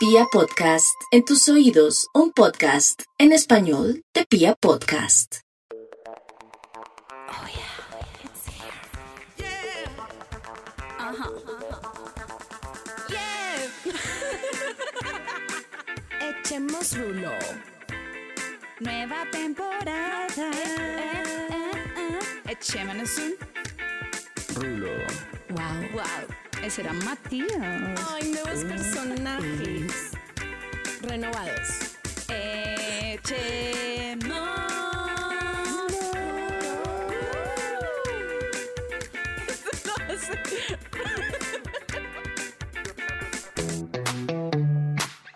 Pia 0.00 0.24
Podcast, 0.32 0.96
en 1.10 1.26
tus 1.26 1.46
oídos, 1.50 2.08
un 2.14 2.32
podcast 2.32 3.02
en 3.18 3.32
español 3.32 4.02
de 4.14 4.24
Pia 4.24 4.54
Podcast. 4.54 5.40
Oh 7.28 7.46
yeah, 7.46 7.76
it's 8.24 8.46
here. 8.48 8.72
Yeah. 9.36 9.90
Ajá. 10.98 11.28
Yeah. 13.10 13.68
Echemos 16.40 16.96
rulo. 16.96 17.32
Nueva 18.80 19.26
temporada. 19.30 20.16
Eh, 20.38 20.76
eh, 21.50 22.18
eh, 22.46 22.52
Echémonos 22.52 23.18
un 23.18 23.34
Rulo. 24.56 24.92
Wow, 25.50 25.92
wow. 25.92 26.39
Ese 26.62 26.82
era 26.82 26.92
Matías. 26.92 28.00
Ay, 28.12 28.32
nuevos 28.32 28.64
personajes. 28.64 30.10
Renovados. 31.02 31.96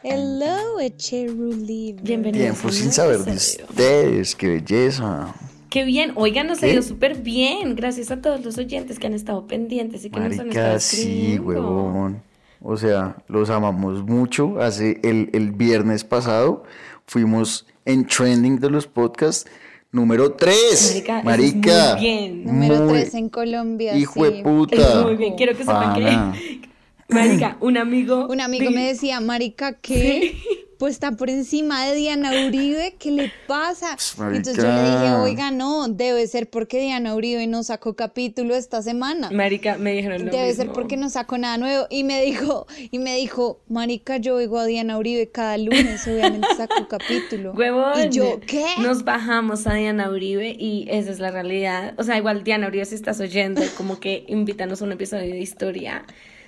Hello, 0.03 0.79
Echeruli. 0.81 1.97
Bienvenidos. 2.03 2.61
Tiempo 2.61 2.71
sin 2.71 2.93
saber 2.93 3.21
de 3.21 3.33
ustedes, 3.33 4.35
qué 4.35 4.49
belleza. 4.49 5.35
Qué 5.75 5.83
bien. 5.83 6.13
Oigan, 6.15 6.47
nos 6.47 6.63
ha 6.63 6.69
ido 6.69 6.83
súper 6.83 7.17
bien. 7.17 7.75
Gracias 7.75 8.13
a 8.13 8.21
todos 8.23 8.45
los 8.45 8.59
oyentes 8.59 9.01
que 9.01 9.09
han 9.09 9.13
estado 9.13 9.49
pendientes 9.49 10.05
y 10.05 10.11
que 10.11 10.21
nos 10.21 10.39
han 10.39 10.49
estado 10.49 10.69
Marica, 10.69 10.79
sí, 10.79 11.37
huevón. 11.41 12.23
O 12.63 12.77
sea, 12.77 13.17
los 13.27 13.51
amamos 13.51 14.05
mucho. 14.05 14.61
Hace 14.61 15.01
el, 15.03 15.31
el 15.33 15.51
viernes 15.51 16.05
pasado 16.05 16.63
fuimos 17.07 17.67
en 17.87 18.07
trending 18.07 18.61
de 18.61 18.71
los 18.71 18.87
podcasts 18.87 19.51
número 19.91 20.35
3. 20.35 21.03
Marica, 21.25 21.95
muy 21.97 22.01
bien. 22.05 22.45
Número 22.45 22.77
muy- 22.85 23.01
3 23.01 23.15
en 23.15 23.29
Colombia. 23.29 23.97
Hijo 23.97 24.25
sí. 24.27 24.33
de 24.33 24.43
puta. 24.45 24.77
Es 24.77 25.03
muy 25.03 25.17
bien. 25.17 25.35
Quiero 25.35 25.57
que 25.57 25.65
sepan 25.65 25.95
Pana. 25.95 26.33
que, 26.39 26.61
Marica, 27.09 27.57
un 27.59 27.79
amigo. 27.79 28.29
Un 28.29 28.41
amigo 28.41 28.71
me 28.71 28.87
decía, 28.87 29.19
Marica, 29.19 29.73
¿qué? 29.73 30.37
Pues 30.79 30.95
está 30.95 31.13
por 31.13 31.31
encima 31.31 31.87
de 31.87 31.95
Diana 31.95 32.31
Uribe, 32.47 32.97
¿qué 32.99 33.11
le 33.11 33.33
pasa? 33.47 33.97
Pues, 34.17 34.37
Entonces 34.37 34.57
yo 34.65 34.71
le 34.71 34.83
dije, 34.83 35.15
oiga, 35.15 35.51
no, 35.51 35.89
debe 35.89 36.27
ser 36.27 36.51
porque 36.51 36.81
Diana 36.81 37.15
Uribe 37.15 37.47
no 37.47 37.63
sacó 37.63 37.95
capítulo 37.95 38.55
esta 38.55 38.83
semana. 38.83 39.31
Marica, 39.31 39.77
me 39.79 39.93
dijeron 39.93 40.25
lo 40.25 40.31
Debe 40.31 40.49
mismo. 40.49 40.65
ser 40.65 40.73
porque 40.73 40.97
no 40.97 41.11
sacó 41.11 41.39
nada 41.39 41.59
nuevo. 41.59 41.87
Y 41.91 42.05
me 42.05 42.23
dijo, 42.23 42.67
y 42.91 42.99
me 42.99 43.17
dijo, 43.17 43.61
Marica, 43.69 44.17
yo 44.17 44.35
oigo 44.37 44.59
a 44.59 44.67
Diana 44.67 44.99
Uribe 44.99 45.31
cada 45.31 45.57
lunes, 45.59 46.07
obviamente 46.07 46.49
sacó 46.57 46.89
capítulo. 46.89 47.53
Huevón. 47.57 47.93
Y 48.07 48.11
yo, 48.11 48.41
¿qué? 48.47 48.67
Nos 48.81 49.05
bajamos 49.05 49.67
a 49.67 49.75
Diana 49.75 50.11
Uribe 50.11 50.57
y 50.59 50.87
esa 50.91 51.11
es 51.11 51.19
la 51.21 51.31
realidad. 51.31 51.95
O 51.97 52.03
sea, 52.03 52.19
igual 52.19 52.45
Diana 52.45 52.67
Uribe, 52.67 52.85
si 52.85 52.95
estás 52.95 53.21
oyendo, 53.21 53.63
como 53.77 54.01
que 54.01 54.25
invítanos 54.29 54.83
a 54.83 54.85
un 54.85 54.93
episodio 54.93 55.33
de 55.33 55.41
historia. 55.41 56.05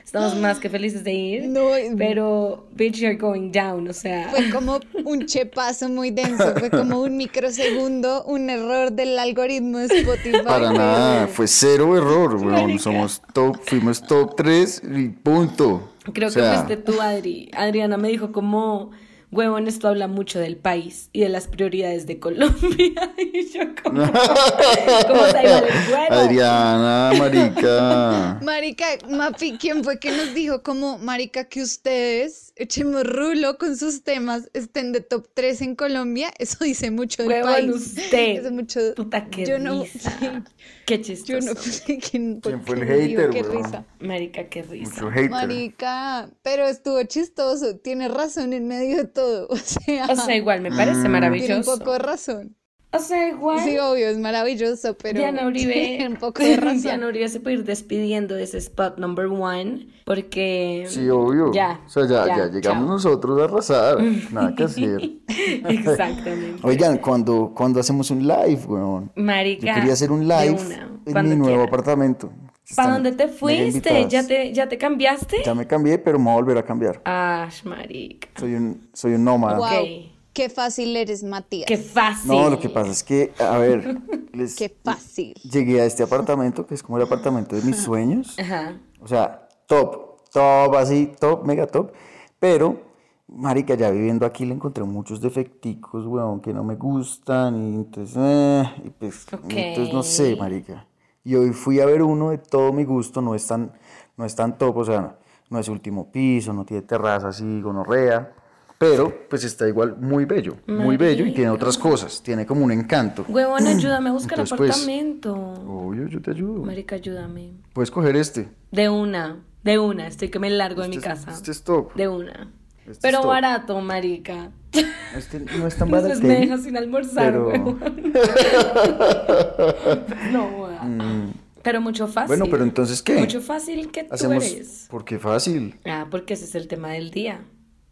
Estamos 0.07 0.37
más 0.37 0.61
que 0.61 0.71
felices 0.71 1.03
de 1.03 1.13
ir. 1.13 1.49
No, 1.49 1.71
Pero, 1.99 2.69
bitch, 2.77 2.99
you're 2.99 3.17
going 3.17 3.51
down. 3.51 3.89
O 3.89 3.93
sea, 3.93 4.29
Fue 4.31 4.49
como 4.51 4.79
un 5.05 5.27
chepazo 5.27 5.89
muy 5.89 6.13
denso, 6.13 6.55
fue 6.57 6.71
como 6.71 7.01
un 7.03 7.17
microsegundo, 7.17 8.23
un 8.23 8.49
error 8.49 8.93
del 8.93 9.19
algoritmo 9.19 9.79
de 9.79 9.87
Spotify. 9.87 10.45
Para 10.45 10.73
nada, 10.73 11.27
fue 11.27 11.49
cero 11.49 11.97
error, 11.97 12.37
weón. 12.37 12.79
Somos 12.79 13.21
top, 13.33 13.57
fuimos 13.65 14.01
top 14.01 14.37
3 14.37 14.83
y 14.97 15.09
punto. 15.09 15.91
creo 16.15 16.29
O 16.29 16.31
sea, 16.31 16.53
que 16.53 16.57
fuiste 16.59 16.77
tú, 16.77 17.01
Adri. 17.01 17.51
Adriana 17.53 17.97
me 17.97 18.09
dijo 18.09 18.31
como, 18.31 18.93
huevón, 19.37 19.69
esto 19.69 19.89
habla 19.89 20.09
mucho 20.09 20.39
del 20.39 20.57
país 20.57 21.11
y 21.13 21.21
de 21.21 21.29
las 21.29 21.47
prioridades 21.47 22.07
de 22.07 22.19
Colombia. 22.19 23.13
Y 23.19 23.53
yo 23.53 23.61
como, 23.83 24.03
como 24.03 25.27
está 25.27 25.45
igual 25.45 25.65
el 25.65 25.93
huevo. 25.93 26.15
Adriana, 26.15 27.13
marica. 27.19 28.41
Marica, 28.43 28.87
Mapi, 29.09 29.59
¿quién 29.59 29.85
fue 29.85 29.99
que 29.99 30.11
nos 30.11 30.35
dijo 30.35 30.63
como, 30.63 30.99
Marica, 30.99 31.45
que 31.45 31.63
ustedes, 31.63 32.46
echemos 32.57 33.05
rulo 33.07 33.59
con 33.59 33.77
sus 33.77 34.03
temas, 34.03 34.51
estén 34.55 34.93
de 34.93 35.01
top 35.01 35.29
3 35.35 35.61
en 35.63 35.77
Colombia? 35.77 36.33
Eso 36.39 36.65
dice 36.65 36.91
mucho 36.91 37.23
del 37.23 37.45
Huevón, 37.45 37.53
país. 37.53 37.71
usted. 37.71 38.41
Eso 38.41 38.51
mucho... 38.51 38.81
Puta, 38.95 39.29
qué 39.31 39.45
yo 39.47 39.59
no, 39.59 39.83
risa. 39.83 40.45
Qué 40.87 40.97
yo 40.99 41.03
chistoso. 41.03 41.55
no 41.55 41.61
sé 41.61 41.99
quién, 42.11 42.41
¿Quién 42.41 42.63
fue 42.63 42.77
el 42.77 42.85
hater, 42.87 43.31
Qué 43.31 43.43
risa. 43.43 43.85
Marica, 44.01 44.49
qué 44.49 44.63
risa. 44.63 45.05
Mucho 45.05 45.11
hater. 45.11 45.31
Marica, 45.31 46.31
pero 46.43 46.67
estuvo 46.67 47.03
chistoso, 47.05 47.79
tiene 47.79 48.09
razón 48.09 48.53
en 48.53 48.67
medio 48.69 48.97
de 48.99 49.05
todo, 49.07 49.49
o 49.51 49.57
sea, 49.57 50.07
O 50.09 50.17
sea, 50.17 50.37
igual 50.37 50.61
me 50.63 50.73
parece 50.73 51.09
Mm. 51.09 51.13
tiene 51.39 51.59
un 51.59 51.65
maravilloso. 51.65 51.79
poco 51.79 51.93
de 51.93 51.99
razón. 51.99 52.57
O 52.97 52.99
sea, 52.99 53.29
igual. 53.29 53.61
Sí, 53.61 53.79
obvio, 53.79 54.09
es 54.09 54.19
maravilloso, 54.19 54.97
pero 55.01 55.19
Diana 55.19 55.47
Uribe, 55.47 56.07
un 56.09 56.17
poco 56.17 56.43
de 56.43 56.57
razón. 56.57 56.83
Diana 56.83 57.07
Uribe 57.07 57.29
se 57.29 57.41
puede 57.41 57.57
ir 57.57 57.65
despidiendo 57.65 58.35
de 58.35 58.45
ese 58.45 58.59
spot 58.59 58.99
number 58.99 59.27
one 59.27 59.89
porque 60.05 60.85
Sí, 60.89 61.09
obvio. 61.09 61.53
Ya, 61.53 61.81
O 61.85 61.89
sea, 61.89 62.05
ya, 62.07 62.27
ya, 62.27 62.37
ya, 62.37 62.47
llegamos 62.47 62.63
chao. 62.63 63.11
nosotros 63.13 63.41
a 63.41 63.45
arrasar. 63.45 64.03
Nada 64.33 64.55
que 64.55 64.65
hacer. 64.65 65.11
exactamente. 65.69 66.61
Oigan, 66.63 66.99
cuando, 66.99 67.53
cuando 67.55 67.81
hacemos 67.81 68.11
un 68.11 68.27
live, 68.27 68.61
weón. 68.67 69.13
Yo 69.17 69.23
Marica, 69.23 69.75
quería 69.75 69.93
hacer 69.93 70.11
un 70.13 70.27
live 70.27 70.57
una, 70.65 70.89
en 71.07 71.13
cuando 71.13 71.31
mi 71.35 71.37
nuevo 71.37 71.63
apartamento. 71.65 72.29
¿Para 72.29 72.49
Están 72.69 72.93
dónde 72.95 73.13
te 73.13 73.29
fuiste? 73.29 74.07
¿Ya 74.09 74.27
te, 74.27 74.53
¿Ya 74.53 74.69
te 74.69 74.77
cambiaste? 74.77 75.37
Ya 75.45 75.55
me 75.55 75.67
cambié, 75.67 75.99
pero 75.99 76.19
me 76.19 76.25
voy 76.25 76.33
a 76.33 76.37
volver 76.37 76.59
a 76.59 76.65
cambiar. 76.65 77.01
Ash, 77.05 77.63
marica. 77.65 78.29
Soy 78.37 78.55
un, 78.55 78.89
soy 78.93 79.15
un 79.15 79.25
nómada. 79.25 79.59
Wow, 79.59 79.67
Ok. 79.67 80.16
Qué 80.37 80.51
fácil 80.51 80.95
eres, 80.97 81.25
Matías. 81.25 81.67
Qué 81.67 81.79
fácil. 81.79 82.31
No, 82.31 82.51
lo 82.51 82.59
que 82.61 82.69
pasa 82.69 82.91
es 82.91 83.03
que, 83.03 83.33
a 83.39 83.57
ver, 83.57 83.99
les 84.33 84.55
Qué 84.55 84.69
fácil. 84.69 85.33
llegué 85.51 85.81
a 85.81 85.87
este 85.87 86.03
apartamento, 86.03 86.67
que 86.67 86.75
es 86.75 86.83
como 86.83 86.99
el 86.99 87.05
apartamento 87.05 87.57
de 87.57 87.63
mis 87.63 87.77
sueños. 87.79 88.39
Ajá. 88.39 88.79
O 89.01 89.09
sea, 89.09 89.49
top, 89.67 90.21
top, 90.33 90.75
así, 90.77 91.11
top, 91.19 91.45
mega 91.47 91.67
top. 91.67 91.93
Pero, 92.39 92.83
marica, 93.29 93.75
ya 93.75 93.91
viviendo 93.91 94.27
aquí 94.27 94.45
le 94.45 94.53
encontré 94.55 94.85
muchos 94.85 95.23
defecticos, 95.23 96.05
weón, 96.07 96.41
que 96.41 96.53
no 96.53 96.63
me 96.63 96.77
gustan. 96.77 97.57
Y 97.57 97.75
entonces, 97.77 98.15
eh, 98.19 98.65
y 98.85 98.91
pues, 98.91 99.27
Ok. 99.33 99.45
entonces 99.49 99.95
no 99.95 100.03
sé, 100.03 100.37
marica. 100.37 100.87
Y 101.25 101.35
hoy 101.35 101.53
fui 101.53 101.81
a 101.81 101.87
ver 101.87 102.03
uno 102.03 102.31
de 102.31 102.39
todo 102.39 102.73
mi 102.75 102.85
gusto, 102.85 103.21
no 103.23 103.35
es 103.35 103.47
tan, 103.47 103.73
no 104.19 104.25
es 104.27 104.37
tan 104.37 104.59
top, 104.59 104.77
o 104.77 104.85
sea, 104.85 105.19
no 105.49 105.59
es 105.59 105.69
último 105.69 106.13
piso, 106.13 106.53
no 106.53 106.65
tiene 106.65 106.83
terraza 106.83 107.29
así, 107.29 107.61
gonorrea. 107.63 108.33
Pero, 108.79 109.27
pues 109.31 109.43
está 109.45 109.67
igual 109.67 109.97
muy 109.99 110.27
bello, 110.27 110.57
muy 110.67 110.99
bello 110.99 111.25
y 111.25 111.33
tiene 111.33 111.49
otras 111.51 111.79
cosas, 111.79 112.23
tiene 112.23 112.45
como 112.45 112.63
un 112.63 112.73
encanto. 112.73 113.25
Huevón, 113.29 113.67
ayúdame 113.67 114.11
a 114.11 114.13
buscar 114.13 114.39
Entonces, 114.39 114.57
pues, 114.59 114.71
apartamento. 114.71 115.35
Obvio, 115.35 116.07
yo 116.09 116.21
te 116.21 116.33
ayudo. 116.33 116.63
Marica, 116.63 116.97
ayúdame. 116.97 117.53
Puedes 117.73 117.91
coger 117.91 118.17
este. 118.17 118.49
De 118.73 118.91
una, 118.91 119.39
de 119.65 119.79
una. 119.79 120.07
Estoy 120.07 120.29
que 120.29 120.39
me 120.39 120.51
largo 120.51 120.83
de 120.83 120.89
mi 120.89 120.97
Este 120.97 121.09
es- 121.09 121.15
casa. 121.15 121.31
Este 121.33 121.51
es 121.53 121.63
top. 121.63 121.95
De 121.95 122.09
una. 122.09 122.51
Este 122.87 122.99
Pero 123.01 123.23
barato, 123.27 123.81
marica. 123.81 124.51
Este 125.17 125.41
no 125.41 125.67
es 125.67 125.77
tan 125.77 125.89
Entonces 125.89 126.21
barato. 126.21 126.27
me 126.27 126.35
dejas 126.41 126.63
sin 126.63 126.77
almorzar, 126.77 127.33
pero- 127.33 127.49
huevón. 127.49 127.79
no, 130.33 130.47
huevón. 130.49 131.33
Pero 131.63 131.81
mucho 131.81 132.07
fácil. 132.07 132.37
Mm. 132.37 132.39
Bueno, 132.39 132.47
pero 132.51 132.65
entonces, 132.65 133.03
¿qué? 133.03 133.17
Mucho 133.17 133.41
fácil 133.41 133.91
que 133.91 134.05
tú 134.05 134.15
Hacemos. 134.15 134.45
eres. 134.45 134.87
Porque 134.91 135.19
fácil. 135.19 135.79
Ah, 135.85 136.07
porque 136.11 136.35
ese 136.35 136.45
es 136.45 136.55
el 136.55 136.69
tema 136.69 136.91
del 136.91 137.11
día. 137.11 137.41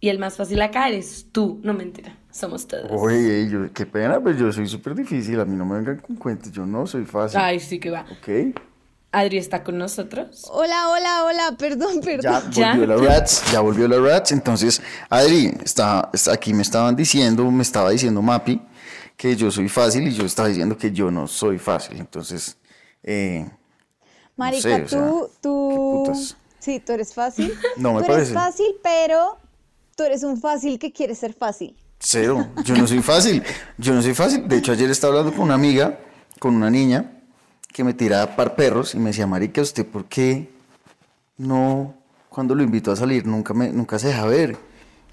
Y 0.00 0.09
el 0.10 0.19
más 0.19 0.37
fácil 0.37 0.60
acá 0.60 0.88
eres 0.88 1.27
tú. 1.32 1.60
No 1.62 1.72
mentira. 1.72 2.19
Somos 2.31 2.66
todos. 2.66 2.91
Oye, 2.91 3.49
yo, 3.49 3.72
qué 3.72 3.87
pena, 3.87 4.21
pero 4.22 4.37
yo 4.37 4.53
soy 4.53 4.66
súper 4.69 4.94
difícil. 4.94 5.38
A 5.41 5.44
mí 5.44 5.56
no 5.56 5.65
me 5.65 5.77
vengan 5.77 5.99
con 5.99 6.16
cuentos. 6.16 6.50
Yo 6.53 6.66
no 6.66 6.87
soy 6.87 7.05
fácil. 7.05 7.38
Ay, 7.41 7.60
sí 7.60 7.78
que 7.78 7.91
va. 7.91 8.04
¿Ok? 8.10 8.59
Adri 9.12 9.38
está 9.38 9.62
con 9.62 9.78
nosotros. 9.78 10.44
Hola, 10.50 10.88
hola, 10.91 11.25
hola, 11.25 11.56
perdón, 11.56 12.00
perdón. 12.00 12.50
Ya. 12.50 12.72
volvió 12.72 12.87
la 12.88 12.97
Rats. 12.97 13.44
Ya 13.53 13.60
volvió 13.60 13.87
la 13.88 13.99
Rats. 14.00 14.33
Entonces, 14.33 14.83
Adri, 15.09 15.54
está, 15.63 16.10
está- 16.13 16.33
aquí 16.33 16.53
me 16.53 16.63
estaban 16.63 16.97
diciendo, 16.97 17.48
me 17.51 17.63
estaba 17.63 17.91
diciendo 17.91 18.21
Mapi, 18.21 18.60
que 19.16 19.36
yo 19.36 19.53
soy 19.53 19.68
fácil 19.68 20.09
y 20.09 20.13
yo 20.13 20.24
estaba 20.27 20.48
diciendo 20.48 20.77
que 20.77 20.91
yo 20.91 21.13
no 21.13 21.28
soy 21.28 21.59
fácil. 21.59 21.97
Entonces, 21.98 22.59
eh, 23.04 23.48
Marica, 24.36 24.63
sé, 24.63 24.83
o 24.83 24.89
sea, 24.89 24.98
tú, 25.09 25.30
tú, 25.41 25.68
qué 25.71 25.77
putas. 26.10 26.36
sí, 26.59 26.80
tú 26.80 26.92
eres 26.92 27.15
fácil. 27.15 27.54
No 27.77 27.92
me 27.95 28.01
tú 28.01 28.09
parece. 28.09 28.33
eres 28.33 28.34
fácil, 28.45 28.66
pero 28.83 29.39
tú 29.96 30.02
eres 30.04 30.22
un 30.22 30.41
fácil 30.41 30.78
que 30.78 30.92
quiere 30.92 31.14
ser 31.14 31.32
fácil. 31.32 31.76
Cero, 31.98 32.48
yo 32.64 32.76
no 32.76 32.86
soy 32.86 33.00
fácil, 33.00 33.42
yo 33.78 33.94
no 33.94 34.02
soy 34.02 34.14
fácil. 34.14 34.46
De 34.48 34.58
hecho, 34.58 34.72
ayer 34.72 34.91
estaba 34.91 35.12
hablando 35.18 35.32
con 35.36 35.44
una 35.46 35.54
amiga, 35.54 35.98
con 36.38 36.54
una 36.54 36.68
niña, 36.70 37.12
que 37.72 37.82
me 37.84 37.94
tiraba 37.94 38.36
par 38.36 38.54
perros 38.56 38.94
y 38.94 38.98
me 38.98 39.06
decía, 39.10 39.26
Marica, 39.26 39.62
¿usted 39.62 39.86
por 39.86 40.04
qué 40.06 40.50
no, 41.38 41.94
cuando 42.28 42.54
lo 42.54 42.62
invito 42.62 42.92
a 42.92 42.96
salir, 42.96 43.26
nunca, 43.26 43.54
me, 43.54 43.68
nunca 43.70 43.98
se 43.98 44.08
deja 44.08 44.26
ver? 44.26 44.56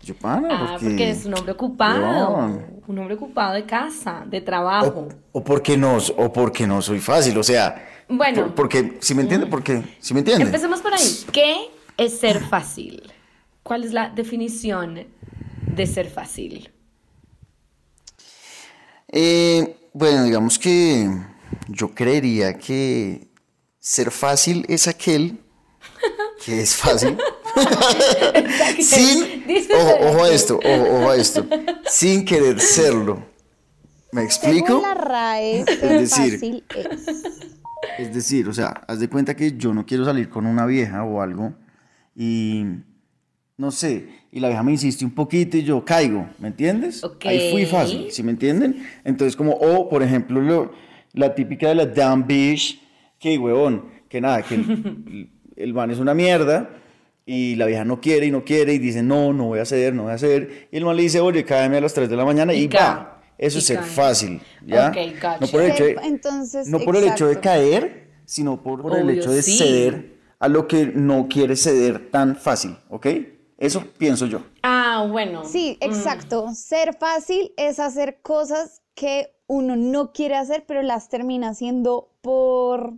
Yo, 0.03 0.15
pana, 0.15 0.47
Ah, 0.51 0.67
porque... 0.73 0.85
porque 0.87 1.03
eres 1.11 1.25
un 1.25 1.37
hombre 1.37 1.51
ocupado. 1.53 2.59
Un 2.87 2.97
hombre 2.97 3.15
ocupado 3.15 3.53
de 3.53 3.65
casa, 3.65 4.23
de 4.27 4.41
trabajo. 4.41 5.07
O, 5.31 5.39
o 5.39 5.43
porque 5.43 5.77
no, 5.77 5.97
o 6.17 6.33
porque 6.33 6.65
no 6.67 6.81
soy 6.81 6.99
fácil, 6.99 7.37
o 7.37 7.43
sea... 7.43 7.87
Bueno. 8.09 8.45
por- 8.47 8.55
porque, 8.55 8.97
si 8.99 9.13
me 9.15 9.21
entiende, 9.21 9.45
porque, 9.47 9.81
si 9.99 10.13
me 10.13 10.19
entiende. 10.19 10.43
Empecemos 10.43 10.81
por 10.81 10.93
ahí. 10.93 11.25
¿Qué 11.31 11.55
es 11.97 12.19
ser 12.19 12.41
fácil? 12.41 13.03
¿Cuál 13.63 13.83
es 13.83 13.93
la 13.93 14.09
definición 14.09 15.07
de 15.75 15.87
ser 15.87 16.09
fácil? 16.09 16.71
Eh, 19.07 19.75
bueno, 19.93 20.23
digamos 20.23 20.57
que 20.57 21.09
yo 21.67 21.93
creería 21.93 22.57
que 22.57 23.27
ser 23.79 24.11
fácil 24.11 24.65
es 24.69 24.87
aquel 24.87 25.39
que 26.45 26.61
es 26.61 26.75
fácil. 26.75 27.17
sin, 28.79 29.43
ojo, 29.75 29.95
ojo 30.07 30.23
a 30.23 30.29
esto, 30.29 30.59
ojo, 30.63 30.95
ojo 30.97 31.09
a 31.11 31.15
esto, 31.15 31.45
sin 31.85 32.25
querer 32.25 32.59
serlo. 32.59 33.25
¿Me 34.11 34.23
explico? 34.23 34.67
Según 34.67 34.81
la 34.83 34.93
RAE, 34.93 35.65
ser 35.65 36.01
decir- 36.01 36.31
fácil 36.33 36.63
es. 36.75 37.07
Es 37.97 38.13
decir, 38.13 38.47
o 38.47 38.53
sea, 38.53 38.67
haz 38.87 38.99
de 38.99 39.09
cuenta 39.09 39.35
que 39.35 39.57
yo 39.57 39.73
no 39.73 39.85
quiero 39.85 40.05
salir 40.05 40.29
con 40.29 40.45
una 40.45 40.65
vieja 40.65 41.03
o 41.03 41.21
algo 41.21 41.53
y 42.15 42.63
no 43.61 43.71
sé, 43.71 44.07
y 44.31 44.39
la 44.39 44.47
vieja 44.49 44.63
me 44.63 44.71
insiste 44.71 45.05
un 45.05 45.11
poquito 45.11 45.55
y 45.57 45.63
yo 45.63 45.85
caigo, 45.85 46.27
¿me 46.39 46.47
entiendes? 46.49 47.03
Ok. 47.03 47.25
Ahí 47.25 47.39
fui 47.39 47.65
fácil, 47.65 48.07
¿sí 48.11 48.23
me 48.23 48.31
entienden? 48.31 48.85
Entonces 49.03 49.35
como, 49.35 49.53
o 49.53 49.87
por 49.87 50.03
ejemplo, 50.03 50.41
lo- 50.41 50.71
la 51.13 51.35
típica 51.35 51.69
de 51.69 51.75
la 51.75 51.85
damn 51.85 52.25
bitch, 52.25 52.81
que 53.19 53.37
huevón, 53.37 53.85
que 54.09 54.19
nada, 54.19 54.41
que 54.43 54.55
el, 54.55 55.29
el 55.55 55.73
man 55.73 55.91
es 55.91 55.99
una 55.99 56.13
mierda 56.13 56.69
y 57.25 57.55
la 57.55 57.67
vieja 57.67 57.85
no 57.85 58.01
quiere 58.01 58.25
y 58.25 58.31
no 58.31 58.43
quiere 58.43 58.73
y 58.73 58.79
dice, 58.79 59.03
no, 59.03 59.31
no 59.31 59.45
voy 59.45 59.59
a 59.59 59.61
hacer, 59.61 59.93
no 59.93 60.03
voy 60.03 60.11
a 60.11 60.15
hacer, 60.15 60.67
y 60.71 60.77
el 60.77 60.85
man 60.85 60.95
le 60.95 61.03
dice, 61.03 61.19
oye, 61.19 61.45
cáeme 61.45 61.77
a 61.77 61.81
las 61.81 61.93
3 61.93 62.09
de 62.09 62.15
la 62.15 62.25
mañana 62.25 62.53
y, 62.53 62.67
va. 62.67 63.21
Eso 63.37 63.57
Y 63.57 63.59
es 63.59 63.65
ser 63.65 63.77
fácil, 63.83 64.41
¿ya? 64.65 64.89
Ok, 64.89 64.97
gotcha. 65.15 65.37
No 65.39 65.47
por 65.47 65.61
el 65.61 65.71
hecho 65.71 65.83
de, 65.83 65.95
entonces, 66.03 66.67
no 66.67 66.79
por 66.79 66.95
el 66.95 67.03
hecho 67.05 67.27
de 67.27 67.39
caer, 67.39 68.07
sino 68.25 68.61
por, 68.63 68.81
por 68.81 68.97
el 68.97 69.09
hecho 69.09 69.31
de 69.31 69.41
sí. 69.41 69.57
ceder 69.57 70.11
a 70.39 70.47
lo 70.47 70.67
que 70.67 70.87
no 70.87 71.27
quiere 71.27 71.55
ceder 71.55 72.09
tan 72.11 72.35
fácil, 72.35 72.75
¿ok? 72.89 73.07
Eso 73.61 73.83
pienso 73.99 74.25
yo. 74.25 74.39
Ah, 74.63 75.05
bueno. 75.07 75.45
Sí, 75.45 75.77
exacto. 75.81 76.47
Ser 76.55 76.97
fácil 76.99 77.53
es 77.57 77.79
hacer 77.79 78.19
cosas 78.23 78.81
que 78.95 79.35
uno 79.45 79.75
no 79.75 80.11
quiere 80.13 80.35
hacer, 80.35 80.65
pero 80.67 80.81
las 80.81 81.09
termina 81.09 81.49
haciendo 81.49 82.09
por. 82.21 82.93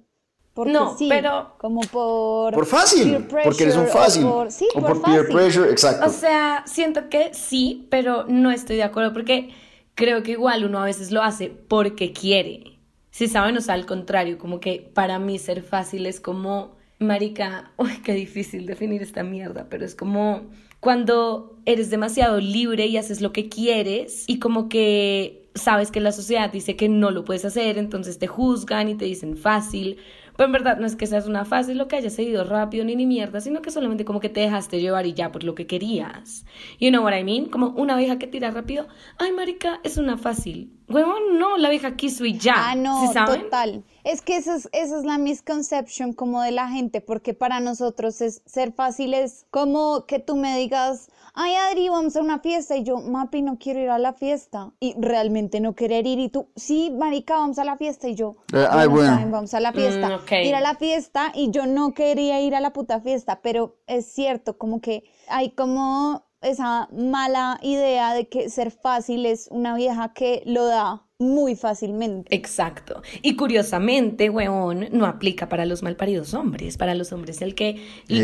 Porque 0.54 0.72
No, 0.72 0.98
sí, 0.98 1.08
pero- 1.10 1.56
Como 1.58 1.82
por. 1.82 2.54
Por 2.54 2.66
fácil, 2.66 3.26
peer 3.26 3.44
porque 3.44 3.64
eres 3.64 3.76
un 3.76 3.84
pressure 3.84 4.00
o 4.00 4.04
fácil. 4.04 4.24
por- 4.26 4.52
sí, 4.52 4.68
o 4.74 4.80
por, 4.80 4.94
por, 4.94 5.02
peer 5.02 5.20
fácil. 5.26 5.36
pressure, 5.36 5.70
exacto. 5.72 6.06
O 6.06 6.10
sea, 6.10 6.64
siento 6.66 7.10
que 7.10 7.34
sí, 7.34 7.88
pero 7.90 8.26
no 8.30 8.50
estoy 8.50 8.78
de 8.78 8.84
acuerdo 8.84 9.12
porque 9.14 9.50
creo 9.96 10.24
que 10.24 10.32
igual 10.32 10.64
uno 10.64 10.80
a 10.80 10.86
veces 10.86 11.12
lo 11.12 11.22
hace 11.24 11.50
porque 11.50 12.14
quiere. 12.14 12.80
Si 13.12 13.28
saben, 13.28 13.58
o 13.58 13.62
sea, 13.62 13.74
al 13.74 13.86
contrario, 13.86 14.38
como 14.38 14.60
que 14.62 14.92
para 14.94 15.20
mí 15.20 15.40
ser 15.40 15.62
fácil 15.62 16.06
es 16.06 16.20
como, 16.22 16.76
marica, 17.04 17.72
uy, 17.78 17.92
qué 18.04 18.14
difícil 18.14 18.66
definir 18.66 19.02
esta 19.02 19.24
mierda, 19.24 19.68
pero 19.70 19.86
es 19.86 19.96
como 19.96 20.42
cuando 20.80 21.58
eres 21.66 21.90
demasiado 21.90 22.40
libre 22.40 22.88
y 22.88 22.98
haces 22.98 23.22
lo 23.22 23.32
que 23.32 23.48
quieres 23.48 24.26
y 24.28 24.40
como 24.40 24.68
que 24.68 25.50
sabes 25.56 25.92
que 25.92 26.02
la 26.02 26.12
sociedad 26.12 26.52
dice 26.52 26.76
que 26.76 26.90
no 26.90 27.12
lo 27.12 27.24
puedes 27.24 27.46
hacer, 27.46 27.78
entonces 27.78 28.20
te 28.20 28.28
juzgan 28.28 28.90
y 28.90 28.96
te 28.96 29.06
dicen 29.06 29.38
fácil. 29.38 29.98
Pero 30.36 30.48
en 30.48 30.52
verdad 30.52 30.78
no 30.78 30.86
es 30.86 30.96
que 30.96 31.08
seas 31.08 31.28
una 31.28 31.46
fácil 31.46 31.78
lo 31.78 31.88
que 31.88 31.96
hayas 31.96 32.14
seguido 32.14 32.44
rápido 32.44 32.84
ni 32.86 32.96
ni 32.96 33.06
mierda, 33.06 33.40
sino 33.42 33.62
que 33.62 33.72
solamente 33.72 34.06
como 34.06 34.20
que 34.20 34.30
te 34.30 34.42
dejaste 34.42 34.82
llevar 34.82 35.06
y 35.06 35.14
ya 35.14 35.32
por 35.32 35.44
lo 35.44 35.56
que 35.56 35.68
querías. 35.68 36.46
You 36.80 36.90
know 36.90 37.04
what 37.04 37.16
I 37.16 37.24
mean? 37.24 37.50
Como 37.50 37.68
una 37.70 37.96
vieja 37.96 38.18
que 38.18 38.28
tira 38.28 38.52
rápido. 38.52 38.88
Ay, 39.18 39.32
marica, 39.32 39.80
es 39.84 39.98
una 39.98 40.18
fácil. 40.18 40.72
Huevón, 40.90 41.40
no, 41.40 41.58
la 41.58 41.70
vieja 41.70 41.96
quiso 41.96 42.26
y 42.26 42.38
ya. 42.38 42.54
Ah, 42.58 42.76
no, 42.76 43.08
¿Sí 43.08 43.14
saben? 43.14 43.44
total. 43.44 43.84
Es 44.04 44.22
que 44.22 44.36
esa 44.36 44.56
es, 44.56 44.70
esa 44.74 45.00
es 45.00 45.06
la 45.06 45.18
misconception 45.18 46.14
como 46.14 46.42
de 46.42 46.52
la 46.52 46.68
gente, 46.70 47.00
porque 47.00 47.34
para 47.34 47.60
nosotros 47.60 48.20
es 48.22 48.42
ser 48.46 48.74
fácil 48.74 49.14
es 49.14 49.46
como 49.50 50.06
que 50.06 50.20
tú 50.20 50.36
me 50.36 50.58
digas, 50.58 51.10
ay 51.34 51.54
Adri, 51.56 51.90
vamos 51.90 52.16
a 52.16 52.22
una 52.22 52.40
fiesta, 52.40 52.76
y 52.78 52.84
yo, 52.84 52.98
Mapi, 52.98 53.42
no 53.42 53.58
quiero 53.58 53.80
ir 53.80 53.90
a 53.90 53.98
la 53.98 54.14
fiesta, 54.14 54.72
y 54.80 54.94
realmente 55.00 55.60
no 55.60 55.74
querer 55.74 56.06
ir, 56.08 56.20
y 56.20 56.30
tú, 56.30 56.48
sí, 56.56 56.92
marica, 56.92 57.36
vamos 57.38 57.58
a 57.60 57.64
la 57.66 57.78
fiesta, 57.78 58.08
y 58.08 58.16
yo, 58.16 58.36
Eh, 58.54 58.66
ay, 58.70 58.88
bueno. 58.88 59.20
vamos 59.32 59.54
a 59.54 59.60
la 59.60 59.74
fiesta, 59.74 60.10
Mm, 60.10 60.14
ok. 60.14 60.32
ir 60.44 60.56
a 60.56 60.62
la 60.62 60.76
fiesta, 60.76 61.32
y 61.34 61.50
yo 61.52 61.66
no 61.66 61.94
quería 61.94 62.40
ir 62.42 62.56
a 62.56 62.60
la 62.60 62.72
puta 62.74 63.00
fiesta, 63.02 63.40
pero 63.42 63.78
es 63.88 64.06
cierto, 64.06 64.58
como 64.58 64.80
que 64.82 65.04
hay 65.28 65.52
como 65.52 66.24
esa 66.42 66.90
mala 66.92 67.58
idea 67.62 68.14
de 68.14 68.28
que 68.28 68.50
ser 68.50 68.70
fácil 68.72 69.26
es 69.26 69.48
una 69.50 69.76
vieja 69.76 70.12
que 70.14 70.44
lo 70.46 70.66
da 70.66 71.04
muy 71.18 71.56
fácilmente. 71.56 72.36
Exacto. 72.36 73.02
Y 73.22 73.38
curiosamente, 73.38 74.30
weón, 74.30 74.90
no 74.92 75.06
aplica 75.06 75.48
para 75.48 75.66
los 75.66 75.82
malparidos 75.84 76.34
hombres. 76.34 76.76
Para 76.76 76.96
los 76.96 77.14
hombres 77.14 77.42
el 77.42 77.56
que... 77.56 77.78
Sí 78.10 78.16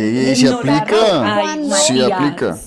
ignorar- 0.45 0.81
aplica. 0.81 1.35
Ay, 1.37 1.63
Sí 1.71 1.93
Matías. 1.93 2.11
aplica. 2.11 2.57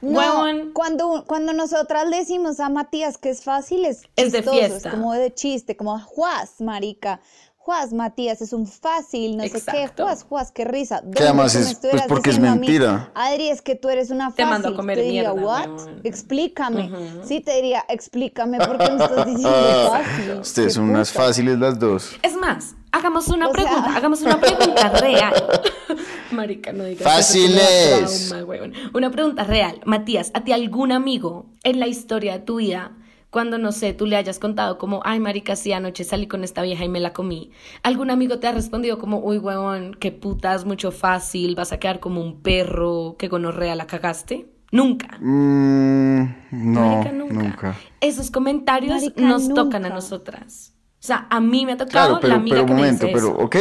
No, 0.00 0.18
Huevón. 0.18 0.72
cuando, 0.72 1.24
cuando 1.26 1.52
nosotras 1.52 2.08
le 2.08 2.18
decimos 2.18 2.58
a 2.60 2.68
Matías 2.68 3.18
que 3.18 3.30
es 3.30 3.42
fácil, 3.44 3.84
es 3.84 4.02
Es 4.16 4.32
de 4.32 4.42
fiesta. 4.42 4.88
es 4.88 4.94
como 4.94 5.12
de 5.12 5.32
chiste, 5.34 5.76
como 5.76 5.98
Juaz, 6.00 6.60
marica. 6.60 7.20
Juaz, 7.62 7.92
Matías, 7.92 8.40
es 8.40 8.54
un 8.54 8.66
fácil, 8.66 9.36
no 9.36 9.44
sé 9.44 9.62
qué. 9.70 9.88
Juaz, 9.94 10.24
Juaz, 10.24 10.50
qué 10.50 10.64
risa. 10.64 11.02
Que 11.14 11.22
además 11.24 11.54
es, 11.54 11.74
pues, 11.76 12.02
porque 12.08 12.30
es 12.30 12.38
mentira. 12.38 13.12
Adri, 13.14 13.48
es 13.50 13.60
que 13.60 13.76
tú 13.76 13.90
eres 13.90 14.10
una 14.10 14.28
Te 14.30 14.42
fácil. 14.42 14.46
mando 14.46 14.68
a 14.70 14.74
comer 14.74 14.96
te 14.96 15.04
diría, 15.04 15.32
mierda, 15.34 15.46
what? 15.46 15.68
Explícame. 16.02 16.90
Sí, 17.22 17.40
te 17.40 17.54
diría, 17.56 17.84
explícame 17.88 18.58
por 18.58 18.78
qué 18.78 18.90
me 18.90 19.04
estás 19.04 19.26
diciendo 19.26 19.90
fácil. 19.90 20.30
Ustedes 20.40 20.68
Qué 20.68 20.74
son 20.74 20.84
unas 20.90 21.12
puta. 21.12 21.24
fáciles 21.26 21.58
las 21.58 21.78
dos. 21.78 22.12
Es 22.22 22.34
más, 22.34 22.74
hagamos 22.92 23.28
una 23.28 23.48
O 23.48 23.54
sea- 23.54 23.62
pregunta, 23.64 23.90
hagamos 23.96 24.22
una 24.22 24.40
pregunta 24.40 24.88
real. 24.98 25.34
Marica, 26.32 26.72
no 26.72 26.84
digas 26.84 27.02
Fáciles. 27.12 28.28
trauma. 28.30 28.56
Una 28.94 29.10
pregunta 29.10 29.44
real. 29.44 29.80
Matías, 29.84 30.30
¿a 30.32 30.42
ti 30.44 30.52
algún 30.52 30.92
amigo 30.92 31.46
en 31.62 31.78
la 31.78 31.88
historia 31.88 32.32
de 32.32 32.38
tu 32.40 32.56
vida, 32.56 32.92
cuando 33.30 33.58
no 33.58 33.72
sé, 33.72 33.92
tú 33.94 34.06
le 34.06 34.16
hayas 34.16 34.38
contado 34.38 34.76
como, 34.78 35.00
ay, 35.04 35.20
marica, 35.20 35.56
sí, 35.56 35.72
anoche 35.72 36.04
salí 36.04 36.26
con 36.26 36.42
esta 36.44 36.62
vieja 36.62 36.84
y 36.84 36.88
me 36.88 37.00
la 37.00 37.12
comí? 37.12 37.50
¿Algún 37.82 38.10
amigo 38.10 38.38
te 38.40 38.48
ha 38.48 38.52
respondido 38.52 38.98
como, 38.98 39.18
uy, 39.20 39.38
huevón, 39.38 39.94
qué 40.00 40.12
putas, 40.12 40.64
mucho 40.64 40.90
fácil, 40.92 41.54
vas 41.54 41.72
a 41.72 41.78
quedar 41.78 42.00
como 42.00 42.20
un 42.22 42.42
perro, 42.42 43.16
que 43.18 43.28
gonorrea 43.28 43.74
la 43.76 43.86
cagaste? 43.86 44.48
Nunca. 44.72 45.18
Mm, 45.20 46.24
no, 46.50 46.80
Marica, 46.80 47.12
nunca. 47.12 47.86
Esos 48.00 48.30
comentarios 48.30 49.12
Marica, 49.14 49.14
nos 49.16 49.52
tocan 49.52 49.84
a 49.84 49.90
nunca. 49.90 49.90
nosotras. 49.90 50.74
O 51.00 51.02
sea, 51.02 51.26
a 51.30 51.40
mí 51.40 51.66
me 51.66 51.72
ha 51.72 51.76
tocado 51.76 51.90
Claro, 51.90 52.20
pero, 52.20 52.28
la 52.28 52.36
amiga 52.36 52.54
pero 52.54 52.64
un 52.64 52.66
que 52.66 52.74
me 52.74 52.80
momento, 52.80 53.06
dice 53.06 53.08
pero 53.08 53.28
eso. 53.28 53.36
ok. 53.38 53.56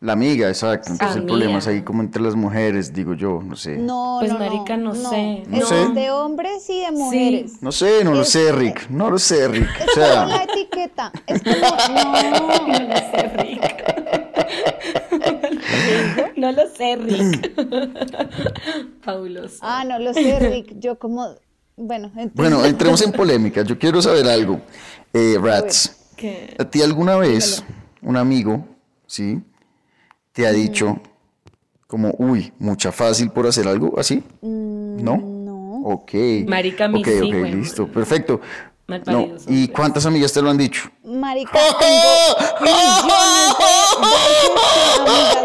La 0.00 0.12
amiga, 0.12 0.46
exacto. 0.48 0.92
Entonces 0.92 1.16
el 1.16 1.22
Amiga. 1.22 1.32
problema 1.36 1.58
es 1.58 1.66
ahí 1.66 1.82
como 1.82 2.02
entre 2.02 2.22
las 2.22 2.36
mujeres, 2.36 2.92
digo 2.92 3.14
yo, 3.14 3.42
no 3.44 3.56
sé. 3.56 3.76
No, 3.78 4.18
Pues, 4.20 4.32
no, 4.32 4.38
no, 4.38 4.44
marica, 4.44 4.76
no 4.76 4.94
sé. 4.94 5.42
No 5.48 5.56
Es 5.58 5.66
sé. 5.68 5.88
de 5.88 6.10
hombres 6.12 6.70
y 6.70 6.80
de 6.80 6.92
mujeres. 6.92 7.60
No 7.62 7.72
sé, 7.72 8.04
no 8.04 8.14
lo 8.14 8.22
Es- 8.22 8.28
sé, 8.28 8.52
Rick. 8.52 8.88
No 8.90 9.10
lo 9.10 9.18
sé, 9.18 9.48
Rick. 9.48 9.68
Es 9.80 9.88
O 9.98 10.00
como 10.00 10.06
la 10.06 10.28
sea, 10.28 10.44
etiqueta. 10.44 11.12
Es 11.26 11.42
como, 11.42 11.56
no. 11.56 12.68
No 12.68 12.78
lo 12.78 12.96
sé, 12.96 13.28
Rick. 13.38 13.74
no 16.36 16.52
lo 16.52 16.62
sé, 16.68 16.96
Rick. 16.96 17.52
Fabuloso. 19.02 19.58
Ah, 19.62 19.84
no 19.84 19.98
lo 19.98 20.12
sé, 20.14 20.38
Rick. 20.38 20.74
Yo 20.78 20.98
como, 20.98 21.26
bueno, 21.76 22.06
entonces- 22.16 22.32
bueno, 22.34 22.64
entremos 22.64 23.02
en 23.02 23.12
polémica. 23.12 23.62
Yo 23.62 23.78
quiero 23.78 24.00
saber 24.02 24.26
algo. 24.28 24.60
Eh, 25.12 25.36
Rats, 25.40 25.96
¿Qué? 26.16 26.54
¿a 26.58 26.64
ti 26.64 26.82
alguna 26.82 27.16
vez 27.16 27.64
un 28.02 28.16
amigo, 28.16 28.64
sí, 29.06 29.40
te 30.38 30.46
ha 30.46 30.52
dicho 30.52 31.00
como, 31.88 32.14
uy, 32.18 32.52
mucha 32.60 32.92
fácil 32.92 33.30
por 33.30 33.48
hacer 33.48 33.66
algo 33.66 33.98
así? 33.98 34.22
¿No? 34.40 35.16
no. 35.16 35.80
Ok. 35.82 36.12
Marica, 36.46 36.86
mí 36.86 37.00
Ok, 37.00 37.08
sí, 37.08 37.20
ok, 37.22 37.38
güey. 37.40 37.54
listo, 37.54 37.88
perfecto. 37.88 38.40
Mal 38.86 39.02
No, 39.06 39.22
paridos 39.22 39.44
¿Y 39.48 39.66
cuántas 39.66 40.06
amigas 40.06 40.32
te 40.32 40.40
lo 40.40 40.48
han 40.48 40.56
dicho? 40.56 40.88
Marica, 41.02 41.58
tengo 41.80 42.60
millones 42.60 43.56
de, 43.58 45.10
de 45.10 45.10
amigas 45.10 45.37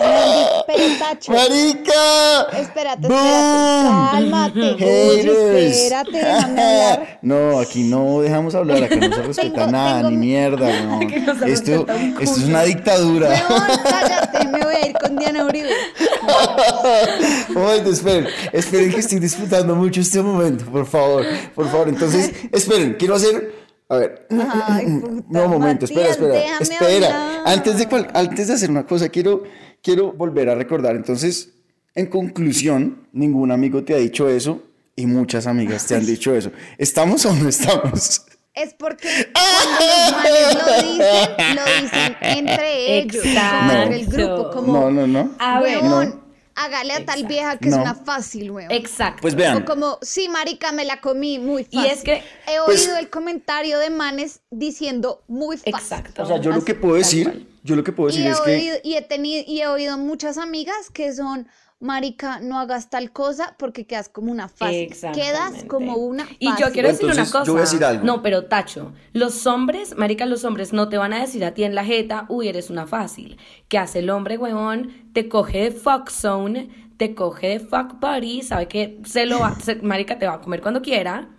¡Marica! 1.30 2.42
Espérate, 2.60 3.08
espérate. 3.08 4.12
Cálmate. 4.12 4.60
Oye, 4.62 5.68
espérate, 5.68 6.12
déjame 6.12 6.62
hablar. 6.62 7.10
No, 7.24 7.60
aquí 7.60 7.84
no 7.84 8.20
dejamos 8.22 8.54
hablar, 8.54 8.84
acá 8.84 8.96
no 8.98 9.16
se 9.16 9.22
respeta 9.22 9.54
Tengo- 9.62 9.72
nada, 9.72 9.96
tengo 9.98 10.10
ni 10.12 10.18
mi- 10.18 10.26
mierda, 10.28 10.82
no. 10.86 10.96
Aquí 10.98 11.16
no 11.26 11.40
se 11.40 11.52
Esto, 11.52 11.72
respeta 11.86 11.96
un 11.96 12.18
esto 12.22 12.40
es 12.40 12.46
una 12.46 12.64
dictadura. 12.64 13.30
Weón, 13.30 13.62
cállate, 13.84 14.48
me 14.50 14.60
voy 14.66 14.76
a 14.76 14.86
ir 14.88 14.94
con 14.98 15.16
Diana 15.16 15.46
Uribe. 15.46 15.70
Oye, 17.56 17.90
esperen, 17.90 18.28
esperen 18.52 18.92
que 18.92 19.00
estoy 19.00 19.20
disfrutando 19.20 19.76
mucho 19.76 20.02
este 20.02 20.22
momento, 20.22 20.66
por 20.66 20.86
favor, 20.86 21.26
por 21.56 21.70
favor. 21.70 21.88
Entonces, 21.90 22.32
esperen, 22.52 22.96
quiero 23.00 23.16
hacer, 23.16 23.54
a 23.90 23.96
ver, 23.96 24.28
Ay, 24.68 24.86
puta, 25.00 25.24
no, 25.30 25.44
un 25.46 25.52
momento, 25.52 25.86
espera, 25.86 26.10
Matías, 26.10 26.18
espera, 26.22 26.34
déjame 26.34 26.64
espera. 26.64 27.08
hablar. 27.08 27.42
Antes 27.46 27.78
de, 27.78 27.88
cual- 27.88 28.08
antes 28.14 28.48
de 28.48 28.54
hacer 28.54 28.70
una 28.70 28.86
cosa, 28.86 29.10
quiero, 29.10 29.44
quiero 29.84 30.14
volver 30.14 30.50
a 30.50 30.56
recordar. 30.56 30.96
Entonces, 30.96 31.54
en 31.94 32.08
conclusión, 32.08 33.08
ningún 33.12 33.52
amigo 33.52 33.84
te 33.84 33.94
ha 33.94 33.98
dicho 33.98 34.28
eso 34.28 34.64
y 34.96 35.06
muchas 35.06 35.46
amigas 35.46 35.86
te 35.86 35.96
han 35.96 36.06
dicho 36.06 36.34
eso. 36.34 36.52
¿Estamos 36.80 37.24
o 37.26 37.34
no 37.34 37.48
estamos? 37.50 38.26
Es 38.56 38.74
porque 38.76 39.32
cuando 39.34 40.36
los 40.44 40.64
lo 40.64 40.84
dicen, 40.84 41.56
lo 41.56 41.82
dicen 41.82 42.16
entre 42.22 43.00
ellos, 43.00 43.26
el 43.26 44.06
grupo, 44.06 44.52
como 44.52 44.74
No, 44.74 44.92
no, 44.92 45.08
no. 45.08 45.32
A 45.40 45.60
ver, 45.60 45.82
Huevón, 45.82 46.23
hágale 46.56 46.94
a 46.94 47.06
tal 47.06 47.26
vieja 47.26 47.58
que 47.58 47.70
No. 47.70 47.78
es 47.78 47.82
una 47.82 47.96
fácil, 47.96 48.52
weón. 48.52 48.72
Exacto. 48.72 49.22
Pues 49.22 49.36
vean, 49.36 49.58
O 49.58 49.66
como, 49.66 49.98
sí, 50.02 50.30
marica, 50.30 50.72
me 50.72 50.86
la 50.86 51.02
comí 51.02 51.40
muy 51.40 51.68
Y 51.72 51.76
fácil. 51.78 51.92
es 51.92 52.02
que- 52.04 52.24
He 52.48 52.58
Pues- 52.66 52.86
oído 52.86 52.98
el 52.98 53.10
comentario 53.10 53.80
de 53.80 53.90
manes 53.90 54.42
diciendo 54.52 55.24
muy 55.28 55.58
fácil. 55.58 55.74
Exacto. 55.76 56.24
o 56.24 56.26
sea, 56.26 56.38
yo 56.38 56.52
lo 56.52 56.64
que 56.64 56.76
puedo 56.76 56.96
decir, 56.96 57.48
yo 57.64 57.76
lo 57.76 57.84
que 57.84 57.92
puedo 57.92 58.10
Y 58.10 58.18
decir 58.22 58.28
he, 58.28 58.32
es 58.32 58.42
que 58.42 58.82
y, 58.88 58.96
he 58.96 59.02
tenido, 59.02 59.44
y 59.48 59.62
he 59.62 59.68
oído 59.68 59.98
muchas 59.98 60.38
amigas 60.38 60.90
que 60.92 61.14
son, 61.14 61.48
marica, 61.84 62.40
no 62.40 62.58
hagas 62.60 62.90
tal 62.90 63.12
cosa 63.12 63.56
porque 63.60 63.86
quedas 63.86 64.10
como 64.10 64.32
una 64.32 64.48
fácil. 64.48 64.90
Quedas 65.14 65.66
como 65.68 65.96
una 65.98 66.24
fácil. 66.24 66.38
Y 66.40 66.48
yo 66.60 66.72
quiero 66.72 66.88
decir 66.88 67.06
una 67.06 67.26
cosa. 67.26 67.44
yo 67.44 67.54
voy 67.54 67.60
a 67.62 67.66
decir 67.66 67.84
algo. 67.84 68.04
No, 68.06 68.22
pero 68.24 68.46
Tacho, 68.46 68.94
los 69.12 69.46
hombres, 69.46 69.96
marica, 69.98 70.26
los 70.26 70.44
hombres 70.46 70.74
no 70.74 70.90
te 70.90 70.98
van 70.98 71.14
a 71.14 71.20
decir 71.20 71.44
a 71.46 71.54
ti 71.54 71.64
en 71.64 71.76
la 71.76 71.86
jeta, 71.86 72.26
uy, 72.30 72.48
eres 72.48 72.70
una 72.70 72.88
fácil. 72.88 73.38
¿Qué 73.68 73.78
hace 73.78 74.00
el 74.00 74.10
hombre, 74.10 74.38
huevón? 74.38 75.10
Te 75.14 75.28
coge 75.30 75.64
de 75.66 75.72
fuck 75.72 76.10
zone, 76.10 76.70
te 76.98 77.14
coge 77.16 77.48
de 77.48 77.60
fuck 77.60 78.00
buddy, 78.00 78.42
sabe 78.42 78.68
que 78.68 79.00
se 79.06 79.26
lo 79.26 79.40
va, 79.40 79.56
se- 79.60 79.76
marica 79.76 80.18
te 80.18 80.26
va 80.26 80.36
a 80.36 80.42
comer 80.42 80.62
cuando 80.62 80.82
quiera 80.82 81.30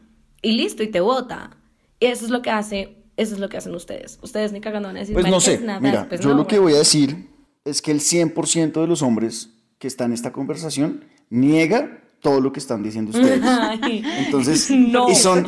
y 0.43 0.53
listo, 0.53 0.83
y 0.83 0.89
te 0.89 1.01
bota. 1.01 1.57
Y 1.99 2.07
eso 2.07 2.25
es 2.27 2.31
lo 2.31 2.43
que 2.43 2.51
hace, 2.51 2.99
eso 3.17 3.35
es 3.35 3.41
lo 3.41 3.49
que 3.49 3.57
hacen 3.57 3.75
ustedes. 3.75 4.19
Ustedes 4.21 4.53
ni 4.53 4.61
cagando 4.61 4.89
van 4.89 4.97
a 4.99 5.01
decir, 5.01 5.15
Pues 5.15 5.25
no 5.25 5.31
"Marica, 5.33 5.45
sé, 5.47 5.55
es 5.55 5.61
nada", 5.63 5.81
mira, 5.81 6.07
pues 6.09 6.21
yo 6.21 6.31
no, 6.31 6.37
lo 6.37 6.47
que 6.47 6.59
voy 6.59 6.75
a 6.75 6.79
decir 6.79 7.31
es 7.65 7.81
que 7.81 7.93
el 7.93 8.01
100% 8.01 8.83
de 8.83 8.87
los 8.87 9.01
hombres 9.01 9.49
que 9.85 9.89
están 9.89 10.07
en 10.07 10.15
esta 10.15 10.33
conversación 10.33 11.05
niega 11.29 12.01
todo 12.23 12.41
lo 12.41 12.55
que 12.55 12.59
están 12.59 12.83
diciendo 12.83 13.11
ustedes. 13.11 13.43
Ay, 13.45 14.03
Entonces, 14.25 14.71
no. 14.71 15.11
y 15.11 15.15
son, 15.15 15.45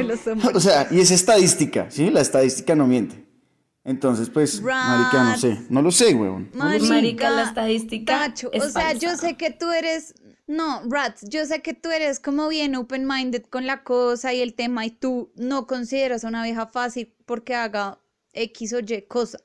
o 0.52 0.60
sea, 0.60 0.88
y 0.90 1.00
es 1.00 1.10
estadística, 1.10 1.90
¿sí? 1.90 2.10
La 2.10 2.20
estadística 2.20 2.74
no 2.74 2.86
miente. 2.86 3.24
Entonces, 3.82 4.28
pues, 4.28 4.60
marica, 4.60 5.24
no 5.24 5.38
sé, 5.38 5.58
no 5.70 5.80
lo 5.80 5.90
sé, 5.90 6.14
weón. 6.14 6.50
No 6.52 6.68
lo 6.68 6.78
sé. 6.78 6.86
Marica, 6.86 7.30
la 7.30 7.44
estadística 7.44 8.18
Tacho, 8.18 8.50
es 8.52 8.62
o 8.62 8.68
sea, 8.68 8.92
yo 8.92 9.16
sé 9.16 9.38
que 9.38 9.50
tú 9.52 9.70
eres, 9.70 10.14
no, 10.46 10.82
Rats, 10.86 11.26
yo 11.30 11.46
sé 11.46 11.62
que 11.62 11.72
tú 11.72 11.88
eres 11.88 12.20
como 12.20 12.46
bien 12.48 12.76
open-minded 12.76 13.44
con 13.44 13.64
la 13.64 13.84
cosa 13.84 14.34
y 14.34 14.42
el 14.42 14.52
tema 14.52 14.84
y 14.84 14.90
tú 14.90 15.32
no 15.36 15.66
consideras 15.66 16.26
a 16.26 16.28
una 16.28 16.44
vieja 16.44 16.66
fácil 16.66 17.10
porque 17.24 17.54
haga 17.54 18.00
X 18.34 18.74
o 18.74 18.80
Y 18.80 19.06
cosa. 19.08 19.38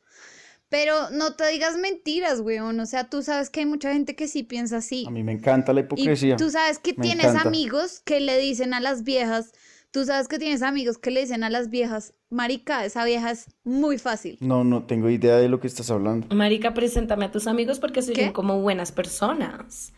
Pero 0.71 1.09
no 1.11 1.33
te 1.35 1.45
digas 1.49 1.75
mentiras, 1.77 2.39
weón. 2.39 2.79
O 2.79 2.85
sea, 2.85 3.09
tú 3.09 3.21
sabes 3.21 3.49
que 3.49 3.59
hay 3.59 3.65
mucha 3.65 3.91
gente 3.91 4.15
que 4.15 4.27
sí 4.29 4.41
piensa 4.43 4.77
así. 4.77 5.03
A 5.05 5.11
mí 5.11 5.21
me 5.21 5.33
encanta 5.33 5.73
la 5.73 5.81
Y 5.81 5.83
hipocresía. 5.83 6.37
tú 6.37 6.49
sabes 6.49 6.79
que 6.79 6.93
Me 6.93 7.03
tienes 7.03 7.25
encanta. 7.27 7.49
amigos 7.49 8.01
que 8.05 8.21
le 8.21 8.37
dicen 8.39 8.73
a 8.73 8.79
las 8.79 9.03
viejas, 9.03 9.51
tú 9.91 10.05
sabes 10.05 10.29
que 10.29 10.39
tienes 10.39 10.61
amigos 10.61 10.97
que 10.97 11.11
le 11.11 11.19
dicen 11.19 11.43
a 11.43 11.49
las 11.49 11.69
viejas, 11.69 12.13
marica, 12.29 12.85
esa 12.85 13.03
vieja 13.03 13.31
es 13.31 13.47
muy 13.65 13.97
fácil. 13.97 14.37
No, 14.39 14.63
no 14.63 14.83
tengo 14.85 15.09
idea 15.09 15.35
de 15.35 15.49
lo 15.49 15.59
que 15.59 15.67
estás 15.67 15.91
hablando. 15.91 16.33
Marica, 16.33 16.73
preséntame 16.73 17.25
a 17.25 17.31
tus 17.31 17.47
amigos 17.47 17.79
porque 17.81 18.01
se 18.01 18.13
ven 18.13 18.31
como 18.31 18.61
buenas 18.61 18.93
personas. 18.93 19.91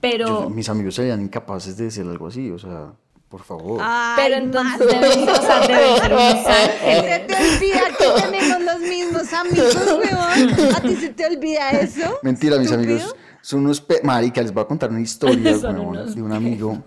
Pero, 0.00 0.44
Yo- 0.44 0.50
mis 0.50 0.68
amigos 0.68 0.94
serían 0.94 1.22
incapaces 1.22 1.76
de 1.76 1.84
decir 1.86 2.06
algo 2.06 2.28
así, 2.28 2.50
o 2.52 2.58
sea, 2.60 2.92
por 3.30 3.44
favor. 3.44 3.80
Ay, 3.82 4.14
pero 4.22 4.34
entonces 4.42 4.86
deben, 4.88 5.28
o 5.28 5.34
sea, 5.36 5.60
deben 5.66 5.96
ser 5.98 6.12
unos 6.12 6.44
Se 6.44 7.18
te 7.20 7.34
olvida 7.36 7.80
que 7.96 8.22
tenemos 8.22 8.60
los 8.62 8.80
mismos 8.80 9.32
amigos, 9.32 9.76
weón. 9.86 10.74
¿A 10.74 10.80
ti 10.82 10.96
se 10.96 11.08
te 11.10 11.26
olvida 11.26 11.70
eso? 11.70 12.18
Mentira, 12.22 12.58
mis 12.58 12.70
¿Estúpido? 12.70 12.92
amigos. 12.96 13.16
Son 13.40 13.60
unos... 13.60 13.80
pe- 13.80 14.00
Marica, 14.02 14.42
les 14.42 14.52
voy 14.52 14.64
a 14.64 14.66
contar 14.66 14.90
una 14.90 15.00
historia, 15.00 15.56
weón, 15.56 16.14
de 16.14 16.20
un 16.22 16.32
amigo. 16.32 16.82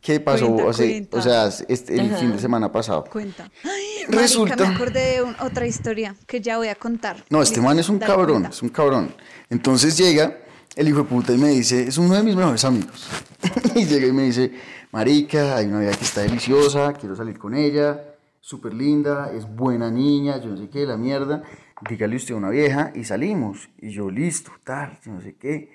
¿Qué 0.00 0.20
pasó? 0.20 0.46
Cuenta, 0.46 0.64
o 0.66 0.72
sea, 0.74 0.86
cuenta. 0.86 1.16
o 1.18 1.22
sea, 1.22 1.48
este, 1.66 1.94
el 1.94 2.06
Ajá. 2.10 2.16
fin 2.18 2.32
de 2.32 2.38
semana 2.38 2.70
pasado. 2.70 3.04
Cuenta. 3.10 3.50
Ay, 3.64 4.04
Resulta- 4.08 4.54
Marica, 4.54 4.68
me 4.70 4.74
acordé 4.76 5.12
de 5.14 5.22
un- 5.22 5.36
otra 5.40 5.66
historia 5.66 6.14
que 6.26 6.40
ya 6.40 6.56
voy 6.58 6.68
a 6.68 6.74
contar. 6.76 7.24
No, 7.30 7.42
este 7.42 7.60
man 7.60 7.78
es 7.78 7.88
un 7.88 7.98
cabrón, 7.98 8.26
cuenta. 8.42 8.48
es 8.50 8.62
un 8.62 8.68
cabrón. 8.68 9.14
Entonces 9.50 9.96
llega 9.96 10.38
el 10.76 10.88
hijo 10.88 10.98
de 10.98 11.04
puta 11.04 11.32
y 11.32 11.38
me 11.38 11.48
dice, 11.48 11.84
es 11.86 11.98
uno 11.98 12.14
de 12.14 12.22
mis 12.22 12.34
mejores 12.34 12.64
amigos. 12.64 13.08
y 13.74 13.84
llega 13.84 14.06
y 14.06 14.12
me 14.12 14.24
dice, 14.24 14.52
marica, 14.92 15.56
hay 15.56 15.66
una 15.66 15.80
vida 15.80 15.92
que 15.92 16.04
está 16.04 16.22
deliciosa, 16.22 16.92
quiero 16.94 17.14
salir 17.14 17.38
con 17.38 17.54
ella, 17.54 18.02
súper 18.40 18.74
linda, 18.74 19.32
es 19.32 19.46
buena 19.46 19.90
niña, 19.90 20.38
yo 20.38 20.50
no 20.50 20.56
sé 20.56 20.68
qué, 20.68 20.84
la 20.86 20.96
mierda. 20.96 21.42
Dígale 21.88 22.16
usted 22.16 22.34
a 22.34 22.38
una 22.38 22.50
vieja 22.50 22.92
y 22.94 23.04
salimos. 23.04 23.70
Y 23.78 23.90
yo, 23.90 24.10
listo, 24.10 24.52
tal, 24.64 24.98
yo 25.04 25.12
no 25.12 25.20
sé 25.20 25.36
qué. 25.36 25.70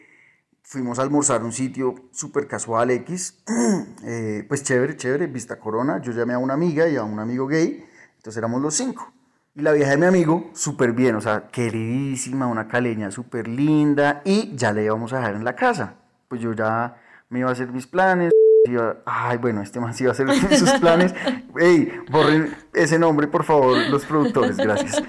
Fuimos 0.61 0.99
a 0.99 1.01
almorzar 1.01 1.41
a 1.41 1.45
un 1.45 1.51
sitio 1.51 1.95
súper 2.11 2.47
casual 2.47 2.91
X, 2.91 3.43
eh, 4.03 4.45
pues 4.47 4.63
chévere, 4.63 4.95
chévere, 4.97 5.27
vista 5.27 5.59
corona. 5.59 5.99
Yo 6.01 6.11
llamé 6.11 6.33
a 6.33 6.37
una 6.37 6.53
amiga 6.53 6.87
y 6.87 6.95
a 6.95 7.03
un 7.03 7.19
amigo 7.19 7.47
gay, 7.47 7.83
entonces 8.17 8.37
éramos 8.37 8.61
los 8.61 8.75
cinco. 8.75 9.11
Y 9.59 9.61
la 9.61 9.73
vieja 9.73 9.91
de 9.91 9.97
mi 9.97 10.05
amigo, 10.05 10.49
súper 10.53 10.93
bien, 10.93 11.15
o 11.15 11.21
sea, 11.21 11.49
queridísima, 11.51 12.47
una 12.47 12.69
caleña 12.69 13.11
súper 13.11 13.47
linda, 13.49 14.21
y 14.23 14.55
ya 14.55 14.71
le 14.71 14.85
íbamos 14.85 15.11
a 15.11 15.17
dejar 15.17 15.35
en 15.35 15.43
la 15.43 15.55
casa. 15.55 15.95
Pues 16.29 16.39
yo 16.39 16.53
ya 16.53 16.95
me 17.29 17.39
iba 17.39 17.49
a 17.49 17.51
hacer 17.51 17.67
mis 17.73 17.85
planes, 17.85 18.31
iba- 18.65 18.97
ay, 19.05 19.37
bueno, 19.37 19.61
este 19.61 19.81
man 19.81 19.93
sí 19.93 20.05
iba 20.05 20.11
a 20.11 20.13
hacer 20.13 20.27
sus 20.57 20.71
planes. 20.73 21.13
Ey, 21.59 21.91
borren 22.09 22.55
ese 22.73 22.97
nombre, 22.97 23.27
por 23.27 23.43
favor, 23.43 23.77
los 23.89 24.05
productores, 24.05 24.55
gracias. 24.55 25.01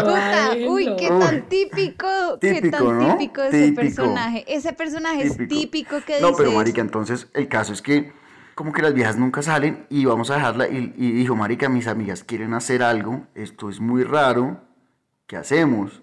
Puta, 0.00 0.50
uy, 0.68 0.96
qué 0.98 1.08
tan 1.08 1.42
típico, 1.48 2.06
qué 2.40 2.68
tan 2.70 2.98
¿no? 2.98 3.12
típico 3.16 3.42
ese 3.42 3.66
Típico. 3.68 3.80
personaje. 3.80 4.44
Ese 4.48 4.72
personaje 4.72 5.22
es 5.22 5.36
típico 5.48 6.00
que 6.04 6.20
No, 6.20 6.28
dice 6.28 6.38
pero 6.38 6.48
eso. 6.50 6.58
marica, 6.58 6.80
entonces 6.80 7.28
el 7.34 7.46
caso 7.48 7.72
es 7.72 7.80
que 7.80 8.12
como 8.54 8.72
que 8.72 8.82
las 8.82 8.94
viejas 8.94 9.16
nunca 9.16 9.42
salen 9.42 9.86
y 9.90 10.04
vamos 10.04 10.30
a 10.30 10.34
dejarla 10.34 10.68
y, 10.68 10.94
y 10.96 11.12
dijo, 11.12 11.36
marica, 11.36 11.68
mis 11.68 11.86
amigas 11.86 12.24
quieren 12.24 12.54
hacer 12.54 12.82
algo, 12.82 13.26
esto 13.34 13.68
es 13.68 13.80
muy 13.80 14.04
raro, 14.04 14.60
¿qué 15.26 15.36
hacemos? 15.36 16.02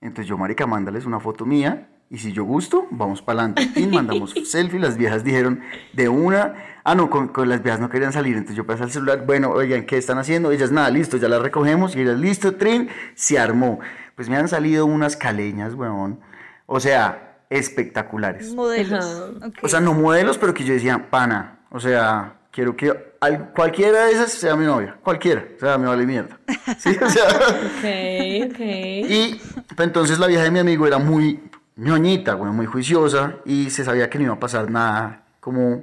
Entonces 0.00 0.28
yo, 0.28 0.36
marica, 0.38 0.66
mándales 0.66 1.06
una 1.06 1.20
foto 1.20 1.46
mía 1.46 1.88
y 2.08 2.18
si 2.18 2.32
yo 2.32 2.44
gusto, 2.44 2.86
vamos 2.90 3.22
para 3.22 3.40
adelante. 3.40 3.80
Y 3.80 3.86
mandamos 3.92 4.34
selfie, 4.44 4.78
las 4.78 4.96
viejas 4.96 5.24
dijeron 5.24 5.60
de 5.92 6.08
una, 6.08 6.54
ah, 6.84 6.94
no, 6.94 7.10
con, 7.10 7.28
con 7.28 7.48
las 7.48 7.62
viejas 7.62 7.80
no 7.80 7.88
querían 7.88 8.12
salir, 8.12 8.36
entonces 8.36 8.56
yo 8.56 8.66
pasé 8.66 8.84
al 8.84 8.90
celular, 8.90 9.24
bueno, 9.26 9.50
oigan, 9.50 9.86
¿qué 9.86 9.96
están 9.96 10.18
haciendo? 10.18 10.52
Ellas, 10.52 10.70
nada, 10.70 10.90
listo, 10.90 11.16
ya 11.16 11.28
las 11.28 11.42
recogemos 11.42 11.96
y 11.96 12.00
ellas, 12.00 12.18
listo, 12.18 12.56
trin, 12.56 12.88
se 13.14 13.38
armó. 13.38 13.80
Pues 14.14 14.28
me 14.28 14.36
han 14.36 14.48
salido 14.48 14.86
unas 14.86 15.16
caleñas, 15.16 15.74
weón, 15.74 16.20
o 16.66 16.80
sea, 16.80 17.44
espectaculares. 17.50 18.54
modelos. 18.54 19.04
Ajá. 19.04 19.46
ok. 19.48 19.58
O 19.62 19.68
sea, 19.68 19.80
no 19.80 19.94
modelos, 19.94 20.38
pero 20.38 20.54
que 20.54 20.64
yo 20.64 20.74
decía, 20.74 21.10
pana. 21.10 21.55
O 21.70 21.80
sea, 21.80 22.34
quiero 22.50 22.76
que 22.76 22.92
al- 23.20 23.52
cualquiera 23.52 24.06
de 24.06 24.12
esas 24.12 24.32
sea 24.32 24.56
mi 24.56 24.64
novia. 24.66 24.96
Cualquiera. 25.02 25.44
O 25.56 25.60
sea, 25.60 25.78
me 25.78 25.86
vale 25.86 26.06
mierda. 26.06 26.38
Sí, 26.78 26.96
o 27.00 27.08
sea. 27.10 27.24
Ok, 27.28 28.50
ok. 28.50 28.60
y 28.60 29.40
pues, 29.76 29.86
entonces 29.86 30.18
la 30.18 30.26
vieja 30.26 30.42
de 30.44 30.50
mi 30.50 30.58
amigo 30.58 30.86
era 30.86 30.98
muy 30.98 31.40
ñoñita, 31.76 32.34
güey, 32.34 32.52
muy 32.52 32.66
juiciosa. 32.66 33.36
Y 33.44 33.70
se 33.70 33.84
sabía 33.84 34.10
que 34.10 34.18
no 34.18 34.24
iba 34.24 34.34
a 34.34 34.40
pasar 34.40 34.70
nada 34.70 35.22
como, 35.40 35.82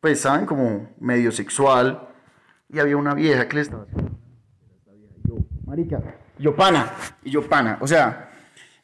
pues, 0.00 0.20
¿saben? 0.20 0.46
Como 0.46 0.90
medio 1.00 1.32
sexual. 1.32 2.08
Y 2.68 2.78
había 2.78 2.96
una 2.96 3.14
vieja 3.14 3.48
que 3.48 3.56
le 3.56 3.62
estaba. 3.62 3.86
Yo, 5.24 5.34
marica, 5.66 6.00
yo 6.38 6.54
pana. 6.54 6.90
Y 7.24 7.30
yo 7.30 7.48
pana. 7.48 7.78
O 7.80 7.86
sea, 7.86 8.30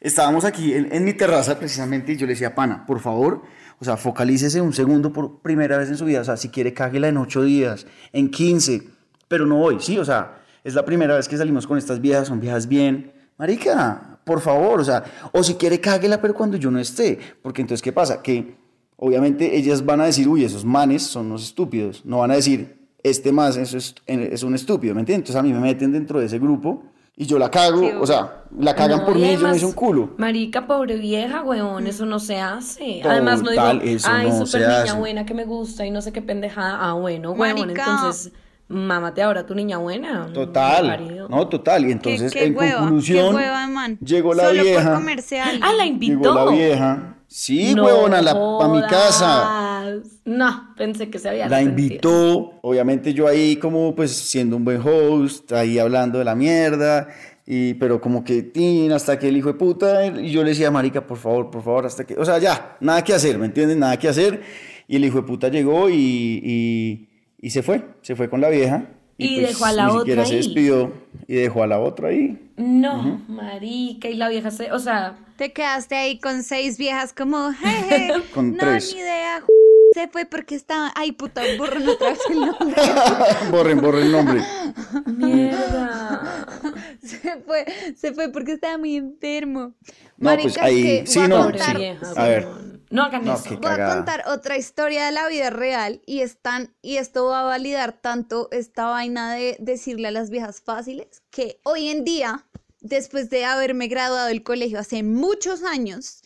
estábamos 0.01 0.45
aquí 0.45 0.75
en, 0.75 0.93
en 0.93 1.05
mi 1.05 1.13
terraza 1.15 1.59
precisamente 1.59 2.13
y 2.13 2.17
yo 2.17 2.27
le 2.27 2.33
decía, 2.33 2.55
pana, 2.55 2.85
por 2.87 3.01
favor, 3.01 3.43
o 3.81 3.85
sea, 3.85 3.97
focalícese 3.97 4.61
un 4.61 4.73
segundo 4.73 5.13
por 5.13 5.41
primera 5.41 5.79
vez 5.79 5.89
en 5.89 5.97
su 5.97 6.05
vida. 6.05 6.21
O 6.21 6.25
sea, 6.25 6.37
si 6.37 6.49
quiere, 6.49 6.75
cáguela 6.75 7.09
en 7.09 7.17
ocho 7.17 7.43
días, 7.43 7.87
en 8.13 8.31
15, 8.31 8.83
pero 9.29 9.47
no 9.47 9.61
hoy, 9.61 9.77
¿sí? 9.81 9.99
O 9.99 10.05
sea, 10.05 10.43
es 10.65 10.75
la 10.75 10.85
primera 10.85 11.15
vez 11.15 11.29
que 11.29 11.37
salimos 11.37 11.67
con 11.67 11.79
estas 11.79 12.01
viejas, 12.01 12.29
son 12.29 12.41
viejas 12.41 12.67
bien. 12.67 13.13
Marica, 13.39 14.19
por 14.25 14.41
favor, 14.41 14.81
o 14.81 14.85
sea, 14.85 15.05
o 15.33 15.43
si 15.43 15.55
quiere, 15.55 15.81
cáguela, 15.81 16.21
pero 16.21 16.35
cuando 16.35 16.57
yo 16.57 16.71
no 16.71 16.81
esté. 16.81 17.19
Porque 17.41 17.63
entonces, 17.63 17.83
¿qué 17.83 17.93
pasa? 17.93 18.21
Que 18.21 18.57
obviamente 18.97 19.57
ellas 19.57 19.85
van 19.85 20.01
a 20.01 20.07
decir, 20.07 20.29
uy, 20.29 20.45
esos 20.45 20.65
manes 20.65 21.05
son 21.05 21.27
unos 21.27 21.45
estúpidos. 21.45 22.05
No 22.05 22.19
van 22.19 22.33
a 22.33 22.35
decir, 22.35 22.79
este 23.05 23.31
más 23.31 23.57
es, 23.57 23.95
es 24.07 24.43
un 24.43 24.55
estúpido, 24.57 24.95
¿me 24.95 25.01
entiendes? 25.01 25.31
Entonces 25.31 25.37
a 25.37 25.43
mí 25.43 25.53
me 25.53 25.61
meten 25.61 25.93
dentro 25.93 26.19
de 26.19 26.27
ese 26.27 26.41
grupo 26.41 26.83
y 27.21 27.27
yo 27.27 27.37
la 27.39 27.51
cago, 27.51 27.83
o 28.01 28.07
sea, 28.07 28.45
la 28.57 28.75
cagan 28.77 29.01
No, 29.01 29.07
por 29.07 29.17
mí 29.17 29.23
y 29.23 29.25
yo 29.25 29.35
además, 29.39 29.57
hice 29.57 29.67
un 29.67 29.73
culo. 29.73 30.11
Marica, 30.19 30.69
pobre 30.69 30.97
vieja, 30.97 31.43
weón, 31.43 31.89
eso 31.89 32.07
no 32.07 32.21
se 32.21 32.39
hace. 32.39 33.01
Total, 33.03 33.11
además 33.11 33.43
no 33.43 33.51
digo, 33.51 33.63
eso 33.83 34.09
ay, 34.11 34.29
no 34.29 34.33
súper 34.47 34.49
se 34.49 34.59
niña 34.61 34.83
hace". 34.85 34.97
buena 34.97 35.27
que 35.27 35.35
me 35.35 35.45
gusta 35.45 35.85
y 35.85 35.91
no 35.91 36.01
sé 36.01 36.13
qué 36.13 36.23
pendejada. 36.23 36.79
Ah, 36.81 36.93
bueno, 36.93 37.33
weón, 37.33 37.59
Marica. 37.59 37.83
entonces, 37.83 38.33
mámate 38.69 39.23
ahora 39.23 39.45
tu 39.45 39.55
niña 39.57 39.79
buena. 39.79 40.29
Total, 40.33 41.27
no, 41.29 41.49
total. 41.49 41.89
Y 41.89 41.93
entonces, 41.93 42.33
qué 42.33 42.45
en 42.47 42.57
hueva, 42.57 42.79
conclusión, 42.81 43.35
hueva, 43.35 43.67
man. 43.67 43.99
llegó 43.99 44.33
la 44.33 44.45
Solo 44.45 44.63
vieja. 44.63 44.85
por 44.85 44.95
comerse 44.95 45.41
a 45.41 45.45
alguien. 45.45 45.63
Ah, 45.65 45.73
la 45.77 45.87
invitó. 45.87 46.13
Llegó 46.23 46.35
la 46.35 46.51
vieja. 46.53 47.15
Sí, 47.29 47.75
No 47.75 47.85
huevona, 47.85 48.23
la, 48.23 48.31
a 48.33 48.69
mi 48.69 48.81
casa. 48.83 49.85
No, 50.25 50.75
pensé 50.77 51.11
que 51.11 51.19
se 51.19 51.29
había 51.29 51.49
La 51.49 51.61
invitó, 51.63 52.59
obviamente 52.63 53.13
yo 53.15 53.29
ahí 53.29 53.57
como 53.57 53.95
pues 53.95 54.13
siendo 54.13 54.57
un 54.57 54.65
buen 54.65 54.81
host, 54.83 55.53
ahí 55.53 55.79
hablando 55.79 56.19
de 56.19 56.25
la 56.25 56.35
mierda, 56.35 57.09
y, 57.47 57.75
pero 57.75 58.01
como 58.01 58.25
que 58.25 58.43
tin, 58.43 58.93
hasta 58.93 59.19
que 59.19 59.29
el 59.29 59.37
hijo 59.37 59.49
de 59.49 59.55
puta, 59.59 60.07
y 60.07 60.31
yo 60.31 60.43
le 60.43 60.51
decía, 60.51 60.71
marica, 60.71 61.07
por 61.07 61.19
favor, 61.19 61.51
por 61.51 61.63
favor, 61.63 61.87
hasta 61.87 62.05
que, 62.05 62.15
o 62.17 62.25
sea, 62.25 62.39
ya, 62.39 62.77
nada 62.81 63.03
que 63.05 63.15
hacer, 63.15 63.39
¿me 63.39 63.47
entienden? 63.47 63.79
Nada 63.79 63.99
que 63.99 64.09
hacer, 64.09 64.43
y 64.87 64.97
el 64.97 65.05
hijo 65.05 65.19
de 65.19 65.23
puta 65.27 65.49
llegó 65.49 65.89
y, 65.91 65.95
y, 66.43 67.09
y 67.41 67.51
se 67.51 67.63
fue, 67.63 67.85
se 68.03 68.17
fue 68.17 68.29
con 68.29 68.41
la 68.41 68.49
vieja, 68.51 68.91
Y 69.17 69.37
pues 69.37 69.49
dejó 69.49 69.65
a 69.67 69.73
la 69.73 69.85
ni 69.85 69.91
otra 69.91 70.01
siquiera 70.01 70.25
se 70.27 70.33
ahí. 70.33 70.37
despidió 70.39 70.93
y 71.27 71.35
dejó 71.35 71.63
a 71.63 71.67
la 71.67 71.79
otra 71.79 72.09
ahí. 72.09 72.48
No, 72.59 73.21
marica, 73.29 74.09
y 74.09 74.15
la 74.15 74.29
vieja 74.29 74.51
se, 74.51 74.73
o 74.73 74.79
sea, 74.79 75.15
Te 75.37 75.53
quedaste 75.53 75.95
ahí 75.97 76.19
con 76.19 76.43
seis 76.43 76.77
viejas 76.77 77.13
como, 77.13 77.53
jeje, 77.53 78.13
Con 78.35 78.53
no, 78.53 78.59
tres. 78.59 78.93
ni 78.95 79.01
idea, 79.01 79.43
se 79.95 80.09
fue 80.09 80.27
porque 80.27 80.55
estaba, 80.57 80.93
ay 80.97 81.13
puta, 81.13 81.41
borren 81.57 81.89
otra 81.89 82.11
vez 82.11 82.19
el 82.31 82.41
nombre. 82.41 82.83
borren, 83.51 83.81
borren 83.81 84.03
el 84.07 84.13
nombre. 84.13 84.43
mierda. 85.07 86.47
Se 87.23 87.37
fue, 87.47 87.65
se 87.97 88.13
fue 88.13 88.31
porque 88.31 88.53
estaba 88.53 88.79
muy 88.79 88.97
enfermo. 88.97 89.75
No, 90.17 90.35
pues 90.35 90.59
Marica, 90.59 90.69
es 90.69 90.75
que 90.85 91.07
sí, 91.07 91.21
no, 91.29 91.45
contar- 91.45 91.77
sí. 91.77 91.97
A 92.17 92.25
ver. 92.29 92.47
No 92.91 93.03
hagan 93.05 93.25
No, 93.25 93.35
eso. 93.35 93.59
Voy 93.59 93.71
a 93.73 93.95
contar 93.97 94.25
otra 94.29 94.57
historia 94.57 95.07
de 95.07 95.13
la 95.13 95.29
vida 95.29 95.51
real 95.51 96.01
y 96.07 96.21
están 96.21 96.75
y 96.81 96.97
esto 96.97 97.27
va 97.27 97.41
a 97.41 97.45
validar 97.45 97.93
tanto 98.01 98.49
esta 98.51 98.87
vaina 98.87 99.35
de 99.35 99.57
decirle 99.59 100.09
a 100.09 100.11
las 100.11 100.31
viejas 100.31 100.63
fáciles 100.63 101.23
que 101.31 101.61
hoy 101.65 101.89
en 101.89 102.05
día, 102.05 102.47
después 102.81 103.29
de 103.29 103.45
haberme 103.45 103.89
graduado 103.89 104.27
del 104.29 104.43
colegio 104.43 104.79
hace 104.79 105.03
muchos 105.03 105.63
años 105.65 106.23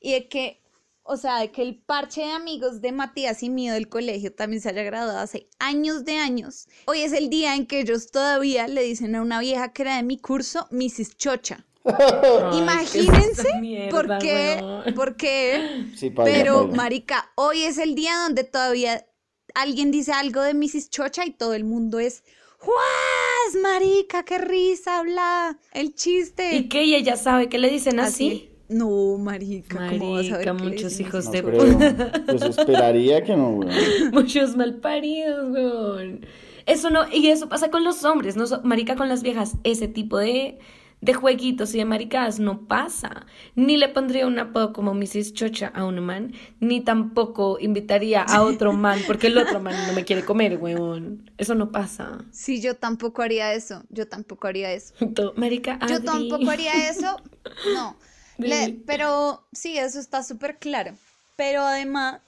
y 0.00 0.12
de 0.12 0.28
que, 0.28 0.62
o 1.06 1.16
sea, 1.16 1.38
de 1.38 1.50
que 1.50 1.62
el 1.62 1.76
parche 1.76 2.22
de 2.22 2.32
amigos 2.32 2.80
de 2.80 2.92
Matías 2.92 3.42
y 3.42 3.50
mío 3.50 3.72
del 3.72 3.88
colegio 3.88 4.32
también 4.32 4.60
se 4.60 4.68
haya 4.68 4.82
graduado 4.82 5.18
hace 5.18 5.48
años 5.58 6.04
de 6.04 6.16
años, 6.16 6.68
hoy 6.86 7.00
es 7.02 7.12
el 7.12 7.30
día 7.30 7.54
en 7.54 7.66
que 7.66 7.80
ellos 7.80 8.10
todavía 8.10 8.68
le 8.68 8.82
dicen 8.82 9.14
a 9.14 9.22
una 9.22 9.40
vieja 9.40 9.72
que 9.72 9.82
era 9.82 9.96
de 9.96 10.02
mi 10.02 10.18
curso, 10.18 10.66
Mrs. 10.70 11.16
Chocha. 11.16 11.64
Ay, 11.84 12.58
Imagínense 12.58 13.48
qué 13.62 13.88
por 13.90 14.18
qué, 14.18 14.92
por 14.96 15.16
qué 15.16 15.86
Sí, 15.94 16.10
pero, 16.10 16.66
marica, 16.66 17.30
hoy 17.36 17.62
es 17.62 17.78
el 17.78 17.94
día 17.94 18.16
donde 18.24 18.42
todavía 18.42 19.06
alguien 19.54 19.92
dice 19.92 20.12
algo 20.12 20.42
de 20.42 20.54
Mrs. 20.54 20.90
Chocha 20.90 21.24
y 21.24 21.30
todo 21.30 21.54
el 21.54 21.64
mundo 21.64 22.00
es 22.00 22.24
¡Juaz, 22.58 23.62
marica, 23.62 24.24
qué 24.24 24.38
risa, 24.38 25.02
bla! 25.02 25.58
El 25.72 25.94
chiste. 25.94 26.56
¿Y 26.56 26.68
qué? 26.68 26.84
¿Y 26.84 26.96
ella 26.96 27.16
sabe 27.16 27.48
que 27.48 27.58
le 27.58 27.70
dicen 27.70 28.00
así? 28.00 28.50
No, 28.68 29.16
marica, 29.18 29.90
¿cómo 29.90 30.12
vas 30.12 30.30
a 30.32 30.38
ver 30.38 30.52
Marica, 30.52 30.52
muchos 30.54 30.98
hijos 31.00 31.26
No 31.26 31.30
de. 31.32 31.42
Pues 31.42 32.42
esperaría 32.42 33.22
que 33.22 33.36
no, 33.36 33.50
weón. 33.50 33.70
Muchos 34.12 34.56
malparidos, 34.56 35.50
weón. 35.52 36.26
Eso 36.66 36.90
no, 36.90 37.04
y 37.12 37.28
eso 37.28 37.48
pasa 37.48 37.70
con 37.70 37.84
los 37.84 38.02
hombres, 38.04 38.36
no 38.36 38.46
so- 38.46 38.60
marica 38.64 38.96
con 38.96 39.08
las 39.08 39.22
viejas, 39.22 39.54
ese 39.62 39.86
tipo 39.86 40.18
de, 40.18 40.58
de 41.00 41.14
jueguitos 41.14 41.72
y 41.76 41.78
de 41.78 41.84
maricadas 41.84 42.40
no 42.40 42.66
pasa. 42.66 43.24
Ni 43.54 43.76
le 43.76 43.88
pondría 43.88 44.26
un 44.26 44.36
apodo 44.40 44.72
como 44.72 44.92
Mrs. 44.92 45.32
Chocha 45.34 45.68
a 45.68 45.84
un 45.84 46.00
man, 46.00 46.32
ni 46.58 46.80
tampoco 46.80 47.58
invitaría 47.60 48.22
a 48.22 48.42
otro 48.42 48.72
man, 48.72 48.98
porque 49.06 49.28
el 49.28 49.38
otro 49.38 49.60
man 49.60 49.76
no 49.86 49.92
me 49.92 50.04
quiere 50.04 50.24
comer, 50.24 50.56
weón. 50.56 51.30
Eso 51.38 51.54
no 51.54 51.70
pasa. 51.70 52.24
Sí, 52.32 52.60
yo 52.60 52.74
tampoco 52.74 53.22
haría 53.22 53.54
eso. 53.54 53.84
Yo 53.90 54.08
tampoco 54.08 54.48
haría 54.48 54.72
eso. 54.72 54.92
Marica, 55.36 55.78
Yo 55.88 56.02
tampoco 56.02 56.50
haría 56.50 56.90
eso. 56.90 57.16
No. 57.72 57.96
Le- 58.40 58.80
pero 58.84 59.46
sí, 59.52 59.78
eso 59.78 59.98
está 60.00 60.22
súper 60.22 60.58
claro. 60.58 60.96
Pero 61.36 61.62
además, 61.62 62.20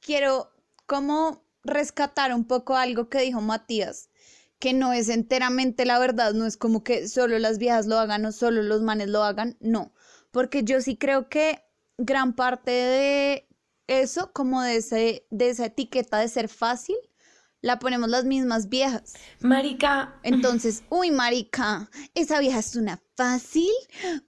quiero 0.00 0.50
como 0.86 1.42
rescatar 1.64 2.34
un 2.34 2.44
poco 2.44 2.76
algo 2.76 3.08
que 3.08 3.20
dijo 3.20 3.40
Matías, 3.40 4.08
que 4.58 4.72
no 4.72 4.92
es 4.92 5.08
enteramente 5.08 5.84
la 5.84 5.98
verdad, 5.98 6.32
no 6.34 6.46
es 6.46 6.56
como 6.56 6.82
que 6.84 7.08
solo 7.08 7.38
las 7.38 7.58
viejas 7.58 7.86
lo 7.86 7.98
hagan 7.98 8.24
o 8.26 8.32
solo 8.32 8.62
los 8.62 8.82
manes 8.82 9.08
lo 9.08 9.22
hagan, 9.24 9.56
no. 9.60 9.92
Porque 10.30 10.64
yo 10.64 10.80
sí 10.80 10.96
creo 10.96 11.28
que 11.28 11.62
gran 11.98 12.34
parte 12.34 12.70
de 12.70 13.48
eso, 13.86 14.32
como 14.32 14.62
de, 14.62 14.76
ese, 14.76 15.26
de 15.30 15.50
esa 15.50 15.66
etiqueta 15.66 16.18
de 16.18 16.28
ser 16.28 16.48
fácil, 16.48 16.96
la 17.62 17.78
ponemos 17.78 18.08
las 18.08 18.24
mismas 18.24 18.68
viejas. 18.68 19.14
Marica, 19.40 20.14
Entonces, 20.22 20.82
uy, 20.90 21.10
marica, 21.10 21.90
esa 22.14 22.40
vieja 22.40 22.58
es 22.58 22.76
una 22.76 23.00
fácil. 23.16 23.68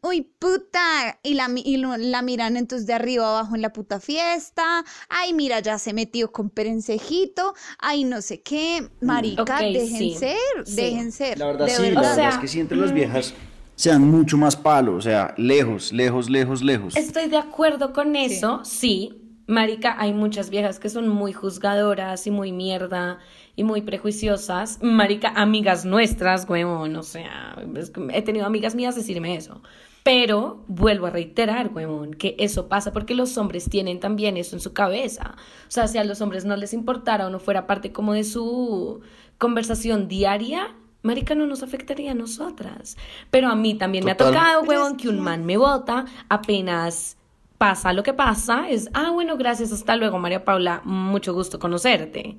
Uy, 0.03 0.23
puta. 0.39 1.19
Y 1.23 1.35
la, 1.35 1.49
y 1.55 1.77
lo- 1.79 1.97
la 1.97 2.21
miran 2.23 2.57
entonces 2.57 2.87
de 2.87 2.93
arriba 2.93 3.29
abajo 3.29 3.55
en 3.55 3.62
la 3.62 3.73
puta 3.73 4.01
fiesta. 4.01 4.85
Ay, 5.09 5.33
mira, 5.33 5.61
ya 5.61 5.79
se 5.79 5.93
metió 5.95 6.31
con 6.31 6.51
perencejito. 6.51 7.55
Ay, 7.79 8.05
no 8.05 8.21
sé 8.23 8.43
qué. 8.43 8.89
Marica, 9.01 9.43
Ok, 9.43 9.49
dejen 9.73 9.99
sí, 9.99 10.15
ser, 10.19 10.37
sí. 10.67 10.75
dejen 10.77 11.12
ser. 11.12 11.38
La 11.38 11.47
verdad 11.47 11.66
de 11.66 11.73
sí, 11.73 11.83
verdad. 11.83 11.95
la 11.95 12.01
O 12.01 12.03
verdad 12.03 12.14
sea, 12.16 12.29
es 12.31 12.38
que 12.38 12.49
si 12.49 12.61
entre 12.61 12.77
las 12.77 12.92
viejas 12.92 13.33
sean 13.77 14.03
mucho 14.03 14.37
más 14.37 14.55
palos, 14.57 14.95
o 14.99 15.01
sea, 15.01 15.35
lejos, 15.38 15.92
lejos, 15.92 16.29
lejos, 16.29 16.62
lejos. 16.62 16.95
Estoy 16.97 17.29
de 17.29 17.38
acuerdo 17.38 17.92
con 17.95 18.14
eso, 18.14 18.62
sí. 18.64 19.18
Marica, 19.53 19.97
hay 19.99 20.15
muchas 20.15 20.49
viejas 20.49 20.79
que 20.79 20.88
son 20.88 21.09
muy 21.09 21.35
juzgadoras 21.35 22.27
y 22.27 22.31
muy 22.31 22.53
mierda 22.53 23.19
y 23.55 23.65
muy 23.65 23.83
prejuiciosas. 23.83 24.79
Marica, 24.81 25.29
amigas 25.37 25.85
nuestras, 25.85 26.49
huevón, 26.49 26.97
o 26.97 27.03
sea, 27.03 27.62
es 27.77 27.91
que 27.91 28.01
he 28.15 28.23
tenido 28.23 28.47
amigas 28.47 28.75
mías 28.75 28.97
decirme 28.97 29.37
eso. 29.37 29.61
Pero 30.05 30.65
vuelvo 30.69 31.05
a 31.05 31.11
reiterar, 31.11 31.71
huevón, 31.71 32.15
que 32.15 32.35
eso 32.38 32.67
pasa 32.69 32.93
porque 32.93 33.15
los 33.15 33.37
hombres 33.37 33.69
tienen 33.69 34.01
también 34.01 34.38
eso 34.38 34.57
en 34.57 34.61
su 34.61 34.73
cabeza. 34.73 35.35
O 35.69 35.71
sea, 35.71 35.87
si 35.87 35.99
a 35.99 36.05
los 36.05 36.23
hombres 36.23 36.47
no 36.47 36.57
les 36.57 36.73
importara 36.73 37.27
o 37.27 37.31
no 37.31 37.38
fuera 37.38 37.67
parte 37.67 37.93
como 37.93 38.15
de 38.15 38.25
su 38.25 39.03
conversación 39.37 40.09
diaria, 40.09 40.75
Marica, 41.03 41.35
no 41.35 41.47
nos 41.47 41.62
afectaría 41.62 42.12
a 42.12 42.15
nosotras. 42.15 42.97
Pero 43.31 43.49
a 43.49 43.55
mí 43.55 43.75
también 43.75 44.07
me 44.07 44.12
ha 44.12 44.17
tocado, 44.17 44.62
huevón, 44.62 44.97
que 44.97 45.11
un 45.11 45.21
man 45.21 45.45
me 45.45 45.59
vota 45.59 46.07
apenas 46.31 47.19
pasa 47.62 47.92
lo 47.92 48.03
que 48.03 48.12
pasa, 48.12 48.68
es, 48.68 48.90
ah, 48.92 49.11
bueno, 49.12 49.37
gracias, 49.37 49.70
hasta 49.70 49.94
luego, 49.94 50.18
María 50.18 50.44
Paula, 50.44 50.83
mucho 50.85 51.33
gusto 51.33 51.61
conocerte. 51.61 52.37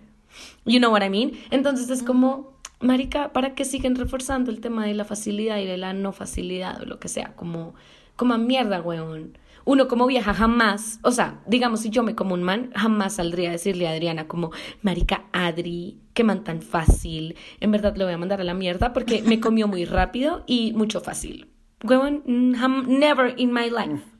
You 0.65 0.79
know 0.79 0.91
what 0.91 1.01
I 1.01 1.09
mean? 1.09 1.31
Entonces 1.49 1.89
es 1.89 2.03
como, 2.03 2.57
marica, 2.81 3.31
¿para 3.31 3.55
qué 3.55 3.63
siguen 3.63 3.95
reforzando 3.95 4.51
el 4.51 4.59
tema 4.59 4.85
de 4.85 4.93
la 4.93 5.05
facilidad 5.05 5.59
y 5.59 5.65
de 5.65 5.77
la 5.77 5.93
no 5.93 6.11
facilidad 6.11 6.81
o 6.81 6.85
lo 6.85 6.99
que 6.99 7.07
sea? 7.07 7.37
Como, 7.37 7.73
como 8.17 8.33
a 8.33 8.37
mierda, 8.37 8.81
weón. 8.81 9.37
Uno 9.63 9.87
como 9.87 10.07
vieja 10.07 10.33
jamás, 10.33 10.99
o 11.03 11.11
sea, 11.11 11.39
digamos, 11.47 11.79
si 11.79 11.89
yo 11.89 12.03
me 12.03 12.15
como 12.15 12.33
un 12.33 12.43
man, 12.43 12.71
jamás 12.75 13.15
saldría 13.15 13.47
a 13.47 13.53
decirle 13.53 13.87
a 13.87 13.91
Adriana 13.91 14.27
como, 14.27 14.51
marica, 14.81 15.23
Adri, 15.31 16.01
qué 16.13 16.25
man 16.25 16.43
tan 16.43 16.61
fácil. 16.61 17.37
En 17.61 17.71
verdad 17.71 17.95
le 17.95 18.03
voy 18.03 18.13
a 18.13 18.17
mandar 18.17 18.41
a 18.41 18.43
la 18.43 18.55
mierda 18.55 18.91
porque 18.91 19.21
me 19.21 19.39
comió 19.39 19.69
muy 19.69 19.85
rápido 19.85 20.43
y 20.47 20.73
mucho 20.73 20.99
fácil. 20.99 21.47
Weón, 21.81 22.23
mm, 22.25 22.99
never 22.99 23.33
in 23.37 23.53
my 23.53 23.69
life. 23.69 24.12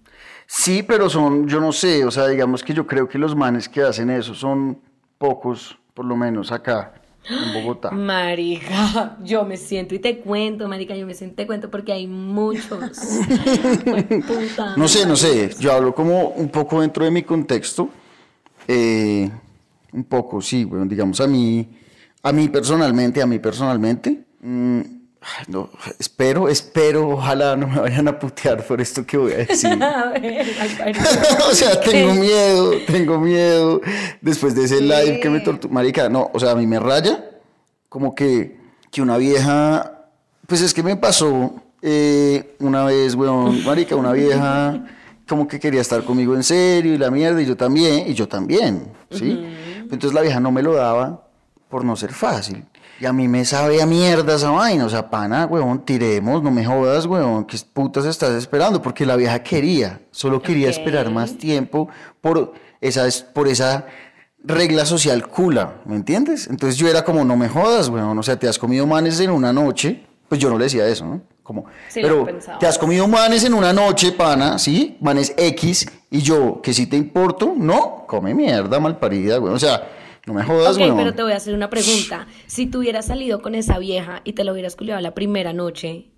Sí, 0.56 0.84
pero 0.84 1.10
son, 1.10 1.48
yo 1.48 1.60
no 1.60 1.72
sé, 1.72 2.06
o 2.06 2.12
sea, 2.12 2.28
digamos 2.28 2.64
que 2.64 2.76
yo 2.76 2.86
creo 2.86 3.10
que 3.10 3.18
los 3.18 3.36
manes 3.36 3.68
que 3.68 3.82
hacen 3.82 4.12
eso 4.12 4.36
son 4.36 4.78
pocos, 5.18 5.76
por 5.96 6.06
lo 6.06 6.16
menos 6.16 6.52
acá 6.52 6.94
en 7.28 7.54
Bogotá. 7.54 7.90
Marica, 7.92 9.18
yo 9.24 9.46
me 9.46 9.58
siento 9.58 9.96
y 9.96 10.00
te 10.00 10.20
cuento, 10.20 10.68
marica, 10.68 10.96
yo 10.96 11.08
me 11.08 11.16
siento 11.16 11.34
y 11.34 11.36
te 11.38 11.48
cuento 11.48 11.72
porque 11.72 11.92
hay 11.92 12.06
muchos. 12.06 12.70
Puta 14.28 14.78
No 14.78 14.88
sé, 14.88 15.08
no 15.08 15.16
sé, 15.16 15.56
yo 15.60 15.74
hablo 15.74 15.94
como 15.94 16.28
un 16.30 16.50
poco 16.50 16.82
dentro 16.82 17.04
de 17.04 17.10
mi 17.10 17.24
contexto, 17.24 17.90
eh, 18.68 19.30
un 19.92 20.04
poco, 20.04 20.40
sí, 20.40 20.66
bueno, 20.66 20.86
digamos 20.86 21.20
a 21.20 21.26
mí, 21.26 21.68
a 22.22 22.32
mí 22.32 22.48
personalmente, 22.48 23.24
a 23.24 23.26
mí 23.26 23.40
personalmente, 23.40 24.24
mm, 24.40 24.82
no, 25.48 25.70
espero, 26.00 26.50
espero, 26.50 27.10
ojalá 27.10 27.56
no 27.56 27.68
me 27.68 27.80
vayan 27.80 28.08
a 28.08 28.18
putear 28.18 28.66
por 28.66 28.82
esto 28.82 29.06
que 29.06 29.18
voy 29.18 29.34
a 29.34 29.38
decir. 29.38 29.70
O 31.50 31.56
sea, 31.56 31.80
tengo 31.80 32.14
miedo, 32.14 32.72
tengo 32.88 33.20
miedo. 33.20 33.82
Después 34.22 34.56
de 34.56 34.66
ese 34.66 34.82
live 34.82 35.20
que 35.20 35.30
me 35.30 35.40
torturó. 35.40 35.74
Marica, 35.74 36.10
no, 36.10 36.30
o 36.34 36.40
sea, 36.40 36.52
a 36.52 36.56
mí 36.56 36.68
me 36.68 36.80
raya 36.80 37.24
como 37.90 38.16
que, 38.16 38.58
que 38.92 39.02
una 39.02 39.18
vieja. 39.18 40.08
Pues 40.48 40.62
es 40.62 40.74
que 40.74 40.84
me 40.84 40.98
pasó 40.98 41.54
eh, 41.82 42.56
una 42.60 42.86
vez, 42.86 43.16
weón, 43.16 43.64
Marica, 43.64 43.96
una 43.96 44.14
vieja 44.14 44.86
como 45.28 45.48
que 45.48 45.60
quería 45.60 45.82
estar 45.82 46.04
conmigo 46.04 46.36
en 46.36 46.44
serio 46.44 46.94
y 46.94 46.98
la 46.98 47.10
mierda, 47.10 47.42
y 47.42 47.46
yo 47.46 47.56
también, 47.56 48.08
y 48.08 48.14
yo 48.14 48.28
también, 48.28 48.92
¿sí? 49.10 49.44
Entonces 49.80 50.14
la 50.14 50.22
vieja 50.22 50.40
no 50.40 50.52
me 50.52 50.62
lo 50.62 50.74
daba 50.74 51.24
por 51.70 51.86
no 51.86 51.96
ser 51.96 52.14
fácil. 52.14 52.66
Y 53.00 53.06
a 53.06 53.14
mí 53.14 53.28
me 53.28 53.44
sabe 53.44 53.82
a 53.82 53.86
mierda 53.86 54.36
esa 54.36 54.52
vaina. 54.52 54.86
O 54.86 54.90
sea, 54.90 55.10
pana, 55.10 55.46
weón, 55.46 55.84
tiremos, 55.84 56.42
no 56.44 56.52
me 56.52 56.64
jodas, 56.64 57.06
weón. 57.06 57.46
¿Qué 57.46 57.58
putas 57.74 58.06
estás 58.06 58.32
esperando? 58.32 58.82
Porque 58.82 59.06
la 59.06 59.16
vieja 59.16 59.40
quería, 59.44 60.02
solo 60.12 60.42
quería 60.42 60.70
esperar 60.70 61.10
más 61.10 61.38
tiempo 61.38 61.90
por 62.22 62.54
esa, 62.82 63.08
por 63.34 63.48
esa 63.48 63.86
regla 64.44 64.86
social 64.86 65.28
cula, 65.28 65.82
¿me 65.86 65.96
entiendes? 65.96 66.48
Entonces 66.48 66.78
yo 66.78 66.88
era 66.88 67.04
como, 67.04 67.24
no 67.26 67.36
me 67.36 67.50
jodas, 67.50 67.90
weón. 67.90 68.18
O 68.18 68.24
sea, 68.24 68.38
te 68.38 68.48
has 68.48 68.60
comido 68.60 68.86
manes 68.86 69.20
en 69.20 69.32
una 69.32 69.52
noche. 69.52 70.06
Pues 70.30 70.40
yo 70.40 70.50
no 70.50 70.58
le 70.58 70.66
decía 70.66 70.88
eso, 70.88 71.06
¿no? 71.06 71.22
Como, 71.44 71.66
Sí, 71.90 72.00
pero 72.02 72.26
te 72.60 72.66
has 72.66 72.80
comido 72.80 73.08
manes 73.08 73.44
en 73.44 73.54
una 73.54 73.74
noche, 73.74 74.14
pana, 74.14 74.58
¿sí? 74.58 74.98
Manes 75.02 75.34
X. 75.36 75.86
Y 76.10 76.22
yo, 76.22 76.62
que 76.62 76.74
si 76.74 76.88
te 76.88 76.96
importo, 76.96 77.54
no, 77.56 78.06
come 78.08 78.34
mierda, 78.34 78.80
malparida, 78.80 79.40
weón. 79.40 79.56
O 79.56 79.60
sea, 79.60 79.90
no 80.26 80.34
me 80.34 80.44
jodas, 80.44 80.76
Ok, 80.76 80.82
weón. 80.82 80.98
pero 80.98 81.14
te 81.14 81.24
voy 81.24 81.34
a 81.34 81.38
hacer 81.38 81.54
una 81.54 81.70
pregunta. 81.70 82.28
Si 82.48 82.66
tú 82.68 82.80
hubieras 82.80 83.06
salido 83.08 83.42
con 83.42 83.56
esa 83.56 83.78
vieja 83.80 84.22
y 84.24 84.34
te 84.34 84.44
la 84.44 84.54
hubieras 84.54 84.76
culiado 84.76 85.02
la 85.02 85.14
primera 85.14 85.52
noche, 85.54 86.12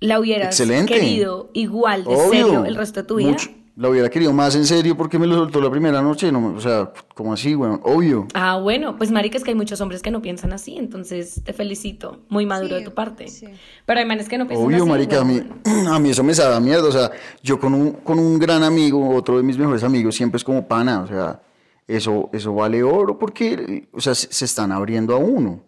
¿la 0.00 0.18
hubieras 0.20 0.48
Excelente. 0.60 0.94
querido 0.94 1.50
igual 1.54 2.04
de 2.04 2.14
Obvio. 2.14 2.28
serio 2.30 2.64
el 2.64 2.74
resto 2.76 3.00
de 3.02 3.06
tu 3.06 3.16
vida? 3.16 3.30
Mucho- 3.30 3.50
la 3.78 3.90
hubiera 3.90 4.08
querido 4.08 4.32
más 4.32 4.54
en 4.56 4.64
serio 4.64 4.96
porque 4.96 5.18
me 5.18 5.26
lo 5.26 5.34
soltó 5.34 5.60
la 5.60 5.70
primera 5.70 6.00
noche. 6.00 6.32
No, 6.32 6.54
o 6.56 6.60
sea, 6.62 6.90
como 7.14 7.34
así, 7.34 7.54
weón, 7.54 7.78
obvio. 7.84 8.26
Ah, 8.32 8.56
bueno, 8.58 8.96
pues 8.96 9.10
marica, 9.10 9.36
es 9.36 9.44
que 9.44 9.50
hay 9.50 9.54
muchos 9.54 9.82
hombres 9.82 10.00
que 10.00 10.10
no 10.10 10.22
piensan 10.22 10.54
así, 10.54 10.78
entonces 10.78 11.42
te 11.44 11.52
felicito, 11.52 12.20
muy 12.30 12.46
maduro 12.46 12.76
de 12.76 12.80
tu 12.84 12.94
parte. 12.94 13.28
sí. 13.28 13.46
Pero 13.84 14.00
hay 14.00 14.06
manes 14.06 14.30
que 14.30 14.38
no 14.38 14.46
piensan 14.46 14.66
Obvio, 14.66 14.78
así. 14.78 14.88
marica, 14.88 15.20
a 15.20 15.24
mí, 15.24 15.42
a 15.90 15.98
mí 15.98 16.08
eso 16.08 16.24
me 16.24 16.32
sabe 16.34 16.54
a 16.56 16.60
mierda. 16.60 16.88
O 16.88 16.92
sea, 16.92 17.10
yo 17.42 17.60
con 17.60 17.74
un, 17.74 17.92
con 17.92 18.18
un 18.18 18.38
gran 18.38 18.62
amigo, 18.62 19.14
otro 19.14 19.36
de 19.36 19.42
mis 19.42 19.58
mejores 19.58 19.84
amigos, 19.84 20.14
siempre 20.14 20.38
es 20.38 20.44
como 20.44 20.66
pana. 20.66 21.02
O 21.02 21.06
sea, 21.06 21.42
eso, 21.86 22.30
eso 22.32 22.54
vale 22.54 22.82
oro 22.82 23.18
porque, 23.18 23.88
o 23.92 24.00
sea, 24.00 24.14
se, 24.14 24.32
se 24.32 24.44
están 24.44 24.72
abriendo 24.72 25.14
a 25.14 25.18
uno. 25.18 25.62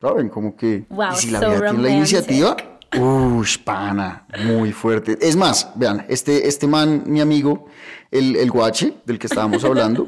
¿Saben? 0.00 0.28
Como 0.28 0.54
que. 0.54 0.84
Wow, 0.90 1.12
y 1.12 1.16
si 1.16 1.30
la 1.30 1.40
so 1.40 1.50
vida 1.50 1.70
tiene 1.70 1.82
la 1.82 1.90
iniciativa. 1.90 2.56
Ush, 2.96 3.58
pana, 3.58 4.26
muy 4.44 4.70
fuerte. 4.72 5.18
Es 5.20 5.34
más, 5.34 5.72
vean, 5.74 6.06
este, 6.08 6.46
este 6.46 6.66
man, 6.66 7.02
mi 7.06 7.20
amigo, 7.20 7.66
el, 8.10 8.36
el 8.36 8.50
guache, 8.50 8.94
del 9.04 9.18
que 9.18 9.26
estábamos 9.26 9.64
hablando, 9.64 10.06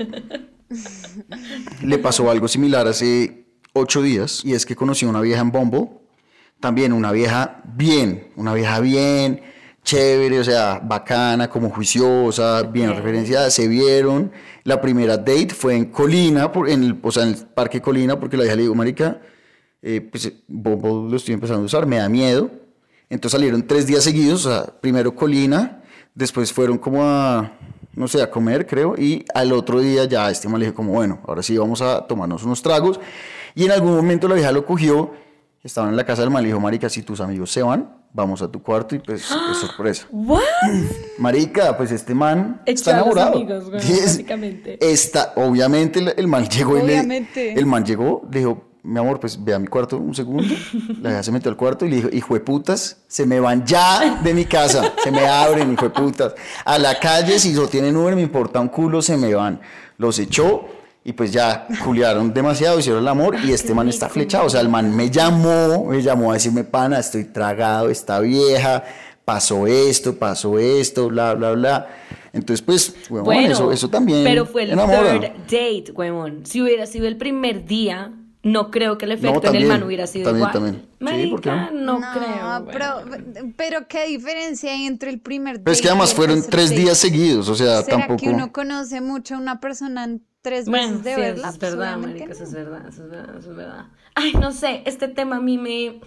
le 1.82 1.98
pasó 1.98 2.30
algo 2.30 2.46
similar 2.46 2.86
hace 2.86 3.46
ocho 3.72 4.02
días 4.02 4.44
y 4.44 4.54
es 4.54 4.64
que 4.64 4.76
conoció 4.76 5.08
a 5.08 5.10
una 5.10 5.20
vieja 5.20 5.40
en 5.40 5.50
Bumble, 5.50 5.88
también 6.60 6.92
una 6.92 7.10
vieja 7.10 7.62
bien, 7.64 8.28
una 8.36 8.54
vieja 8.54 8.78
bien, 8.80 9.42
chévere, 9.86 10.40
o 10.40 10.44
sea, 10.44 10.80
bacana, 10.82 11.48
como 11.48 11.70
juiciosa, 11.70 12.64
bien 12.64 12.94
referenciada, 12.94 13.50
se 13.52 13.68
vieron, 13.68 14.32
la 14.64 14.80
primera 14.80 15.16
date 15.16 15.50
fue 15.50 15.76
en 15.76 15.84
Colina, 15.86 16.50
por, 16.50 16.68
en 16.68 16.82
el, 16.82 16.98
o 17.00 17.12
sea, 17.12 17.22
en 17.22 17.28
el 17.30 17.36
parque 17.36 17.80
Colina, 17.80 18.18
porque 18.18 18.36
la 18.36 18.42
vieja 18.42 18.56
le 18.56 18.62
digo, 18.62 18.74
marica, 18.74 19.20
eh, 19.80 20.00
pues 20.00 20.26
eh, 20.26 20.42
Bumble 20.48 21.08
lo 21.08 21.16
estoy 21.16 21.34
empezando 21.34 21.62
a 21.62 21.66
usar, 21.66 21.86
me 21.86 21.98
da 21.98 22.08
miedo, 22.08 22.50
entonces 23.08 23.38
salieron 23.38 23.64
tres 23.64 23.86
días 23.86 24.02
seguidos, 24.02 24.44
o 24.44 24.50
sea, 24.50 24.64
primero 24.80 25.14
Colina, 25.14 25.84
después 26.16 26.52
fueron 26.52 26.78
como 26.78 27.04
a, 27.04 27.52
no 27.94 28.08
sé, 28.08 28.20
a 28.20 28.28
comer, 28.28 28.66
creo, 28.66 28.96
y 28.98 29.24
al 29.34 29.52
otro 29.52 29.78
día 29.78 30.04
ya 30.06 30.28
este 30.32 30.48
man 30.48 30.58
le 30.58 30.66
dije 30.66 30.74
como, 30.74 30.94
bueno, 30.94 31.20
ahora 31.28 31.44
sí 31.44 31.56
vamos 31.56 31.80
a 31.80 32.08
tomarnos 32.08 32.42
unos 32.42 32.60
tragos, 32.60 32.98
y 33.54 33.64
en 33.66 33.70
algún 33.70 33.94
momento 33.94 34.26
la 34.26 34.34
vieja 34.34 34.50
lo 34.50 34.66
cogió, 34.66 35.12
estaban 35.66 35.90
en 35.90 35.96
la 35.96 36.04
casa 36.04 36.22
del 36.22 36.30
man, 36.30 36.42
le 36.42 36.48
dijo, 36.48 36.60
marica, 36.60 36.88
si 36.88 37.02
tus 37.02 37.20
amigos 37.20 37.50
se 37.50 37.62
van, 37.62 37.90
vamos 38.12 38.40
a 38.42 38.48
tu 38.50 38.62
cuarto 38.62 38.94
y 38.94 38.98
pues 39.00 39.22
es 39.30 39.56
sorpresa. 39.60 40.06
¿What? 40.10 40.40
Marica, 41.18 41.76
pues 41.76 41.90
este 41.92 42.14
man 42.14 42.60
Echó 42.66 42.74
está 42.80 42.90
enamorado. 42.92 43.34
amigos, 43.34 43.64
Y 43.72 43.92
es- 43.92 44.04
básicamente. 44.04 44.78
Está, 44.80 45.32
obviamente 45.36 45.98
el, 46.00 46.14
el 46.16 46.26
man 46.28 46.48
llegó 46.48 46.78
y 46.78 46.82
Obviamente. 46.82 47.54
le, 47.54 47.60
el 47.60 47.66
man 47.66 47.84
llegó, 47.84 48.22
le 48.30 48.38
dijo, 48.40 48.62
mi 48.82 49.00
amor, 49.00 49.18
pues 49.18 49.42
ve 49.42 49.52
a 49.52 49.58
mi 49.58 49.66
cuarto 49.66 49.98
un 49.98 50.14
segundo. 50.14 50.54
La 51.02 51.20
se 51.22 51.32
metió 51.32 51.50
al 51.50 51.56
cuarto 51.56 51.84
y 51.84 51.90
le 51.90 51.96
dijo, 51.96 52.08
hijo 52.12 52.34
de 52.34 52.40
putas, 52.40 52.98
se 53.08 53.26
me 53.26 53.40
van 53.40 53.64
ya 53.66 54.20
de 54.22 54.32
mi 54.32 54.44
casa, 54.44 54.92
se 55.02 55.10
me 55.10 55.26
abren, 55.26 55.72
hijo 55.72 55.84
de 55.84 55.90
putas. 55.90 56.34
A 56.64 56.78
la 56.78 56.98
calle, 57.00 57.38
si 57.40 57.52
no 57.52 57.66
tienen 57.66 57.96
Uber, 57.96 58.14
me 58.14 58.22
importa 58.22 58.60
un 58.60 58.68
culo, 58.68 59.02
se 59.02 59.16
me 59.16 59.34
van. 59.34 59.60
Los 59.98 60.18
echó 60.18 60.66
y 61.06 61.12
pues 61.12 61.30
ya 61.30 61.68
culiaron 61.84 62.34
demasiado, 62.34 62.80
hicieron 62.80 63.00
el 63.02 63.06
amor 63.06 63.36
y 63.44 63.52
este 63.52 63.72
man 63.72 63.88
está 63.88 64.08
flechado. 64.08 64.46
O 64.46 64.50
sea, 64.50 64.60
el 64.60 64.68
man 64.68 64.94
me 64.94 65.08
llamó, 65.08 65.84
me 65.84 66.02
llamó 66.02 66.32
a 66.32 66.34
decirme, 66.34 66.64
pana, 66.64 66.98
estoy 66.98 67.22
tragado, 67.26 67.90
esta 67.90 68.18
vieja, 68.18 68.82
pasó 69.24 69.68
esto, 69.68 70.16
pasó 70.16 70.58
esto, 70.58 71.06
bla, 71.06 71.34
bla, 71.34 71.52
bla. 71.52 71.86
Entonces, 72.32 72.60
pues, 72.60 72.96
huevón, 73.08 73.24
Bueno, 73.24 73.52
eso, 73.52 73.70
eso 73.70 73.88
también 73.88 74.24
Pero 74.24 74.46
fue 74.46 74.64
el 74.64 74.70
enamora. 74.72 75.20
third 75.20 75.32
date, 75.44 75.92
huevón. 75.94 76.44
Si 76.44 76.60
hubiera 76.60 76.86
sido 76.86 77.06
el 77.06 77.16
primer 77.16 77.66
día, 77.66 78.12
no 78.42 78.72
creo 78.72 78.98
que 78.98 79.04
el 79.04 79.12
efecto 79.12 79.46
en 79.46 79.54
el 79.54 79.66
man 79.66 79.84
hubiera 79.84 80.08
sido 80.08 80.24
también, 80.24 80.48
igual. 80.48 80.52
también. 80.52 81.22
Sí, 81.22 81.30
¿por 81.30 81.40
qué 81.40 81.50
Marica, 81.50 81.70
no? 81.72 82.00
no, 82.00 82.66
creo. 82.66 83.52
pero, 83.56 83.86
qué 83.86 84.08
diferencia 84.08 84.72
hay 84.72 84.86
entre 84.86 85.10
el 85.10 85.20
primer 85.20 85.62
Pero 85.62 85.72
es 85.72 85.80
que 85.80 85.86
además 85.86 86.12
fueron 86.12 86.42
tres 86.50 86.70
date? 86.70 86.82
días 86.82 86.98
seguidos, 86.98 87.48
o 87.48 87.54
sea, 87.54 87.82
¿Será 87.82 87.98
tampoco... 87.98 88.22
que 88.24 88.28
uno 88.30 88.50
conoce 88.50 89.00
mucho 89.00 89.36
a 89.36 89.38
una 89.38 89.60
persona 89.60 90.02
en 90.02 90.22
tres 90.46 90.68
Bueno, 90.68 90.88
meses 90.88 91.02
de 91.02 91.14
sí, 91.14 91.20
verla? 91.20 91.48
eso 91.48 91.50
es 91.50 91.58
verdad, 91.60 91.98
marica, 91.98 92.32
eso 92.32 92.44
es 92.44 92.52
verdad, 92.52 92.88
eso 92.88 93.04
es 93.04 93.10
verdad, 93.10 93.36
eso 93.38 93.50
es 93.50 93.56
verdad. 93.56 93.86
Ay, 94.14 94.32
no 94.34 94.52
sé, 94.52 94.82
este 94.86 95.08
tema 95.08 95.36
a 95.36 95.40
mí 95.40 95.58
me, 95.58 96.00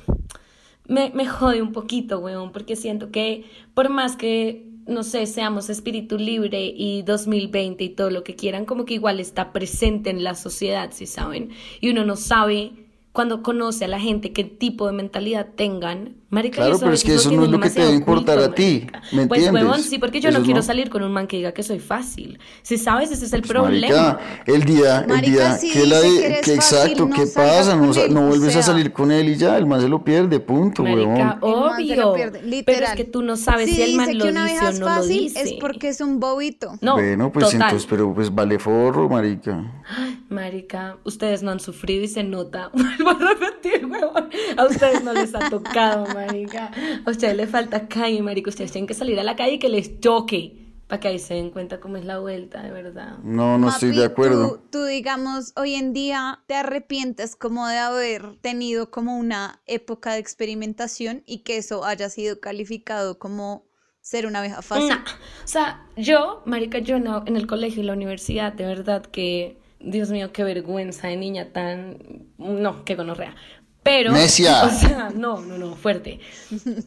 me, 0.87 1.11
me 1.13 1.27
jode 1.27 1.61
un 1.61 1.71
poquito, 1.73 2.19
weón, 2.19 2.51
porque 2.51 2.75
siento 2.75 3.11
que 3.11 3.45
por 3.73 3.89
más 3.89 4.15
que, 4.15 4.67
no 4.87 5.03
sé, 5.03 5.25
seamos 5.27 5.69
espíritu 5.69 6.17
libre 6.17 6.73
y 6.75 7.03
2020 7.03 7.83
y 7.83 7.89
todo 7.89 8.09
lo 8.11 8.23
que 8.23 8.35
quieran, 8.35 8.65
como 8.65 8.85
que 8.85 8.95
igual 8.95 9.19
está 9.19 9.53
presente 9.53 10.09
en 10.09 10.23
la 10.23 10.35
sociedad, 10.35 10.91
si 10.91 11.05
saben, 11.07 11.51
y 11.81 11.89
uno 11.91 12.05
no 12.05 12.15
sabe 12.15 12.73
cuando 13.13 13.43
conoce 13.43 13.85
a 13.85 13.89
la 13.89 13.99
gente 13.99 14.33
qué 14.33 14.43
tipo 14.45 14.87
de 14.87 14.93
mentalidad 14.93 15.49
tengan. 15.55 16.15
Marica, 16.31 16.57
Claro, 16.57 16.77
pero 16.79 16.93
es 16.93 17.03
que 17.03 17.15
eso 17.15 17.31
no 17.31 17.43
es 17.45 17.49
lo 17.49 17.59
que 17.59 17.69
te 17.71 17.81
debe 17.81 17.93
importar 17.95 18.37
a 18.37 18.53
ti. 18.53 18.85
¿me 19.11 19.25
Pues, 19.25 19.39
entiendes? 19.41 19.63
huevón, 19.63 19.81
sí, 19.81 19.97
porque 19.97 20.21
yo 20.21 20.29
no 20.29 20.41
quiero 20.43 20.57
no- 20.59 20.63
salir 20.63 20.89
con 20.89 21.01
un 21.01 21.11
man 21.11 21.25
que 21.25 21.37
diga 21.37 21.53
que 21.53 21.63
soy 21.63 21.79
fácil. 21.79 22.37
Si 22.61 22.77
sabes, 22.77 23.11
ese 23.11 23.25
es 23.25 23.33
el 23.33 23.41
Pues, 23.41 23.51
problema. 23.51 24.13
marica, 24.13 24.19
el 24.45 24.63
día, 24.63 24.99
el 24.99 25.07
Marica, 25.07 25.57
día 25.57 25.73
que 25.73 25.85
la 25.87 25.99
de- 26.01 26.09
que 26.35 26.41
que 26.41 26.53
exacto, 26.53 27.07
no 27.07 27.15
¿qué 27.15 27.25
pasa? 27.25 27.75
No, 27.75 27.85
con 27.85 27.93
sa- 27.95 28.03
él, 28.03 28.13
no 28.13 28.21
o 28.25 28.27
vuelves 28.27 28.55
a 28.55 28.61
salir 28.61 28.93
con 28.93 29.11
él 29.11 29.29
y 29.29 29.35
ya, 29.37 29.57
el 29.57 29.65
man 29.65 29.81
se 29.81 29.89
lo 29.89 30.03
pierde, 30.03 30.39
punto, 30.39 30.83
Marica, 30.83 30.99
huevón. 31.01 31.17
El 31.17 31.59
man 31.71 31.87
se 31.87 31.95
lo 31.95 32.09
obvio. 32.11 32.31
pierde, 32.31 32.63
Pero 32.63 32.85
es 32.85 32.91
que 32.93 33.05
tú 33.05 33.23
no 33.23 33.35
sabes 33.35 33.67
si, 33.69 33.75
Si 33.77 33.81
el 33.81 33.95
man 33.95 34.05
dice 34.07 34.17
lo 34.19 34.25
que 34.25 34.31
una 34.31 34.43
dice 34.43 34.53
vieja 34.53 34.67
o 34.67 34.69
es 34.69 34.79
no 34.79 34.85
lo 34.87 34.95
fácil 34.95 35.17
dice. 35.19 35.41
es 35.41 35.53
porque 35.53 35.87
es 35.89 35.99
un 36.01 36.19
bobito. 36.19 36.77
No, 36.81 36.93
bueno, 36.93 37.31
pues 37.31 37.45
total. 37.45 37.61
entonces, 37.63 37.87
pero 37.89 38.13
pues 38.13 38.33
vale 38.33 38.59
forro, 38.59 39.09
marica. 39.09 39.81
Ay, 39.97 40.19
marica, 40.29 40.97
ustedes 41.05 41.41
no 41.41 41.49
han 41.49 41.59
sufrido 41.59 42.03
y 42.03 42.07
se 42.07 42.23
nota. 42.23 42.69
Vuelvo 42.73 43.09
a 43.09 43.33
repetir, 43.33 43.85
huevón. 43.87 44.29
A 44.57 44.65
ustedes 44.65 45.03
no 45.03 45.13
les 45.13 45.33
ha 45.33 45.49
tocado, 45.49 46.01
marica. 46.05 46.18
A 46.25 47.09
ustedes 47.09 47.35
les 47.35 47.49
falta 47.49 47.87
calle, 47.87 48.21
marica. 48.21 48.49
Ustedes 48.49 48.71
tienen 48.71 48.87
que 48.87 48.93
salir 48.93 49.19
a 49.19 49.23
la 49.23 49.35
calle 49.35 49.53
y 49.53 49.59
que 49.59 49.69
les 49.69 49.99
choque. 49.99 50.55
Para 50.87 50.99
que 51.01 51.07
ahí 51.09 51.19
se 51.19 51.35
den 51.35 51.51
cuenta 51.51 51.79
cómo 51.79 51.97
es 51.97 52.05
la 52.05 52.17
vuelta, 52.17 52.63
de 52.63 52.71
verdad. 52.71 53.19
No, 53.19 53.59
no 53.59 53.69
estoy 53.69 53.89
Mapi, 53.89 53.99
de 53.99 54.05
acuerdo. 54.05 54.49
Tú, 54.49 54.79
tú, 54.79 54.85
digamos, 54.85 55.53
hoy 55.55 55.75
en 55.75 55.93
día 55.93 56.39
te 56.47 56.55
arrepientes 56.55 57.35
como 57.35 57.67
de 57.67 57.77
haber 57.77 58.37
tenido 58.41 58.89
como 58.89 59.15
una 59.15 59.61
época 59.67 60.13
de 60.13 60.19
experimentación 60.19 61.21
y 61.27 61.43
que 61.43 61.57
eso 61.57 61.85
haya 61.85 62.09
sido 62.09 62.39
calificado 62.39 63.19
como 63.19 63.69
ser 64.01 64.25
una 64.25 64.41
vieja 64.41 64.63
fácil. 64.63 64.89
Nah. 64.89 65.03
O 65.43 65.47
sea, 65.47 65.85
yo, 65.95 66.41
marica, 66.45 66.79
yo 66.79 66.99
no, 66.99 67.23
en 67.27 67.37
el 67.37 67.45
colegio 67.45 67.83
y 67.83 67.85
la 67.85 67.93
universidad, 67.93 68.53
de 68.53 68.65
verdad 68.65 69.05
que, 69.05 69.59
Dios 69.79 70.09
mío, 70.09 70.31
qué 70.33 70.43
vergüenza 70.43 71.07
de 71.07 71.17
niña 71.17 71.53
tan, 71.53 71.99
no, 72.39 72.83
qué 72.83 72.95
gonorrea. 72.95 73.35
Pero, 73.83 74.11
Necia. 74.11 74.63
o 74.65 74.69
sea, 74.69 75.09
no, 75.15 75.41
no, 75.41 75.57
no, 75.57 75.75
fuerte. 75.75 76.19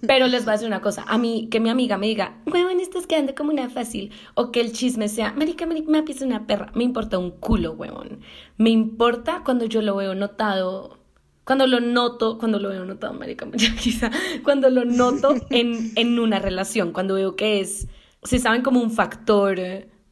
Pero 0.07 0.27
les 0.27 0.45
voy 0.45 0.51
a 0.51 0.53
decir 0.53 0.69
una 0.69 0.81
cosa, 0.81 1.05
a 1.07 1.19
mí, 1.19 1.49
que 1.51 1.61
mi 1.61 1.71
amiga 1.71 1.97
me 1.99 2.07
diga, 2.07 2.41
huevón, 2.47 2.81
estás 2.81 3.07
quedando 3.07 3.35
como 3.35 3.51
una 3.51 3.71
fácil, 3.71 4.13
o 4.35 4.53
que 4.53 4.61
el 4.61 4.73
chisme 4.73 5.09
sea, 5.09 5.33
marica, 5.33 5.67
marica, 5.67 5.91
Mapi 5.91 6.13
es 6.13 6.23
una 6.23 6.47
perra, 6.47 6.71
me 6.75 6.85
importa 6.85 7.19
un 7.19 7.31
culo, 7.31 7.73
huevón. 7.73 8.21
Me 8.59 8.71
importa 8.71 9.43
cuando 9.45 9.65
yo 9.65 9.83
lo 9.83 9.97
veo 9.97 10.15
notado 10.15 11.03
cuando 11.45 11.67
lo 11.67 11.81
noto, 11.81 12.39
cuando 12.39 12.61
lo 12.61 12.69
veo 12.69 12.85
notado, 12.85 13.15
marica, 13.15 13.47
quizá, 13.51 14.11
cuando 14.45 14.71
lo 14.71 14.85
noto 14.85 15.35
en, 15.51 15.91
en 15.97 16.19
una 16.19 16.39
relación, 16.39 16.93
cuando 16.93 17.15
veo 17.15 17.35
que 17.35 17.61
es, 17.61 17.89
si 18.23 18.39
saben, 18.39 18.63
como 18.63 18.81
un 18.81 18.93
factor, 18.93 19.59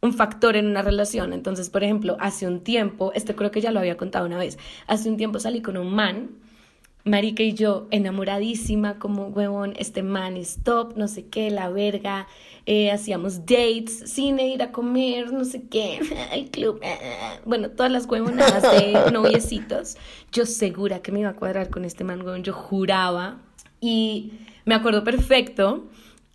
un 0.01 0.13
factor 0.13 0.57
en 0.57 0.67
una 0.67 0.83
relación. 0.83 1.33
Entonces, 1.33 1.71
por 1.71 1.85
ejemplo, 1.85 2.17
hace 2.21 2.47
un 2.47 2.61
tiempo, 2.61 3.13
este 3.15 3.35
creo 3.35 3.51
que 3.51 3.61
ya 3.61 3.71
lo 3.71 3.79
había 3.79 3.97
contado 3.97 4.27
una 4.27 4.39
vez, 4.39 4.59
hace 4.87 5.09
un 5.09 5.17
tiempo 5.17 5.39
salí 5.39 5.63
con 5.63 5.77
un 5.77 5.95
man, 5.95 6.31
Marica 7.05 7.43
y 7.43 7.55
yo 7.55 7.87
enamoradísima, 7.91 8.99
como 8.99 9.29
huevón, 9.29 9.75
este 9.79 10.03
man 10.03 10.37
es 10.37 10.59
top, 10.63 10.97
no 10.97 11.09
sé 11.09 11.27
qué, 11.27 11.51
la 11.51 11.71
verga, 11.71 12.27
eh, 12.67 12.91
hacíamos 12.91 13.41
dates, 13.41 14.03
cine, 14.07 14.49
ir 14.49 14.63
a 14.63 14.71
comer, 14.71 15.33
no 15.33 15.45
sé 15.45 15.63
qué, 15.69 16.01
el 16.33 16.51
club, 16.51 16.81
eh, 16.83 16.99
eh, 17.01 17.41
bueno, 17.45 17.71
todas 17.71 17.91
las 17.91 18.07
huevonadas 18.07 18.63
de 18.63 19.11
noviecitos. 19.13 19.97
Yo 20.33 20.45
segura 20.47 21.01
que 21.01 21.13
me 21.13 21.21
iba 21.21 21.31
a 21.31 21.37
cuadrar 21.37 21.71
con 21.71 21.85
este 21.85 22.05
man, 22.05 22.21
huevón, 22.21 22.43
yo 22.43 22.53
juraba. 22.53 23.41
Y 23.81 24.33
me 24.67 24.75
acuerdo 24.75 25.05
perfecto 25.05 25.89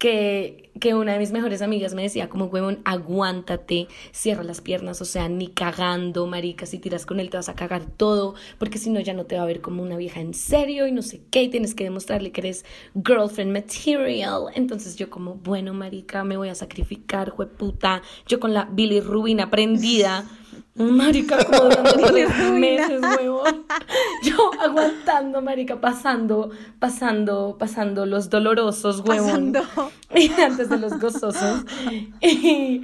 que, 0.05 0.69
que 0.79 0.93
una 0.93 1.13
de 1.13 1.17
mis 1.17 1.31
mejores 1.31 1.63
amigas 1.63 1.95
me 1.95 2.03
decía 2.03 2.29
como, 2.29 2.45
huevón, 2.45 2.77
aguántate, 2.85 3.87
cierra 4.11 4.43
las 4.43 4.61
piernas, 4.61 5.01
o 5.01 5.05
sea, 5.05 5.27
ni 5.29 5.47
cagando, 5.47 6.27
marica, 6.27 6.67
si 6.67 6.77
tiras 6.77 7.07
con 7.07 7.19
él 7.19 7.31
te 7.31 7.37
vas 7.37 7.49
a 7.49 7.55
cagar 7.55 7.87
todo, 7.87 8.35
porque 8.59 8.77
si 8.77 8.91
no 8.91 8.99
ya 8.99 9.15
no 9.15 9.25
te 9.25 9.35
va 9.35 9.41
a 9.41 9.47
ver 9.47 9.61
como 9.61 9.81
una 9.81 9.97
vieja 9.97 10.19
en 10.21 10.35
serio 10.35 10.85
y 10.85 10.91
no 10.91 11.01
sé 11.01 11.23
qué, 11.31 11.41
y 11.41 11.49
tienes 11.49 11.73
que 11.73 11.85
demostrarle 11.85 12.31
que 12.31 12.41
eres 12.41 12.65
girlfriend 13.03 13.51
material. 13.51 14.51
Entonces 14.53 14.95
yo 14.95 15.09
como, 15.09 15.33
bueno, 15.33 15.73
marica, 15.73 16.23
me 16.23 16.37
voy 16.37 16.49
a 16.49 16.55
sacrificar, 16.55 17.31
jueputa, 17.31 18.03
yo 18.27 18.39
con 18.39 18.53
la 18.53 18.65
Billy 18.65 19.01
Rubina 19.01 19.49
prendida. 19.49 20.29
Marica, 20.75 21.43
como 21.45 21.69
durante 21.69 22.03
tres 22.07 22.51
meses, 22.51 23.01
huevón. 23.01 23.65
Yo 24.23 24.51
aguantando, 24.59 25.41
marica, 25.41 25.79
pasando, 25.79 26.51
pasando, 26.79 27.55
pasando 27.57 28.05
los 28.05 28.29
dolorosos, 28.29 28.99
huevón. 28.99 29.53
Pasando. 29.53 29.91
Y 30.15 30.29
antes 30.39 30.69
de 30.69 30.77
los 30.77 30.99
gozosos. 30.99 31.65
Y, 32.21 32.83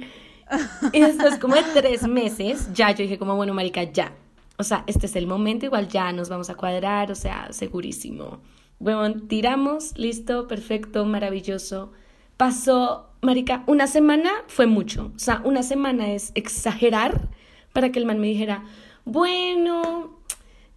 y 0.92 1.00
después 1.00 1.38
como 1.38 1.54
de 1.54 1.62
tres 1.74 2.06
meses, 2.06 2.68
ya 2.74 2.90
yo 2.90 3.02
dije 3.02 3.18
como, 3.18 3.36
bueno, 3.36 3.54
marica, 3.54 3.82
ya. 3.84 4.12
O 4.58 4.64
sea, 4.64 4.84
este 4.86 5.06
es 5.06 5.16
el 5.16 5.26
momento, 5.26 5.66
igual 5.66 5.88
ya 5.88 6.12
nos 6.12 6.28
vamos 6.28 6.50
a 6.50 6.54
cuadrar, 6.54 7.10
o 7.10 7.14
sea, 7.14 7.52
segurísimo. 7.52 8.40
Huevón, 8.80 9.28
tiramos, 9.28 9.96
listo, 9.98 10.46
perfecto, 10.46 11.04
maravilloso. 11.04 11.92
Pasó 12.36 13.12
marica, 13.22 13.62
una 13.66 13.86
semana 13.86 14.30
fue 14.48 14.66
mucho. 14.66 15.12
O 15.14 15.18
sea, 15.18 15.40
una 15.44 15.62
semana 15.62 16.12
es 16.12 16.32
exagerar 16.34 17.28
para 17.72 17.90
que 17.92 17.98
el 17.98 18.06
man 18.06 18.18
me 18.20 18.26
dijera, 18.28 18.64
bueno, 19.04 20.18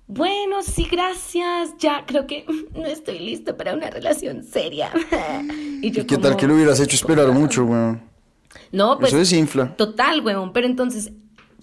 bueno, 0.08 0.62
sí, 0.62 0.88
gracias. 0.89 1.75
Ya 1.79 2.05
creo 2.05 2.27
que 2.27 2.45
no 2.75 2.86
estoy 2.86 3.19
listo 3.19 3.58
para 3.58 3.73
una 3.73 3.89
relación 3.89 4.43
seria. 4.43 4.91
y 5.81 5.91
yo 5.91 6.03
¿Y 6.03 6.05
qué 6.05 6.17
tal 6.17 6.36
que 6.38 6.47
lo 6.47 6.55
hubieras 6.55 6.79
hecho 6.79 6.95
esperar 6.95 7.29
mucho, 7.31 7.65
weón? 7.65 8.01
No, 8.71 8.97
pues 8.97 9.10
Eso 9.10 9.19
desinfla. 9.19 9.75
Total, 9.75 10.21
huevón. 10.21 10.53
Pero 10.53 10.67
entonces, 10.67 11.12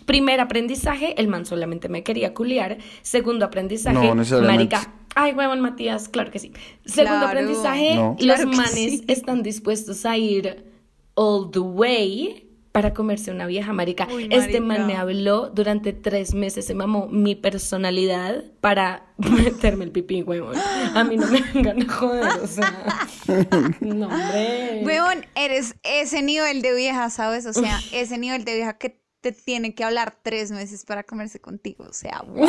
primer 0.07 0.41
aprendizaje, 0.41 1.15
el 1.21 1.29
man 1.29 1.47
solamente 1.47 1.89
me 1.89 2.03
quería 2.03 2.35
culiar. 2.35 2.79
Segundo 3.03 3.45
aprendizaje, 3.45 3.95
No, 4.15 4.15
marica. 4.43 4.93
Ay, 5.15 5.33
huevón, 5.33 5.61
Matías, 5.61 6.09
claro 6.09 6.31
que 6.31 6.39
sí. 6.39 6.53
Segundo 6.87 7.19
Claro. 7.19 7.27
aprendizaje, 7.29 7.95
No. 7.95 8.17
los 8.19 8.37
Claro 8.37 8.47
manes 8.49 8.73
sí. 8.73 9.05
están 9.09 9.43
dispuestos 9.43 10.07
a 10.07 10.17
ir 10.17 10.65
all 11.15 11.51
the 11.51 11.59
way 11.59 12.42
para 12.73 12.95
comerse 12.95 13.31
una 13.31 13.47
vieja 13.47 13.73
marica. 13.75 14.09
Uy, 14.13 14.29
Este 14.31 14.61
man 14.61 14.87
me 14.87 14.97
habló 14.97 15.51
durante 15.51 15.93
tres 15.93 16.35
meses, 16.35 16.67
se 16.67 16.75
mamó 16.75 17.07
mi 17.07 17.35
personalidad 17.35 18.45
para 18.61 19.13
meterme 19.19 19.85
el 19.85 19.91
pipí, 19.91 20.23
huevón. 20.23 20.57
A 20.95 21.05
mí 21.05 21.17
no 21.17 21.27
me 21.27 21.43
vengan 21.43 21.83
a 21.83 21.93
joder, 21.93 22.41
o 22.43 22.47
sea. 22.47 23.09
No, 23.81 24.07
hombre. 24.09 24.83
Weón, 24.85 25.27
eres 25.35 25.77
ese 25.83 26.23
nivel 26.23 26.63
de 26.63 26.75
vieja, 26.75 27.09
¿sabes? 27.11 27.47
O 27.47 27.53
sea, 27.53 27.79
ese 27.93 28.19
nivel 28.19 28.45
de 28.45 28.55
vieja 28.57 28.79
que 28.79 29.02
te 29.23 29.31
tiene 29.31 29.73
que 29.75 29.85
hablar 29.85 30.17
tres 30.21 30.51
meses 30.51 30.85
para 30.85 31.05
comerse 31.05 31.41
contigo. 31.41 31.87
O 31.89 31.93
sea, 31.93 32.23
wow. 32.27 32.47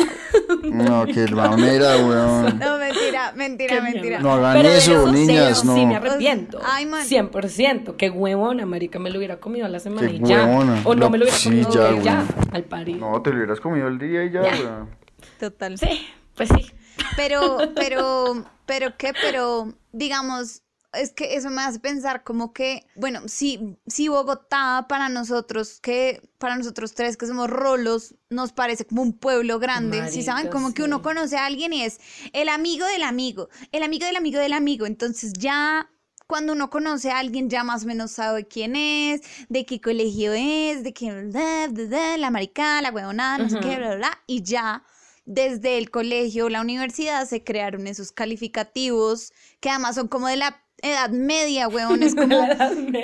No, 0.64 1.06
qué 1.06 1.26
mamera, 1.28 1.96
weón. 1.96 2.58
No, 2.58 2.78
mentira, 2.78 3.32
mentira, 3.36 3.76
Qué 3.76 3.80
mentira. 3.80 4.18
No 4.18 4.32
hagan 4.34 4.56
Pero 4.56 4.68
de 4.70 4.78
eso, 4.78 5.12
niñas, 5.12 5.60
sí, 5.60 5.66
no. 5.68 5.74
Sí, 5.76 5.86
me 5.86 5.96
arrepiento. 5.96 6.60
Ay, 6.64 6.84
man. 6.86 7.06
100%. 7.06 7.96
Qué 7.96 8.10
huevona, 8.10 8.66
marica, 8.66 8.98
me 8.98 9.10
lo 9.10 9.18
hubiera 9.18 9.38
comido 9.38 9.66
a 9.66 9.68
la 9.68 9.78
semana 9.78 10.08
Qué 10.08 10.14
y 10.16 10.20
ya. 10.20 10.44
huevona. 10.44 10.82
O 10.84 10.94
no 10.94 11.00
No, 11.04 11.10
me 11.10 11.18
lo 11.18 11.24
hubiera 11.24 11.38
sí, 11.38 11.48
comido 11.48 11.70
ya, 11.70 11.92
y 11.96 12.02
ya, 12.02 12.26
al 12.52 12.64
parir. 12.64 12.96
No, 12.98 13.22
te 13.22 13.30
lo 13.30 13.36
hubieras 13.36 13.60
comido 13.60 13.86
el 13.86 13.98
día 13.98 14.24
y 14.24 14.32
ya, 14.32 14.42
Ya. 14.42 14.50
weón. 14.50 14.90
Total. 15.38 15.78
Sí, 15.78 16.06
pues 16.34 16.48
sí. 16.48 16.72
Pero, 17.16 17.58
pero, 17.76 18.44
pero 18.66 18.96
qué, 18.98 19.12
pero, 19.22 19.72
digamos, 19.92 20.63
es 20.94 21.12
que 21.12 21.36
eso 21.36 21.50
me 21.50 21.62
hace 21.62 21.80
pensar 21.80 22.24
como 22.24 22.52
que, 22.52 22.86
bueno, 22.96 23.22
sí, 23.26 23.78
sí 23.86 24.08
Bogotá 24.08 24.86
para 24.88 25.08
nosotros, 25.08 25.80
que 25.80 26.22
para 26.38 26.56
nosotros 26.56 26.94
tres 26.94 27.16
que 27.16 27.26
somos 27.26 27.48
rolos, 27.48 28.14
nos 28.30 28.52
parece 28.52 28.84
como 28.84 29.02
un 29.02 29.12
pueblo 29.12 29.58
grande, 29.58 29.98
¿sí 30.08 30.18
Marica, 30.18 30.24
saben? 30.24 30.48
Como 30.50 30.72
que 30.72 30.82
sí. 30.82 30.88
uno 30.88 31.02
conoce 31.02 31.36
a 31.36 31.46
alguien 31.46 31.72
y 31.72 31.82
es 31.82 32.00
el 32.32 32.48
amigo 32.48 32.86
del 32.86 33.02
amigo, 33.02 33.48
el 33.72 33.82
amigo 33.82 34.06
del 34.06 34.16
amigo 34.16 34.38
del 34.40 34.52
amigo, 34.52 34.86
entonces 34.86 35.32
ya... 35.34 35.90
Cuando 36.26 36.54
uno 36.54 36.70
conoce 36.70 37.10
a 37.10 37.18
alguien 37.18 37.50
ya 37.50 37.64
más 37.64 37.84
o 37.84 37.86
menos 37.86 38.12
sabe 38.12 38.48
quién 38.48 38.76
es, 38.76 39.20
de 39.50 39.66
qué 39.66 39.78
colegio 39.78 40.32
es, 40.32 40.82
de 40.82 40.94
qué, 40.94 41.12
bla, 41.12 41.68
bla, 41.68 41.84
bla, 41.84 42.16
la 42.16 42.30
maricada, 42.30 42.80
la 42.80 42.90
huevonada, 42.90 43.36
no 43.36 43.50
sé 43.50 43.60
qué, 43.60 43.76
bla, 43.76 43.88
bla, 43.88 43.96
bla, 43.96 44.22
y 44.26 44.42
ya 44.42 44.82
desde 45.26 45.76
el 45.76 45.90
colegio 45.90 46.46
o 46.46 46.48
la 46.48 46.62
universidad 46.62 47.26
se 47.26 47.44
crearon 47.44 47.86
esos 47.86 48.10
calificativos 48.10 49.32
que 49.60 49.68
además 49.68 49.96
son 49.96 50.08
como 50.08 50.28
de 50.28 50.36
la 50.36 50.63
edad 50.84 51.10
media, 51.10 51.68
weón. 51.68 52.02
Es 52.02 52.14
como 52.16 52.36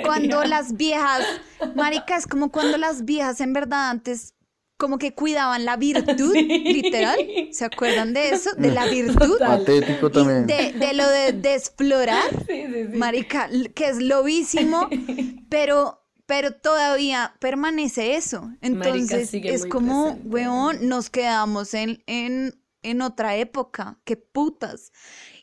cuando 0.05 0.43
las 0.43 0.77
viejas, 0.77 1.25
marica, 1.75 2.15
es 2.17 2.27
como 2.27 2.51
cuando 2.51 2.77
las 2.77 3.05
viejas 3.05 3.41
en 3.41 3.53
verdad 3.53 3.89
antes 3.89 4.33
como 4.81 4.97
que 4.97 5.13
cuidaban 5.13 5.63
la 5.63 5.77
virtud, 5.77 6.33
literal. 6.35 7.19
¿Se 7.51 7.65
acuerdan 7.65 8.15
de 8.15 8.29
eso? 8.29 8.49
De 8.57 8.71
la 8.71 8.87
virtud. 8.87 9.37
Patético 9.37 10.09
también. 10.09 10.47
de, 10.47 10.73
de 10.73 10.93
lo 10.95 11.07
de, 11.07 11.33
de 11.33 11.53
explorar, 11.53 12.27
Sí, 12.47 12.63
sí, 12.65 12.87
sí. 12.91 12.97
marica, 12.97 13.47
que 13.75 13.89
es 13.89 14.01
lobísimo, 14.01 14.89
pero, 15.49 16.03
pero 16.25 16.53
todavía 16.55 17.35
permanece 17.39 18.15
eso. 18.15 18.49
Entonces 18.61 19.31
es 19.35 19.67
como, 19.67 20.13
presente. 20.15 20.29
weón, 20.29 20.89
nos 20.89 21.11
quedamos 21.11 21.75
en, 21.75 22.01
en, 22.07 22.59
en 22.81 23.01
otra 23.03 23.35
época, 23.35 23.99
qué 24.03 24.17
putas. 24.17 24.91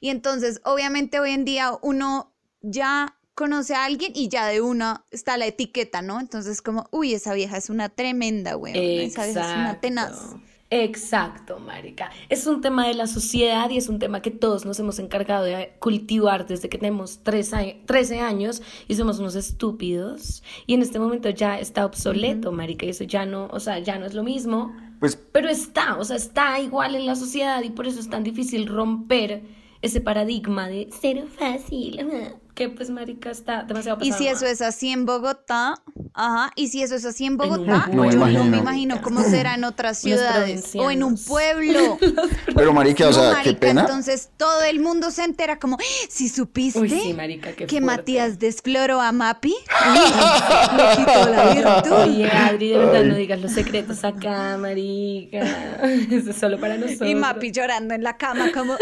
Y 0.00 0.10
entonces, 0.10 0.60
obviamente 0.64 1.20
hoy 1.20 1.30
en 1.30 1.44
día 1.44 1.72
uno 1.82 2.32
ya 2.60 3.16
conoce 3.34 3.74
a 3.74 3.84
alguien 3.84 4.12
y 4.14 4.28
ya 4.28 4.46
de 4.48 4.60
una 4.60 5.04
está 5.10 5.36
la 5.36 5.46
etiqueta, 5.46 6.02
¿no? 6.02 6.18
Entonces 6.18 6.60
como, 6.60 6.88
uy, 6.90 7.14
esa 7.14 7.34
vieja 7.34 7.56
es 7.56 7.70
una 7.70 7.88
tremenda, 7.88 8.56
weón. 8.56 8.76
Esa 8.76 9.24
vieja 9.26 9.46
es 9.46 9.56
una 9.56 9.80
tenaz. 9.80 10.34
Exacto, 10.70 11.58
marica. 11.60 12.10
Es 12.28 12.46
un 12.46 12.60
tema 12.60 12.86
de 12.86 12.92
la 12.92 13.06
sociedad 13.06 13.70
y 13.70 13.78
es 13.78 13.88
un 13.88 13.98
tema 13.98 14.20
que 14.20 14.30
todos 14.30 14.66
nos 14.66 14.78
hemos 14.78 14.98
encargado 14.98 15.44
de 15.44 15.72
cultivar 15.78 16.46
desde 16.46 16.68
que 16.68 16.76
tenemos 16.76 17.22
13, 17.22 17.82
13 17.86 18.20
años 18.20 18.60
y 18.86 18.94
somos 18.96 19.18
unos 19.18 19.34
estúpidos. 19.34 20.42
Y 20.66 20.74
en 20.74 20.82
este 20.82 20.98
momento 20.98 21.30
ya 21.30 21.58
está 21.58 21.86
obsoleto, 21.86 22.52
marica, 22.52 22.84
y 22.84 22.90
eso 22.90 23.04
ya 23.04 23.24
no, 23.24 23.46
o 23.50 23.60
sea, 23.60 23.78
ya 23.78 23.98
no 23.98 24.04
es 24.04 24.12
lo 24.12 24.22
mismo. 24.22 24.76
Pues 25.00 25.16
Pero 25.16 25.48
está, 25.48 25.96
o 25.96 26.04
sea, 26.04 26.16
está 26.16 26.60
igual 26.60 26.96
en 26.96 27.06
la 27.06 27.14
sociedad 27.14 27.62
y 27.62 27.70
por 27.70 27.86
eso 27.86 28.00
es 28.00 28.10
tan 28.10 28.22
difícil 28.22 28.66
romper 28.66 29.42
ese 29.82 30.00
paradigma 30.00 30.68
de 30.68 30.88
cero 31.00 31.24
fácil. 31.38 32.06
Que 32.54 32.68
pues, 32.68 32.90
marica, 32.90 33.30
está 33.30 33.62
demasiado 33.62 33.98
Y 34.02 34.08
pasado 34.10 34.18
si 34.18 34.24
de 34.24 34.30
eso 34.32 34.46
es 34.46 34.60
así 34.62 34.90
en 34.90 35.06
Bogotá, 35.06 35.80
ajá, 36.12 36.50
y 36.56 36.66
si 36.66 36.82
eso 36.82 36.96
es 36.96 37.04
así 37.04 37.24
en 37.24 37.36
Bogotá, 37.36 37.88
pueblo. 37.94 38.16
No 38.16 38.26
me 38.26 38.32
yo 38.32 38.38
no 38.40 38.44
me 38.50 38.58
imagino. 38.58 39.00
cómo 39.00 39.22
será 39.22 39.54
en 39.54 39.62
otras 39.62 39.98
ciudades 39.98 40.74
o 40.74 40.90
en 40.90 41.04
un 41.04 41.16
pueblo. 41.16 41.96
Pero 42.56 42.72
marica, 42.72 43.04
o 43.04 43.12
No, 43.12 43.12
sea, 43.32 43.42
qué 43.44 43.54
pena. 43.54 43.82
entonces 43.82 44.30
todo 44.36 44.64
el 44.64 44.80
mundo 44.80 45.12
se 45.12 45.22
entera 45.22 45.60
como, 45.60 45.78
si 46.08 46.28
supiste 46.28 46.80
Uy, 46.80 46.90
sí, 46.90 47.14
marica, 47.14 47.50
qué 47.52 47.66
que 47.66 47.80
fuerte. 47.80 47.80
Matías 47.80 48.40
desfloró 48.40 49.00
a 49.00 49.12
Mapi, 49.12 49.54
le 50.76 50.96
quitó 50.96 51.28
la 51.30 51.54
virtud. 51.54 51.92
Oye, 51.92 52.28
Adri, 52.28 52.70
de 52.70 52.78
verdad 52.78 53.04
no 53.04 53.14
digas 53.14 53.40
los 53.40 53.52
secretos 53.52 54.02
acá, 54.02 54.56
marica. 54.58 55.38
Eso 56.10 56.30
es 56.30 56.36
solo 56.36 56.58
para 56.58 56.76
nosotros. 56.76 57.08
Y 57.08 57.14
Mapi 57.14 57.52
llorando 57.52 57.94
en 57.94 58.02
la 58.02 58.16
cama 58.16 58.50
como, 58.52 58.74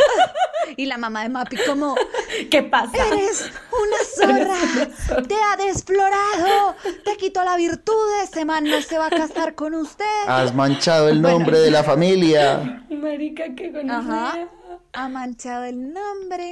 y 0.76 0.87
la 0.87 0.98
mamá 0.98 1.22
de 1.22 1.29
Mapi 1.29 1.57
como, 1.66 1.94
¿Qué 2.50 2.62
pasa? 2.62 2.96
Eres 3.12 3.50
una 3.72 4.37
zorra, 4.46 5.22
te 5.22 5.35
ha 5.35 5.57
desflorado, 5.64 6.74
te 7.05 7.16
quitó 7.16 7.44
la 7.44 7.57
virtud, 7.57 7.94
este 8.22 8.44
man 8.44 8.64
no 8.64 8.81
se 8.81 8.98
va 8.98 9.07
a 9.07 9.11
casar 9.11 9.55
con 9.55 9.74
usted. 9.74 10.05
Has 10.26 10.55
manchado 10.55 11.09
el 11.09 11.20
nombre 11.22 11.59
de 11.59 11.70
la 11.70 11.83
familia. 11.85 12.85
Marica, 12.90 13.44
qué 13.55 13.68
Ajá, 13.88 14.33
gonorrea. 14.33 14.48
ha 14.92 15.09
manchado 15.09 15.64
el 15.64 15.92
nombre. 15.92 16.50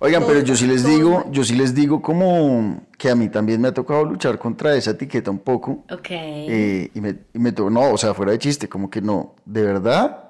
Oigan, 0.00 0.24
pero 0.26 0.40
yo 0.40 0.56
sí 0.56 0.66
les 0.66 0.82
Todo 0.82 0.92
digo, 0.92 1.24
yo 1.30 1.44
sí 1.44 1.54
les 1.54 1.74
digo 1.74 2.02
como 2.02 2.82
que 2.96 3.10
a 3.10 3.14
mí 3.14 3.28
también 3.28 3.60
me 3.60 3.68
ha 3.68 3.74
tocado 3.74 4.04
luchar 4.04 4.38
contra 4.38 4.74
esa 4.74 4.90
etiqueta 4.92 5.30
un 5.30 5.38
poco. 5.38 5.84
Ok. 5.90 6.08
Eh, 6.10 6.90
y 6.94 7.00
me, 7.00 7.16
y 7.32 7.38
me 7.38 7.52
tocó, 7.52 7.70
no, 7.70 7.92
o 7.92 7.98
sea, 7.98 8.14
fuera 8.14 8.32
de 8.32 8.38
chiste, 8.38 8.68
como 8.68 8.90
que 8.90 9.00
no, 9.00 9.34
de 9.44 9.62
verdad, 9.62 10.27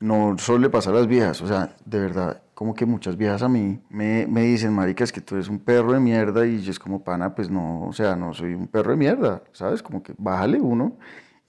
no 0.00 0.36
solo 0.38 0.58
le 0.58 0.70
pasa 0.70 0.90
a 0.90 0.94
las 0.94 1.06
viejas, 1.06 1.40
o 1.42 1.46
sea, 1.46 1.76
de 1.84 2.00
verdad, 2.00 2.42
como 2.54 2.74
que 2.74 2.86
muchas 2.86 3.16
viejas 3.16 3.42
a 3.42 3.48
mí 3.48 3.80
me, 3.90 4.26
me 4.26 4.42
dicen, 4.42 4.72
marica, 4.72 5.04
es 5.04 5.12
que 5.12 5.20
tú 5.20 5.34
eres 5.34 5.48
un 5.48 5.58
perro 5.58 5.92
de 5.92 6.00
mierda, 6.00 6.46
y 6.46 6.60
yo 6.60 6.70
es 6.70 6.78
como, 6.78 7.04
pana, 7.04 7.34
pues 7.34 7.50
no, 7.50 7.86
o 7.86 7.92
sea, 7.92 8.16
no 8.16 8.32
soy 8.34 8.54
un 8.54 8.66
perro 8.66 8.92
de 8.92 8.96
mierda, 8.96 9.42
¿sabes? 9.52 9.82
Como 9.82 10.02
que 10.02 10.14
bájale 10.16 10.60
uno, 10.60 10.96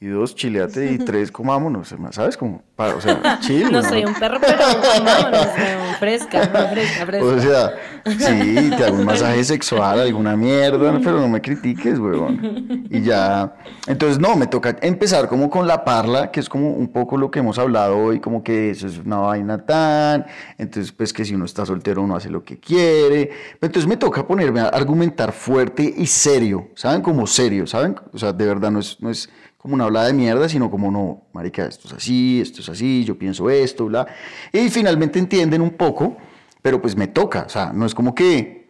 y 0.01 0.07
dos, 0.07 0.33
chileate, 0.33 0.93
y 0.93 0.97
tres, 1.05 1.31
comámonos, 1.31 1.93
¿sabes? 2.09 2.35
Como, 2.35 2.63
para, 2.75 2.95
o 2.95 3.01
sea, 3.01 3.39
chill, 3.41 3.71
no 3.71 3.83
¿no? 3.83 3.83
soy 3.87 4.03
un 4.03 4.15
perro, 4.15 4.39
pero 4.41 4.57
weón, 5.05 5.95
fresca, 5.99 6.41
fresca, 6.71 7.05
fresca. 7.05 7.23
O 7.23 7.39
sea, 7.39 7.73
sí, 8.17 8.71
te 8.75 8.83
hago 8.83 8.95
un 8.95 9.05
masaje 9.05 9.43
sexual, 9.43 9.99
alguna 9.99 10.35
mierda, 10.35 10.99
pero 11.03 11.19
no 11.19 11.29
me 11.29 11.39
critiques, 11.39 11.99
huevón. 11.99 12.87
Y 12.89 13.01
ya, 13.01 13.55
entonces 13.85 14.17
no, 14.17 14.35
me 14.35 14.47
toca 14.47 14.75
empezar 14.81 15.27
como 15.27 15.51
con 15.51 15.67
la 15.67 15.85
parla, 15.85 16.31
que 16.31 16.39
es 16.39 16.49
como 16.49 16.71
un 16.71 16.91
poco 16.91 17.15
lo 17.15 17.29
que 17.29 17.37
hemos 17.37 17.59
hablado 17.59 17.95
hoy, 17.95 18.19
como 18.19 18.43
que 18.43 18.71
eso 18.71 18.87
es 18.87 18.97
una 18.97 19.17
vaina 19.17 19.63
tan, 19.63 20.25
entonces 20.57 20.91
pues 20.91 21.13
que 21.13 21.23
si 21.25 21.35
uno 21.35 21.45
está 21.45 21.63
soltero 21.63 22.01
uno 22.01 22.15
hace 22.15 22.31
lo 22.31 22.43
que 22.43 22.59
quiere, 22.59 23.27
Pero 23.59 23.67
entonces 23.67 23.87
me 23.87 23.97
toca 23.97 24.25
ponerme 24.25 24.61
a 24.61 24.69
argumentar 24.69 25.31
fuerte 25.31 25.93
y 25.95 26.07
serio, 26.07 26.69
¿saben? 26.73 27.03
Como 27.03 27.27
serio, 27.27 27.67
¿saben? 27.67 27.95
O 28.11 28.17
sea, 28.17 28.33
de 28.33 28.47
verdad 28.47 28.71
no 28.71 28.79
es, 28.79 28.97
no 28.99 29.11
es 29.11 29.29
como 29.61 29.75
una 29.75 29.83
hablada 29.83 30.07
de 30.07 30.13
mierda, 30.13 30.49
sino 30.49 30.71
como 30.71 30.89
no, 30.89 31.21
marica, 31.33 31.65
esto 31.67 31.87
es 31.87 31.93
así, 31.93 32.41
esto 32.41 32.61
es 32.61 32.69
así, 32.69 33.05
yo 33.05 33.15
pienso 33.15 33.47
esto, 33.47 33.85
bla. 33.85 34.07
Y 34.51 34.69
finalmente 34.69 35.19
entienden 35.19 35.61
un 35.61 35.69
poco, 35.69 36.17
pero 36.63 36.81
pues 36.81 36.95
me 36.95 37.07
toca, 37.07 37.43
o 37.45 37.49
sea, 37.49 37.71
no 37.71 37.85
es 37.85 37.93
como 37.93 38.15
que 38.15 38.61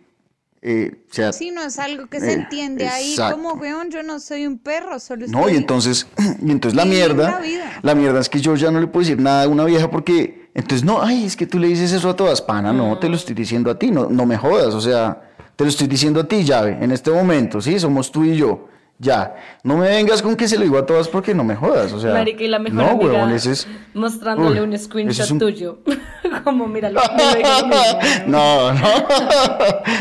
eh, 0.61 1.05
sea... 1.09 1.31
Sí, 1.31 1.49
no 1.49 1.63
es 1.63 1.79
algo 1.79 2.07
que 2.07 2.19
se 2.19 2.31
Eh, 2.31 2.33
entiende 2.33 2.89
ahí 2.89 3.15
como, 3.31 3.53
weón, 3.53 3.89
yo 3.89 4.03
no 4.03 4.19
soy 4.19 4.45
un 4.45 4.59
perro, 4.59 4.99
solo 4.99 5.25
No, 5.27 5.39
estoy 5.39 5.53
y 5.53 5.57
entonces, 5.57 6.07
y 6.45 6.51
entonces 6.51 6.75
la 6.75 6.83
mierda, 6.83 7.41
la 7.81 7.95
mierda 7.95 8.19
es 8.19 8.27
que 8.27 8.41
yo 8.41 8.55
ya 8.57 8.69
no 8.69 8.81
le 8.81 8.87
puedo 8.87 9.05
decir 9.05 9.19
nada 9.19 9.43
a 9.43 9.47
una 9.47 9.63
vieja 9.63 9.89
porque, 9.89 10.49
entonces, 10.53 10.85
no, 10.85 11.01
ay, 11.01 11.23
es 11.23 11.37
que 11.37 11.47
tú 11.47 11.57
le 11.57 11.69
dices 11.69 11.93
eso 11.93 12.09
a 12.09 12.17
todas, 12.17 12.41
pana, 12.41 12.73
no, 12.73 12.99
te 12.99 13.07
lo 13.07 13.15
estoy 13.15 13.33
diciendo 13.33 13.71
a 13.71 13.79
ti, 13.79 13.91
no, 13.91 14.09
no 14.09 14.25
me 14.25 14.35
jodas, 14.35 14.73
o 14.73 14.81
sea, 14.81 15.21
te 15.55 15.63
lo 15.63 15.69
estoy 15.69 15.87
diciendo 15.87 16.19
a 16.19 16.27
ti, 16.27 16.43
llave, 16.43 16.77
en 16.81 16.91
este 16.91 17.11
momento, 17.11 17.61
¿sí? 17.61 17.79
Somos 17.79 18.11
tú 18.11 18.25
y 18.25 18.35
yo, 18.35 18.67
ya, 19.01 19.35
no 19.63 19.77
me 19.77 19.89
vengas 19.89 20.21
con 20.21 20.35
que 20.35 20.47
se 20.47 20.57
lo 20.57 20.63
digo 20.63 20.77
a 20.77 20.85
todas 20.85 21.07
porque 21.07 21.33
no 21.33 21.43
me 21.43 21.55
jodas, 21.55 21.91
o 21.91 21.99
sea, 21.99 22.13
Marica, 22.13 22.43
y 22.43 22.47
la 22.47 22.59
mejor 22.59 22.77
no, 22.77 22.89
amiga 22.91 23.13
huevón, 23.13 23.31
ese 23.31 23.51
es... 23.53 23.67
mostrándole 23.95 24.61
Uy, 24.61 24.67
un 24.67 24.77
screenshot 24.77 25.25
es 25.25 25.31
un- 25.31 25.39
tuyo. 25.39 25.79
Como, 26.43 26.67
míralo. 26.67 27.01
No, 28.27 28.71
no. 28.73 28.81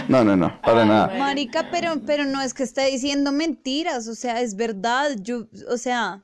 No, 0.08 0.24
no, 0.24 0.36
no, 0.36 0.60
para 0.60 0.84
nada. 0.84 1.14
Marica, 1.18 1.68
pero, 1.70 2.00
pero 2.06 2.24
no 2.24 2.40
es 2.42 2.52
que 2.54 2.62
esté 2.62 2.86
diciendo 2.86 3.32
mentiras, 3.32 4.06
o 4.06 4.14
sea, 4.14 4.40
es 4.40 4.54
verdad. 4.56 5.16
Yo, 5.20 5.46
o 5.70 5.76
sea, 5.76 6.22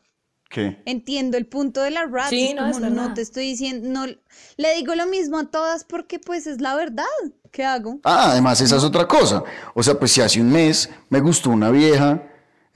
¿Qué? 0.50 0.82
entiendo 0.84 1.36
el 1.38 1.46
punto 1.46 1.80
de 1.82 1.90
la 1.90 2.04
rat. 2.04 2.28
Sí, 2.28 2.52
no, 2.54 2.70
como, 2.70 2.86
es 2.86 2.92
no 2.92 3.14
te 3.14 3.22
estoy 3.22 3.44
diciendo, 3.46 3.88
no, 3.88 4.06
le 4.06 4.74
digo 4.76 4.94
lo 4.94 5.06
mismo 5.06 5.38
a 5.38 5.44
todas 5.46 5.84
porque 5.84 6.18
pues 6.18 6.46
es 6.46 6.60
la 6.60 6.74
verdad. 6.74 7.04
¿Qué 7.50 7.64
hago? 7.64 8.00
Ah, 8.04 8.32
además 8.32 8.60
esa 8.60 8.76
es 8.76 8.84
otra 8.84 9.08
cosa. 9.08 9.42
O 9.74 9.82
sea, 9.82 9.94
pues 9.98 10.12
si 10.12 10.20
hace 10.20 10.40
un 10.40 10.52
mes 10.52 10.90
me 11.08 11.20
gustó 11.20 11.50
una 11.50 11.70
vieja, 11.70 12.22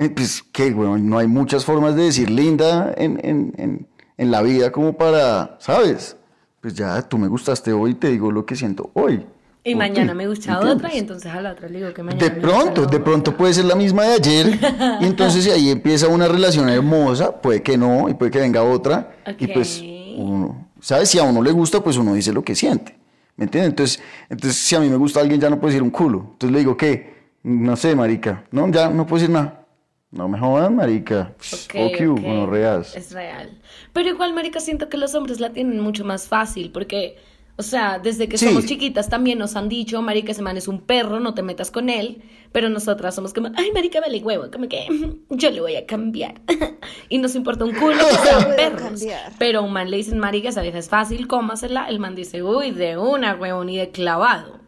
pues 0.08 0.42
que, 0.42 0.72
bueno, 0.72 0.96
no 0.98 1.18
hay 1.18 1.26
muchas 1.26 1.64
formas 1.64 1.94
de 1.94 2.04
decir 2.04 2.30
linda 2.30 2.94
en, 2.96 3.20
en, 3.22 3.52
en, 3.58 3.86
en 4.16 4.30
la 4.30 4.42
vida 4.42 4.72
como 4.72 4.96
para, 4.96 5.56
¿sabes? 5.60 6.16
Pues 6.60 6.74
ya 6.74 7.00
tú 7.02 7.18
me 7.18 7.28
gustaste 7.28 7.72
hoy, 7.72 7.94
te 7.94 8.08
digo 8.08 8.32
lo 8.32 8.46
que 8.46 8.56
siento 8.56 8.90
hoy. 8.94 9.26
Y 9.62 9.74
mañana 9.74 10.14
me 10.14 10.26
gusta 10.26 10.52
¿entiendes? 10.54 10.76
otra 10.76 10.94
y 10.94 10.98
entonces 10.98 11.30
a 11.30 11.40
la 11.42 11.52
otra 11.52 11.68
le 11.68 11.80
digo 11.80 11.92
que 11.92 12.02
mañana 12.02 12.24
De 12.24 12.30
me 12.30 12.40
gusta 12.40 12.62
pronto, 12.62 12.86
de 12.86 12.98
pronto 13.00 13.36
puede 13.36 13.52
ser 13.52 13.66
la 13.66 13.74
misma 13.74 14.04
de 14.04 14.12
ayer 14.14 14.58
y 15.02 15.04
entonces 15.04 15.44
si 15.44 15.50
ahí 15.50 15.68
empieza 15.68 16.08
una 16.08 16.28
relación 16.28 16.68
hermosa, 16.70 17.42
puede 17.42 17.62
que 17.62 17.76
no 17.76 18.08
y 18.08 18.14
puede 18.14 18.30
que 18.30 18.38
venga 18.38 18.62
otra 18.62 19.16
y 19.38 19.46
pues 19.48 19.82
uno, 20.16 20.66
¿sabes? 20.80 21.10
Si 21.10 21.18
a 21.18 21.24
uno 21.24 21.42
le 21.42 21.52
gusta, 21.52 21.82
pues 21.82 21.98
uno 21.98 22.14
dice 22.14 22.32
lo 22.32 22.42
que 22.42 22.54
siente, 22.54 22.98
¿me 23.36 23.44
entiendes? 23.44 23.70
Entonces, 23.70 24.02
entonces 24.30 24.58
si 24.58 24.74
a 24.76 24.80
mí 24.80 24.88
me 24.88 24.96
gusta 24.96 25.20
alguien 25.20 25.38
ya 25.38 25.50
no 25.50 25.56
puedo 25.60 25.68
decir 25.68 25.82
un 25.82 25.90
culo, 25.90 26.28
entonces 26.32 26.52
le 26.52 26.58
digo, 26.60 26.76
¿qué? 26.78 27.28
No 27.42 27.76
sé, 27.76 27.94
marica, 27.94 28.44
no, 28.52 28.66
ya 28.70 28.88
no 28.88 29.06
puedo 29.06 29.20
decir 29.20 29.34
nada. 29.34 29.59
No 30.12 30.28
me 30.28 30.38
jodan, 30.38 30.74
marica. 30.76 31.32
Ok, 31.36 31.42
Fuck 31.42 32.00
you, 32.00 32.12
ok. 32.14 32.20
gonorreas. 32.20 32.96
Es 32.96 33.12
real. 33.12 33.50
Pero 33.92 34.08
igual, 34.08 34.32
marica, 34.34 34.58
siento 34.60 34.88
que 34.88 34.96
los 34.96 35.14
hombres 35.14 35.38
la 35.38 35.50
tienen 35.52 35.78
mucho 35.80 36.04
más 36.04 36.26
fácil 36.26 36.72
porque, 36.72 37.16
o 37.56 37.62
sea, 37.62 38.00
desde 38.00 38.28
que 38.28 38.36
Sí. 38.36 38.46
somos 38.46 38.66
chiquitas 38.66 39.08
también 39.08 39.38
nos 39.38 39.54
han 39.54 39.68
dicho, 39.68 40.02
marica, 40.02 40.32
ese 40.32 40.42
man 40.42 40.56
es 40.56 40.66
un 40.66 40.80
perro, 40.80 41.20
no 41.20 41.34
te 41.34 41.42
metas 41.42 41.70
con 41.70 41.88
él. 41.88 42.22
Pero 42.50 42.68
nosotras 42.68 43.14
somos 43.14 43.32
como, 43.32 43.50
ay, 43.56 43.70
marica, 43.72 44.00
vale 44.00 44.18
huevo, 44.18 44.50
como 44.52 44.66
que 44.68 44.84
yo 45.30 45.50
le 45.52 45.60
voy 45.60 45.76
a 45.76 45.86
cambiar. 45.86 46.40
y 47.08 47.18
nos 47.18 47.36
importa 47.36 47.64
un 47.64 47.72
culo 47.74 47.94
que 47.98 48.16
sean 48.28 48.48
perros. 48.56 48.82
cambiar. 48.82 49.32
Pero 49.38 49.60
a 49.60 49.62
un 49.62 49.72
man 49.72 49.88
le 49.92 49.98
dicen, 49.98 50.18
marica, 50.18 50.48
esa 50.48 50.62
vieja 50.62 50.78
es 50.78 50.88
fácil, 50.88 51.28
cómasela. 51.28 51.88
El 51.88 52.00
man 52.00 52.16
dice, 52.16 52.42
uy, 52.42 52.72
de 52.72 52.98
una, 52.98 53.36
huevón, 53.36 53.68
y 53.68 53.76
de 53.76 53.90
clavado. 53.90 54.58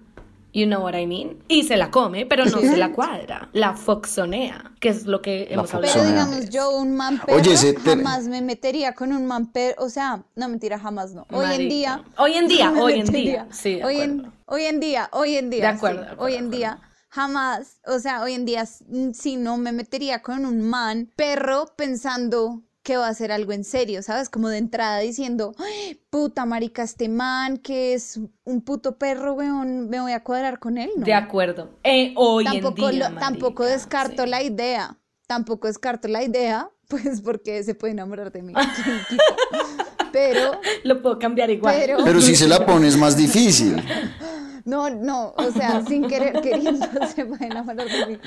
You 0.55 0.67
know 0.67 0.83
what 0.83 0.95
I 0.95 1.07
mean? 1.07 1.43
Y 1.49 1.63
se 1.63 1.77
la 1.79 1.91
come, 1.91 2.27
pero 2.27 2.45
no 2.45 2.61
se 2.61 2.77
la 2.77 2.93
cuadra. 2.93 3.49
La 3.55 3.75
foxonea, 3.75 4.73
que 4.81 4.91
es 4.91 5.07
lo 5.07 5.23
que 5.23 5.47
hemos 5.51 5.73
hablado. 5.73 5.95
Pero 5.95 6.07
digamos, 6.07 6.51
yo 6.51 6.71
un 6.77 6.95
man 6.95 7.19
perro 7.25 7.39
Oye, 7.39 7.55
ese 7.55 7.73
ter- 7.73 7.97
jamás 7.97 8.25
me 8.25 8.43
metería 8.43 8.95
con 8.95 9.13
un 9.13 9.27
man 9.27 9.51
perro, 9.51 9.83
o 9.85 9.89
sea, 9.89 10.23
no 10.37 10.49
mentira, 10.49 10.79
jamás 10.79 11.15
no. 11.15 11.27
Hoy 11.33 11.55
en 11.55 11.69
día. 11.71 12.05
Hoy 12.19 12.35
en 12.35 12.49
día, 12.49 12.71
hoy 12.79 12.93
en 13.01 13.07
día. 13.07 13.47
Sí, 13.51 13.77
de 13.77 13.85
hoy, 13.85 13.97
en, 14.01 14.21
acuerdo. 14.21 14.33
hoy 14.47 14.63
en 14.65 14.81
día, 14.81 15.09
hoy 15.13 15.37
en 15.37 15.51
día. 15.51 15.61
De 15.63 15.67
acuerdo, 15.69 16.01
sí, 16.01 16.05
de 16.07 16.13
acuerdo, 16.13 16.25
Hoy 16.25 16.33
en 16.35 16.39
acuerdo. 16.47 16.57
día, 16.59 16.81
jamás, 17.09 17.81
o 17.87 17.99
sea, 17.99 18.23
hoy 18.23 18.35
en 18.35 18.45
día, 18.45 18.65
mm, 18.89 19.11
sí, 19.13 19.37
no 19.37 19.57
me 19.57 19.73
metería 19.73 20.21
con 20.23 20.45
un 20.45 20.61
man 20.69 21.11
perro 21.17 21.67
pensando 21.77 22.63
que 22.83 22.97
va 22.97 23.07
a 23.07 23.11
hacer 23.11 23.31
algo 23.31 23.53
en 23.53 23.63
serio, 23.65 24.03
¿sabes? 24.03 24.29
Como 24.29 24.49
de 24.49 24.59
entrada 24.59 24.99
diciendo, 24.99 25.55
"Ay, 25.59 26.01
puta 26.11 26.45
marica, 26.47 26.83
este 26.83 27.09
man 27.09 27.59
que 27.59 27.95
es 27.95 28.19
un 28.45 28.61
puto 28.63 28.99
perro, 28.99 29.35
weón, 29.35 29.89
me 29.89 30.01
voy 30.01 30.13
a 30.13 30.25
cuadrar 30.25 30.59
con 30.59 30.79
él, 30.79 30.91
¿no? 30.97 31.05
De 31.05 31.15
acuerdo. 31.15 31.71
Eh, 31.85 32.13
hoy 32.17 32.45
tampoco, 32.45 32.91
en 32.91 32.97
día. 32.99 33.11
lo- 33.11 33.19
tampoco 33.21 33.63
marica, 33.63 33.77
descarto 33.79 34.25
sí. 34.25 34.29
la 34.29 34.43
idea. 34.43 34.99
Tampoco 35.29 35.69
descarto 35.69 36.09
la 36.09 36.23
idea, 36.25 36.71
pues 36.89 37.21
porque 37.21 37.63
se 37.63 37.75
puede 37.75 37.93
enamorar 37.93 38.33
de 38.33 38.43
mí. 38.43 38.53
Pero, 40.13 40.61
Lo 40.85 41.01
puedo 41.01 41.19
cambiar 41.19 41.49
igual. 41.51 41.75
pero, 41.79 41.97
Pero 42.05 42.21
si 42.21 42.37
se 42.37 42.47
la 42.47 42.67
pones 42.67 42.97
más 42.99 43.17
difícil. 43.17 43.83
no, 44.65 44.91
no, 44.91 45.35
o 45.37 45.51
sea, 45.51 45.85
sin 45.87 46.07
querer, 46.09 46.41
queriendo, 46.41 46.87
se 47.15 47.25
puede 47.25 47.47
enamorar 47.47 47.89
de 47.89 48.07
mí. 48.07 48.19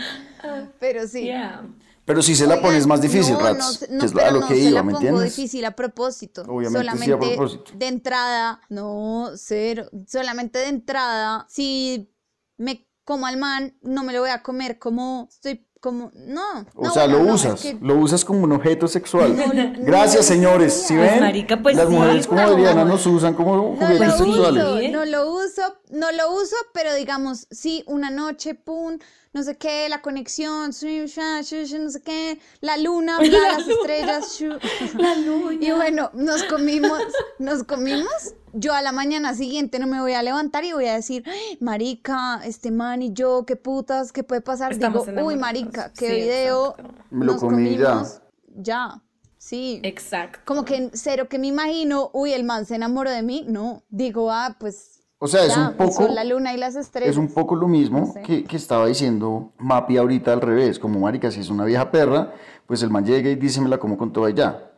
Pero 0.80 1.08
sí. 1.08 1.24
Yeah. 1.24 1.64
Pero 2.06 2.22
si 2.22 2.36
se 2.36 2.46
la 2.46 2.56
Oigan, 2.56 2.70
pones 2.70 2.86
más 2.86 3.02
difícil, 3.02 3.34
no, 3.34 3.40
Rats, 3.40 3.88
no 3.90 4.00
que 4.00 4.06
es 4.06 4.16
a 4.16 4.30
lo 4.32 4.42
no 4.42 4.48
que 4.48 4.54
se 4.56 4.60
iba, 4.62 4.72
la 4.72 4.84
¿me 4.84 4.92
pongo 4.94 5.06
entiendes? 5.08 5.36
difícil 5.36 5.66
a 5.66 5.72
propósito. 5.72 6.44
Obviamente 6.48 6.80
sí, 6.82 6.88
a 6.88 6.92
solamente 6.94 7.36
propósito. 7.36 7.72
de 7.76 7.88
entrada, 7.88 8.62
no, 8.70 9.32
cero. 9.36 9.86
Solamente 10.08 10.60
de 10.60 10.68
entrada, 10.68 11.48
si 11.50 12.12
me 12.58 12.88
como 13.06 13.26
al 13.26 13.38
man, 13.38 13.76
no 13.82 14.04
me 14.04 14.14
lo 14.14 14.20
voy 14.22 14.30
a 14.30 14.44
comer 14.44 14.78
como 14.78 15.28
estoy 15.32 15.66
como 15.82 16.10
no. 16.16 16.42
O 16.74 16.86
no, 16.86 16.92
sea, 16.92 17.04
bueno, 17.06 17.20
lo 17.20 17.26
no, 17.26 17.34
usas, 17.36 17.64
es 17.66 17.74
que- 17.74 17.86
lo 17.86 17.96
usas 17.98 18.26
como 18.26 18.40
un 18.44 18.52
objeto 18.54 18.88
sexual. 18.88 19.36
No, 19.38 19.46
Gracias, 19.84 20.28
no, 20.30 20.36
señores. 20.36 20.74
¿Sí 20.88 20.94
no. 20.96 21.02
ven? 21.02 21.10
Pues, 21.12 21.22
marica, 21.22 21.62
pues 21.62 21.76
Las 21.76 21.88
sí, 21.88 21.94
mujeres 21.94 22.26
como 22.28 22.42
no. 22.42 22.48
Adriana 22.48 22.86
nos 22.86 23.06
usan 23.06 23.34
como 23.36 23.56
No 23.56 23.64
juguetes 23.76 24.16
sexuales. 24.18 24.64
uso, 24.64 24.80
¿Sí? 24.80 24.88
no 24.90 25.06
lo 25.06 25.32
uso, 25.36 25.62
no 25.92 26.12
lo 26.12 26.34
uso, 26.34 26.56
pero 26.74 26.94
digamos, 26.96 27.48
sí, 27.52 27.84
una 27.88 28.10
noche, 28.10 28.56
pum, 28.56 28.98
no 29.34 29.44
sé 29.44 29.58
qué, 29.58 29.88
la 29.90 30.02
conexión, 30.02 30.72
shu, 30.72 31.06
shu, 31.08 31.42
shu, 31.44 31.78
no 31.80 31.90
sé 31.90 32.02
qué, 32.02 32.40
la 32.62 32.78
luna, 32.78 33.18
bla, 33.20 33.28
La 33.28 33.48
las 33.54 33.68
luna. 33.68 33.74
estrellas, 33.82 34.38
shu. 34.40 34.50
La 35.00 35.16
luna. 35.16 35.58
Y 35.66 35.72
bueno, 35.72 36.10
nos 36.14 36.44
comimos, 36.44 37.02
nos 37.40 37.64
comimos. 37.64 38.34
Yo 38.54 38.74
a 38.74 38.82
la 38.82 38.94
mañana 38.94 39.34
siguiente 39.34 39.80
no 39.80 39.88
me 39.88 40.00
voy 40.00 40.14
a 40.14 40.24
levantar 40.24 40.64
y 40.64 40.72
voy 40.72 40.86
a 40.88 40.94
decir, 40.96 41.24
"Ay, 41.28 41.58
marica, 41.60 42.40
este 42.46 42.72
man 42.72 43.02
y 43.02 43.12
yo, 43.12 43.46
qué 43.46 43.58
putas, 43.58 44.14
qué 44.14 44.24
puede 44.24 44.40
pasar. 44.42 44.72
Estamos 44.72 45.06
Digo, 45.06 45.26
uy, 45.26 45.34
enamorados". 45.34 45.42
marica, 45.42 45.92
qué 45.94 46.08
Sí, 46.08 46.16
video. 46.16 46.70
exacto. 46.78 46.94
Me 47.12 47.26
lo 47.26 47.32
nos 47.34 47.42
comí 47.42 47.78
ya. 47.78 47.86
comimos, 47.90 48.22
ya. 48.56 49.02
Sí. 49.38 49.80
Exacto. 49.84 50.40
Como 50.46 50.64
que 50.66 50.90
cero 50.94 51.28
que 51.30 51.38
me 51.38 51.48
imagino, 51.48 52.10
uy, 52.14 52.32
el 52.34 52.46
man 52.46 52.66
se 52.66 52.76
enamoró 52.76 53.12
de 53.12 53.22
mí. 53.22 53.46
No, 53.48 53.84
digo, 53.90 54.32
ah, 54.32 54.56
pues. 54.60 54.95
O 55.26 55.28
sea, 55.28 55.44
es 55.46 55.58
un 55.58 55.74
poco, 55.74 56.04
son 56.04 56.16
la 56.16 56.24
luna 56.24 56.54
y 56.54 56.58
las 56.58 56.76
estrellas. 56.76 57.12
es 57.12 57.18
un 57.18 57.28
poco 57.34 57.56
lo 57.56 57.68
mismo 57.68 58.00
No 58.00 58.06
sé. 58.14 58.22
que, 58.22 58.44
que 58.44 58.56
estaba 58.58 58.86
diciendo 58.88 59.52
Mapi 59.58 59.98
ahorita 59.98 60.32
al 60.34 60.42
revés. 60.42 60.80
Como 60.80 61.00
marica, 61.00 61.32
si 61.32 61.40
es 61.40 61.50
una 61.50 61.66
vieja 61.66 61.90
perra, 61.92 62.34
pues 62.68 62.82
el 62.84 62.90
man 62.90 63.06
llega 63.06 63.30
y 63.30 63.36
dice, 63.36 63.60
me 63.62 63.70
la 63.70 63.78
como 63.78 63.98
con 63.98 64.14
toda 64.14 64.30
y 64.30 64.34
ya. 64.34 64.72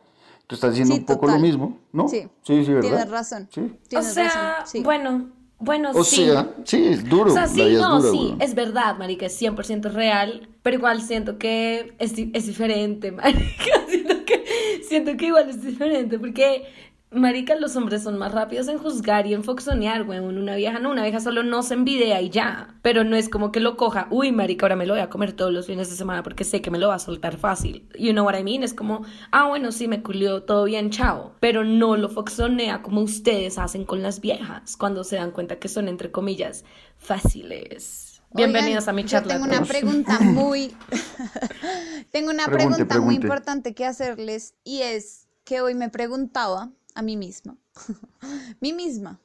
Tú 0.46 0.54
estás 0.54 0.70
diciendo 0.70 0.94
Sí, 0.94 1.00
un 1.00 1.06
poco 1.06 1.20
total. 1.26 1.36
lo 1.36 1.42
mismo, 1.46 1.78
¿no? 1.92 2.08
Sí. 2.08 2.22
sí, 2.42 2.64
sí, 2.64 2.72
¿verdad? 2.72 2.88
Tienes 2.88 3.10
razón. 3.10 3.48
Sí. 3.52 3.60
O 3.60 3.88
Tienes 3.88 4.06
sea, 4.14 4.24
razón. 4.24 4.66
Sí. 4.66 4.82
bueno, 4.82 5.28
bueno, 5.58 5.90
O 5.94 6.04
sí. 6.04 6.24
sea, 6.26 6.54
sí, 6.64 6.86
es 6.88 7.06
duro. 7.06 7.30
O 7.30 7.34
sea, 7.34 7.46
sí, 7.46 7.58
no, 7.60 7.66
es 7.98 8.02
dura, 8.04 8.10
sí, 8.12 8.34
es 8.40 8.54
verdad, 8.54 8.96
marica, 8.96 9.26
es 9.26 9.42
100% 9.42 9.90
real, 9.92 10.48
pero 10.62 10.76
igual 10.78 11.02
siento 11.02 11.36
que 11.36 11.94
es, 11.98 12.14
es 12.16 12.46
diferente, 12.46 13.12
marica, 13.12 13.86
siento 13.88 14.14
que, 14.24 14.44
siento 14.88 15.16
que 15.18 15.26
igual 15.26 15.50
es 15.50 15.60
diferente, 15.62 16.18
porque, 16.18 16.62
marica, 17.10 17.56
los 17.56 17.74
hombres 17.76 18.02
son 18.02 18.18
más 18.18 18.32
rápidos 18.32 18.68
en 18.68 18.78
juzgar 18.78 19.26
y 19.26 19.34
en 19.34 19.44
foxonear, 19.44 20.02
weón, 20.02 20.38
una 20.38 20.56
vieja 20.56 20.78
no, 20.78 20.90
una 20.90 21.02
vieja 21.02 21.20
solo 21.20 21.42
no 21.42 21.62
se 21.62 21.74
envidia 21.74 22.20
y 22.20 22.30
ya, 22.30 22.78
pero 22.82 23.04
no 23.04 23.16
es 23.16 23.28
como 23.28 23.50
que 23.50 23.60
lo 23.60 23.76
coja, 23.76 24.08
uy, 24.10 24.32
marica, 24.32 24.66
ahora 24.66 24.76
me 24.76 24.86
lo 24.86 24.94
voy 24.94 25.02
a 25.02 25.08
comer 25.08 25.32
todos 25.32 25.52
los 25.52 25.66
fines 25.66 25.88
de 25.90 25.96
semana 25.96 26.22
porque 26.22 26.44
sé 26.44 26.60
que 26.60 26.70
me 26.70 26.78
lo 26.78 26.88
va 26.88 26.96
a 26.96 26.98
soltar 26.98 27.36
fácil, 27.36 27.88
you 27.98 28.12
know 28.12 28.24
what 28.24 28.38
I 28.38 28.44
mean, 28.44 28.62
es 28.62 28.74
como, 28.74 29.04
ah, 29.30 29.48
bueno, 29.48 29.72
sí, 29.72 29.88
me 29.88 30.02
culió, 30.02 30.42
todo 30.42 30.64
bien, 30.64 30.90
chao, 30.90 31.34
pero 31.40 31.64
no 31.64 31.96
lo 31.96 32.08
foxonea 32.08 32.82
como 32.82 33.00
ustedes 33.00 33.58
hacen 33.58 33.84
con 33.84 34.02
las 34.02 34.20
viejas, 34.20 34.76
cuando 34.76 35.04
se 35.04 35.16
dan 35.16 35.30
cuenta 35.30 35.58
que 35.58 35.68
son, 35.68 35.88
entre 35.88 36.10
comillas, 36.10 36.64
fáciles. 36.98 38.20
Bienvenidos 38.30 38.84
Oigan, 38.84 38.90
a 38.90 38.92
mi 38.92 39.02
yo 39.04 39.08
charla. 39.08 39.34
Tengo 39.34 39.46
una 39.46 39.64
pregunta 39.64 40.20
muy. 40.20 40.76
tengo 42.12 42.30
una 42.30 42.44
Pregunte, 42.44 42.84
pregunta 42.84 43.00
muy 43.00 43.14
importante 43.14 43.74
que 43.74 43.86
hacerles 43.86 44.54
y 44.64 44.82
es 44.82 45.28
que 45.44 45.62
hoy 45.62 45.74
me 45.74 45.88
preguntaba 45.88 46.72
a 46.98 47.02
mí 47.02 47.16
misma. 47.16 47.56
mí 48.60 48.72
misma. 48.72 49.20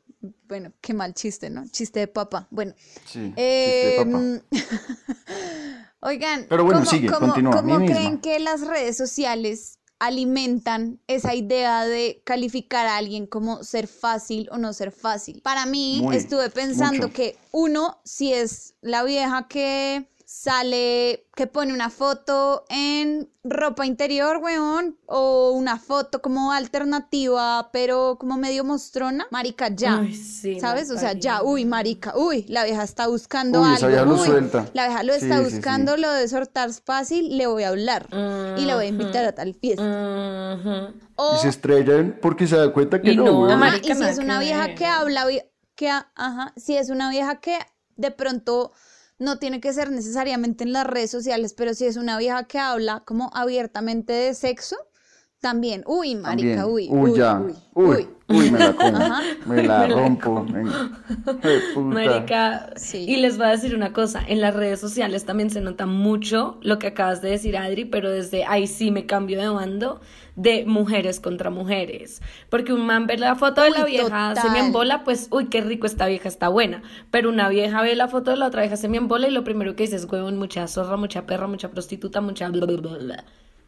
Bueno, 0.47 0.71
qué 0.79 0.93
mal 0.93 1.13
chiste, 1.13 1.49
¿no? 1.49 1.67
Chiste 1.67 1.99
de 2.01 2.07
papa. 2.07 2.47
Bueno. 2.51 2.73
Sí, 3.05 3.33
eh, 3.35 3.65
chiste 3.65 3.87
de 3.89 4.41
papa. 4.51 5.83
oigan, 6.01 6.45
Pero 6.49 6.63
bueno, 6.63 6.79
¿cómo, 6.81 6.91
sigue, 6.91 7.07
cómo- 7.09 7.27
continúa, 7.27 7.55
cómo 7.55 7.79
mí 7.79 7.85
creen 7.87 8.03
misma. 8.13 8.21
que 8.21 8.39
las 8.39 8.61
redes 8.61 8.95
sociales 8.97 9.79
alimentan 9.99 10.99
esa 11.07 11.33
idea 11.33 11.85
de 11.85 12.21
calificar 12.25 12.85
a 12.87 12.97
alguien 12.97 13.25
como 13.25 13.63
ser 13.63 13.87
fácil 13.87 14.49
o 14.51 14.57
no 14.57 14.71
ser 14.73 14.91
fácil? 14.91 15.41
Para 15.41 15.65
mí, 15.65 15.99
Muy, 16.01 16.15
estuve 16.15 16.49
pensando 16.49 17.07
mucho. 17.07 17.13
que 17.13 17.37
uno, 17.51 17.99
si 18.03 18.33
es 18.33 18.75
la 18.81 19.03
vieja 19.03 19.47
que 19.47 20.09
sale, 20.35 21.27
que 21.35 21.45
pone 21.45 21.71
una 21.75 21.91
foto 21.91 22.65
en 22.69 23.29
ropa 23.43 23.85
interior, 23.85 24.37
weón, 24.37 24.97
o 25.05 25.51
una 25.51 25.77
foto 25.77 26.23
como 26.23 26.51
alternativa, 26.51 27.69
pero 27.71 28.17
como 28.19 28.35
medio 28.37 28.63
mostrona, 28.63 29.27
marica, 29.29 29.67
ya. 29.69 29.99
Ay, 29.99 30.15
sí, 30.15 30.59
¿Sabes? 30.59 30.89
O 30.89 30.97
sea, 30.97 31.13
ya, 31.13 31.43
uy, 31.43 31.65
marica, 31.65 32.13
uy, 32.17 32.45
la 32.49 32.63
vieja 32.63 32.83
está 32.83 33.07
buscando 33.07 33.59
Uy, 33.61 33.65
algo. 33.65 33.77
esa 33.77 33.87
vieja 33.89 34.05
lo 34.05 34.13
uy, 34.15 34.25
suelta. 34.25 34.65
La 34.73 34.87
vieja 34.87 35.03
lo 35.03 35.13
Sí, 35.13 35.19
está 35.21 35.37
sí, 35.37 35.45
sí. 35.45 35.55
buscando, 35.55 35.97
lo 35.97 36.11
de 36.11 36.27
soltar 36.27 36.71
fácil, 36.73 37.37
le 37.37 37.45
voy 37.45 37.61
a 37.63 37.69
hablar. 37.69 38.07
Y 38.57 38.65
le 38.65 38.73
voy 38.73 38.85
a 38.85 38.87
invitar 38.87 39.25
a 39.25 39.35
tal 39.35 39.53
fiesta. 39.53 39.83
O, 41.15 41.35
Y 41.35 41.41
se 41.41 41.49
estrellan 41.49 42.17
porque 42.19 42.47
se 42.47 42.57
da 42.57 42.73
cuenta 42.73 42.99
que 42.99 43.11
Y 43.11 43.15
no, 43.17 43.25
no, 43.25 43.41
weón. 43.41 43.59
Marica, 43.59 43.93
y 43.93 43.95
si 43.95 44.03
es 44.03 44.17
una 44.17 44.39
que 44.39 44.45
vieja 44.45 44.73
que 44.73 44.85
habla, 44.87 45.27
que, 45.75 45.89
ajá, 45.89 46.53
si 46.57 46.75
es 46.75 46.89
una 46.89 47.11
vieja 47.11 47.39
que 47.39 47.59
de 47.97 48.09
pronto 48.09 48.71
no 49.23 49.39
tiene 49.39 49.61
que 49.61 49.73
ser 49.73 49.89
necesariamente 49.91 50.63
en 50.63 50.73
las 50.73 50.85
redes 50.85 51.09
sociales, 51.09 51.53
pero 51.53 51.73
si 51.73 51.85
es 51.85 51.97
una 51.97 52.17
vieja 52.17 52.43
que 52.43 52.59
habla 52.59 53.03
como 53.05 53.31
abiertamente 53.33 54.13
de 54.13 54.33
sexo, 54.33 54.75
También, 55.43 55.83
uy, 55.87 56.15
marica, 56.15 56.61
También. 56.61 56.63
uy, 56.63 56.87
uy, 56.89 57.17
ya. 57.17 57.37
uy, 57.37 57.53
Uy, 57.75 58.07
uy, 58.29 58.49
me 58.49 58.59
la 58.59 58.71
como. 58.73 58.95
Ajá. 58.97 59.21
Me 59.45 59.63
la 59.63 59.87
rompo. 59.87 60.41
me- 60.45 60.63
Jue 60.71 61.59
puta. 61.73 61.93
Marica, 61.93 62.69
Sí. 62.77 62.99
y 63.05 63.17
les 63.17 63.37
voy 63.37 63.47
a 63.47 63.49
decir 63.49 63.75
una 63.75 63.91
cosa, 63.91 64.21
en 64.25 64.39
las 64.39 64.55
redes 64.55 64.79
sociales 64.79 65.25
también 65.25 65.49
se 65.49 65.59
nota 65.59 65.85
mucho 65.85 66.59
lo 66.61 66.79
que 66.79 66.87
acabas 66.87 67.21
de 67.21 67.31
decir, 67.31 67.57
Adri, 67.57 67.83
pero 67.83 68.09
desde 68.09 68.45
ahí 68.45 68.67
sí 68.67 68.89
me 68.89 69.05
cambio 69.05 69.37
de 69.41 69.49
bando 69.49 69.99
de 70.37 70.63
mujeres 70.65 71.19
contra 71.19 71.49
mujeres, 71.49 72.21
porque 72.49 72.71
un 72.71 72.85
man 72.85 73.05
ve 73.05 73.17
la 73.17 73.35
foto 73.35 73.61
de 73.63 73.71
la 73.71 73.83
Uy, 73.83 73.91
vieja, 73.91 74.29
se 74.35 74.41
total. 74.43 74.51
me 74.53 74.59
embola, 74.65 75.03
pues, 75.03 75.27
uy, 75.29 75.47
qué 75.47 75.59
rico, 75.59 75.87
esta 75.87 76.07
vieja 76.07 76.29
está 76.29 76.47
buena, 76.47 76.83
pero 77.11 77.27
una 77.29 77.49
vieja 77.49 77.81
ve 77.81 77.95
la 77.97 78.07
foto 78.07 78.31
de 78.31 78.37
la 78.37 78.47
otra 78.47 78.61
vieja, 78.61 78.77
se 78.77 78.87
me 78.87 78.95
embola 78.95 79.27
y 79.27 79.31
lo 79.31 79.43
primero 79.43 79.75
que 79.75 79.83
dice 79.83 79.97
es, 79.97 80.05
huevón, 80.09 80.37
mucha 80.37 80.65
zorra, 80.69 80.95
mucha 80.95 81.25
perra, 81.25 81.47
mucha 81.47 81.69
prostituta, 81.69 82.21
mucha 82.21 82.47
bla, 82.47 82.65
bla, 82.65 82.77
bla, 82.77 82.97
bla. 82.97 83.23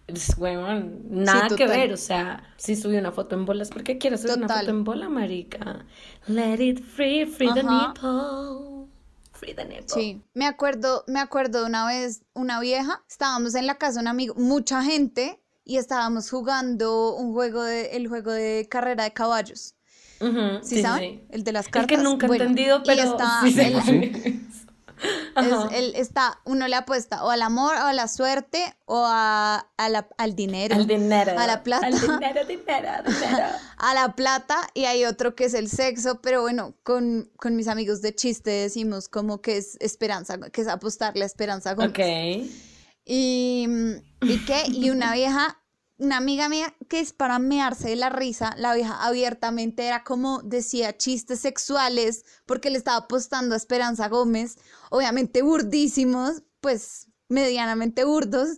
Es, 0.08 0.38
huevón, 0.38 1.02
nada 1.10 1.48
que 1.56 1.66
ver, 1.66 1.92
o 1.92 1.98
sea, 1.98 2.44
si 2.58 2.76
subí 2.76 2.96
una 2.98 3.12
foto 3.12 3.36
en 3.36 3.46
bolas, 3.46 3.70
¿por 3.70 3.84
qué 3.84 3.98
quieres 3.98 4.22
subir 4.22 4.38
una 4.38 4.48
foto 4.48 4.70
en 4.70 4.84
bola, 4.84 5.10
marica? 5.10 5.86
Let 6.28 6.62
it 6.64 6.84
free, 6.84 7.26
free 7.26 7.52
the 7.54 7.62
Ajá. 7.62 7.88
nipple. 7.94 8.88
Free 9.34 9.54
the 9.56 9.66
nipple. 9.66 9.88
Sí, 9.88 10.22
me 10.36 10.46
acuerdo, 10.46 11.04
me 11.08 11.20
acuerdo 11.20 11.62
de 11.62 11.66
una 11.66 11.88
vez 11.88 12.22
una 12.34 12.60
vieja, 12.60 13.04
estábamos 13.10 13.56
en 13.56 13.66
la 13.66 13.76
casa 13.80 13.96
de 13.96 14.02
un 14.04 14.08
amigo, 14.10 14.36
mucha 14.36 14.84
gente, 14.84 15.42
y 15.64 15.78
estábamos 15.78 16.30
jugando 16.30 17.16
un 17.16 17.34
juego 17.34 17.64
de, 17.64 17.88
el 17.98 18.08
juego 18.08 18.32
de 18.32 18.68
carrera 18.70 19.06
de 19.06 19.14
caballos. 19.14 19.74
Ujú, 20.22 20.60
¿Sí, 20.62 20.82
saben? 20.82 21.26
El 21.32 21.44
de 21.44 21.52
las 21.52 21.68
cartas. 21.68 21.92
El 21.92 21.98
que 21.98 22.04
nunca 22.04 22.28
he 22.28 22.30
Bueno, 22.30 22.44
entendido, 22.46 22.82
y 22.84 22.88
pero 22.88 23.02
está 23.02 23.42
sí 23.42 23.60
el- 23.60 24.46
es. 25.36 25.72
Él 25.74 25.94
está, 25.96 26.40
uno 26.46 26.68
le 26.68 26.76
apuesta 26.76 27.24
o 27.24 27.30
al 27.30 27.42
amor, 27.42 27.76
o 27.76 27.86
a 27.86 27.94
la 27.94 28.08
suerte, 28.08 28.76
o 28.86 29.04
a, 29.06 29.68
a 29.78 29.90
la- 29.90 30.08
al 30.18 30.36
dinero. 30.36 30.76
Al 30.76 30.88
dinero. 30.88 31.38
A 31.38 31.48
la 31.48 31.64
plata. 31.64 31.88
Al 31.88 32.00
dinero, 32.00 32.46
dinero, 32.46 32.90
dinero. 33.06 33.48
a 33.78 33.94
la 33.94 34.16
plata 34.16 34.58
y 34.74 34.86
hay 34.86 35.06
otro 35.06 35.36
que 35.36 35.46
es 35.46 35.54
el 35.54 35.70
sexo, 35.70 36.22
pero 36.22 36.42
bueno, 36.42 36.76
con, 36.84 37.32
con 37.38 37.56
mis 37.56 37.68
amigos 37.68 38.02
de 38.02 38.16
chiste 38.16 38.50
decimos 38.52 39.10
como 39.10 39.42
que 39.42 39.58
es 39.58 39.78
esperanza, 39.82 40.38
que 40.52 40.62
es 40.62 40.68
apostarle 40.68 41.24
a 41.24 41.28
Esperanza 41.28 41.74
Gómez. 41.74 41.90
Ok. 41.92 42.50
Y, 43.06 43.68
¿y 44.22 44.46
qué? 44.46 44.64
Y 44.68 44.90
una 44.90 45.14
vieja, 45.14 45.60
una 45.98 46.18
amiga 46.18 46.50
mía 46.50 46.74
que 46.90 47.00
es 47.00 47.14
para 47.14 47.40
mearse 47.40 47.90
de 47.90 47.96
la 47.96 48.10
risa, 48.10 48.54
la 48.58 48.74
vieja 48.74 49.06
abiertamente 49.06 49.86
era 49.86 50.04
como 50.04 50.42
decía 50.42 50.98
chistes 50.98 51.40
sexuales 51.40 52.26
porque 52.46 52.70
le 52.70 52.78
estaba 52.78 52.98
apostando 52.98 53.54
a 53.56 53.58
Esperanza 53.58 54.10
Gómez, 54.10 54.58
obviamente 54.90 55.42
burdísimos, 55.42 56.44
pues 56.60 57.08
medianamente 57.30 58.04
burdos, 58.04 58.58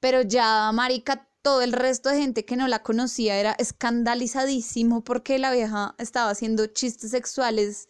pero 0.00 0.22
ya 0.22 0.70
marica 0.72 1.28
todo 1.42 1.62
el 1.62 1.72
resto 1.72 2.10
de 2.10 2.18
gente 2.18 2.44
que 2.44 2.56
no 2.56 2.68
la 2.68 2.82
conocía 2.82 3.36
era 3.36 3.52
escandalizadísimo 3.52 5.04
porque 5.04 5.38
la 5.38 5.52
vieja 5.52 5.94
estaba 5.98 6.30
haciendo 6.30 6.66
chistes 6.66 7.10
sexuales 7.10 7.88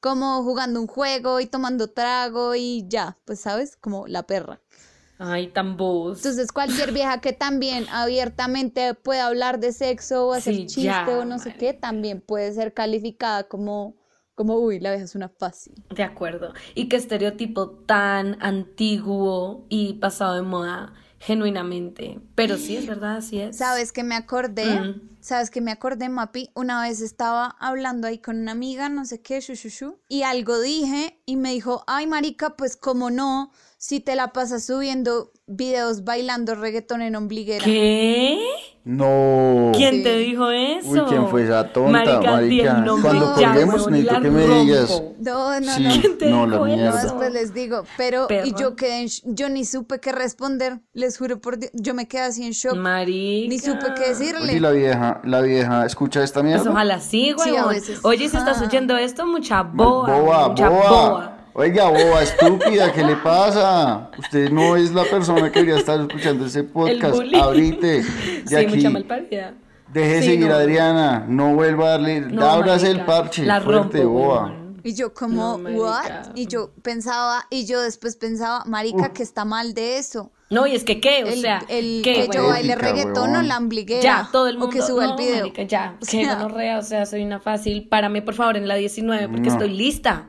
como 0.00 0.42
jugando 0.44 0.80
un 0.80 0.86
juego 0.86 1.40
y 1.40 1.46
tomando 1.46 1.90
trago 1.90 2.54
y 2.54 2.86
ya, 2.88 3.18
pues 3.24 3.40
sabes, 3.40 3.76
como 3.76 4.06
la 4.06 4.26
perra. 4.26 4.60
Ay, 5.18 5.48
tan 5.48 5.76
bobos. 5.76 6.18
Entonces, 6.18 6.52
cualquier 6.52 6.92
vieja 6.92 7.20
que 7.20 7.32
también 7.32 7.86
abiertamente 7.90 8.94
pueda 8.94 9.26
hablar 9.26 9.58
de 9.58 9.72
sexo 9.72 10.28
o 10.28 10.32
hacer 10.32 10.54
Sí, 10.54 10.66
chiste 10.66 10.82
ya, 10.84 11.06
o 11.08 11.24
no 11.24 11.38
sé 11.38 11.54
qué, 11.54 11.74
también 11.74 12.20
puede 12.20 12.52
ser 12.52 12.72
calificada 12.72 13.48
como, 13.48 13.96
como 14.34 14.56
uy, 14.58 14.78
la 14.78 14.90
vieja 14.90 15.04
es 15.04 15.16
una 15.16 15.28
fácil. 15.28 15.74
De 15.90 16.04
acuerdo. 16.04 16.54
Y 16.76 16.88
qué 16.88 16.96
estereotipo 16.96 17.70
tan 17.70 18.36
antiguo 18.40 19.66
y 19.68 19.94
pasado 19.94 20.36
de 20.36 20.42
moda, 20.42 20.94
genuinamente. 21.18 22.20
Pero 22.36 22.56
sí, 22.56 22.76
es 22.76 22.86
verdad, 22.86 23.16
así 23.16 23.40
es. 23.40 23.56
¿Sabes 23.56 23.92
que 23.92 24.04
me 24.04 24.14
acordé? 24.14 24.80
Mm. 24.80 25.17
¿Sabes 25.28 25.50
que 25.50 25.60
me 25.60 25.72
acordé, 25.72 26.08
Mapi? 26.08 26.48
Una 26.54 26.80
vez 26.80 27.02
estaba 27.02 27.54
hablando 27.60 28.06
ahí 28.06 28.16
con 28.16 28.40
una 28.40 28.52
amiga, 28.52 28.88
no 28.88 29.04
sé 29.04 29.20
qué, 29.20 29.42
y 30.08 30.22
algo 30.22 30.58
dije 30.58 31.20
y 31.26 31.36
me 31.36 31.52
dijo, 31.52 31.84
ay, 31.86 32.06
marica, 32.06 32.56
pues 32.56 32.78
cómo 32.78 33.10
no, 33.10 33.52
si 33.76 34.00
te 34.00 34.16
la 34.16 34.32
pasas 34.32 34.64
subiendo 34.64 35.30
videos 35.46 36.04
bailando 36.04 36.54
reggaetón 36.54 37.02
en 37.02 37.14
ombliguera. 37.14 37.62
¿Qué? 37.62 38.42
No. 38.90 39.70
¿Quién 39.76 40.02
te 40.02 40.16
dijo 40.16 40.48
eso? 40.48 40.88
Uy, 40.88 41.00
¿quién 41.10 41.28
fue 41.28 41.44
esa 41.44 41.70
tonta, 41.70 41.90
Marica, 42.22 42.72
nombre 42.78 43.02
Cuando 43.10 43.34
colguemos, 43.34 43.74
huevón, 43.74 43.92
necesito 43.92 44.22
que 44.22 44.30
me 44.30 44.46
digas. 44.46 45.02
No, 45.20 45.60
no, 45.60 45.72
Sí, 45.74 45.82
no. 45.82 45.90
¿Quién 46.00 46.18
te 46.18 46.30
no, 46.30 46.46
la 46.46 46.52
dijo 46.56 46.66
eso? 46.66 46.76
No, 46.76 46.82
mierda. 46.82 47.02
después 47.02 47.32
les 47.34 47.52
digo, 47.52 47.84
pero 47.98 48.28
y 48.46 48.54
yo 48.58 48.76
quedé, 48.76 49.02
en 49.02 49.08
yo 49.24 49.50
ni 49.50 49.66
supe 49.66 50.00
qué 50.00 50.12
responder, 50.12 50.80
les 50.94 51.18
juro 51.18 51.38
por 51.38 51.58
Dios, 51.58 51.70
yo 51.74 51.92
me 51.92 52.08
quedé 52.08 52.22
así 52.22 52.46
en 52.46 52.52
shock, 52.52 52.76
Marica. 52.76 53.50
ni 53.50 53.58
supe 53.58 53.92
qué 53.94 54.08
decirle. 54.08 54.52
Oye, 54.52 54.60
la 54.60 54.70
vieja, 54.70 55.20
la 55.22 55.42
vieja, 55.42 55.84
¿escucha 55.84 56.24
esta 56.24 56.42
mierda? 56.42 56.62
Pues 56.62 56.72
ojalá 56.72 56.98
sí, 56.98 57.34
Sí, 57.38 57.50
huevón. 57.50 57.70
a 57.70 57.74
veces. 57.74 58.00
Oye, 58.04 58.26
si 58.30 58.38
estás 58.38 58.62
oyendo 58.62 58.96
esto, 58.96 59.26
mucha 59.26 59.64
boa. 59.64 60.48
mucha 60.48 60.68
boba. 60.70 60.88
boa. 61.10 61.37
Oiga, 61.54 61.88
boba, 61.88 62.22
estúpida, 62.22 62.92
¿qué 62.92 63.02
le 63.02 63.16
pasa? 63.16 64.10
Usted 64.16 64.50
no 64.50 64.76
es 64.76 64.92
la 64.92 65.04
persona 65.04 65.50
que 65.50 65.60
debería 65.60 65.80
estar 65.80 66.00
escuchando 66.00 66.46
ese 66.46 66.62
podcast. 66.64 67.16
de 67.20 68.04
Sí, 68.46 68.54
aquí. 68.54 68.76
mucha 68.76 68.90
malparida. 68.90 69.54
Deje 69.92 70.08
de 70.16 70.22
Sí, 70.22 70.28
seguir 70.28 70.48
no. 70.48 70.54
a 70.54 70.58
Adriana, 70.58 71.24
no 71.28 71.54
vuelva 71.54 71.86
a 71.86 71.90
darle, 71.92 72.20
No, 72.20 72.48
ábrase 72.48 72.90
el 72.90 73.04
parche, 73.04 73.44
la 73.44 73.60
fuerte, 73.60 74.02
rompo, 74.02 74.10
boba. 74.18 74.54
Y 74.84 74.94
yo 74.94 75.12
como, 75.12 75.58
No, 75.58 75.70
¿what? 75.80 76.34
Y 76.36 76.46
yo 76.46 76.70
pensaba, 76.82 77.44
y 77.50 77.66
yo 77.66 77.80
después 77.80 78.16
pensaba, 78.16 78.62
marica, 78.66 79.12
que 79.12 79.22
está 79.22 79.44
mal 79.44 79.74
de 79.74 79.98
eso. 79.98 80.30
No, 80.50 80.66
y 80.66 80.74
es 80.74 80.84
que 80.84 80.98
qué, 81.00 81.24
o 81.24 81.28
El, 81.28 81.40
sea, 81.42 81.62
el 81.68 82.00
¿qué, 82.02 82.26
que 82.26 82.28
yo 82.34 82.46
baile 82.48 82.74
reggaetón 82.74 83.36
o 83.36 83.42
la 83.42 83.56
ambliguera. 83.56 84.00
Ya, 84.02 84.28
todo 84.32 84.46
el 84.48 84.54
mundo. 84.54 84.68
O 84.68 84.70
que 84.70 84.80
suba 84.80 85.04
no, 85.06 85.10
el 85.12 85.18
video. 85.18 85.38
marica, 85.40 85.62
ya, 85.64 85.94
O 85.96 86.00
que 86.00 86.06
sea, 86.06 86.36
gonorrea, 86.36 86.78
o 86.78 86.82
sea, 86.82 87.04
soy 87.04 87.22
una 87.22 87.38
fácil. 87.40 87.86
Párame, 87.88 88.22
por 88.22 88.32
favor, 88.34 88.56
en 88.56 88.66
la 88.68 88.76
19, 88.76 89.28
porque 89.28 89.48
No. 89.48 89.52
estoy 89.52 89.70
lista. 89.70 90.26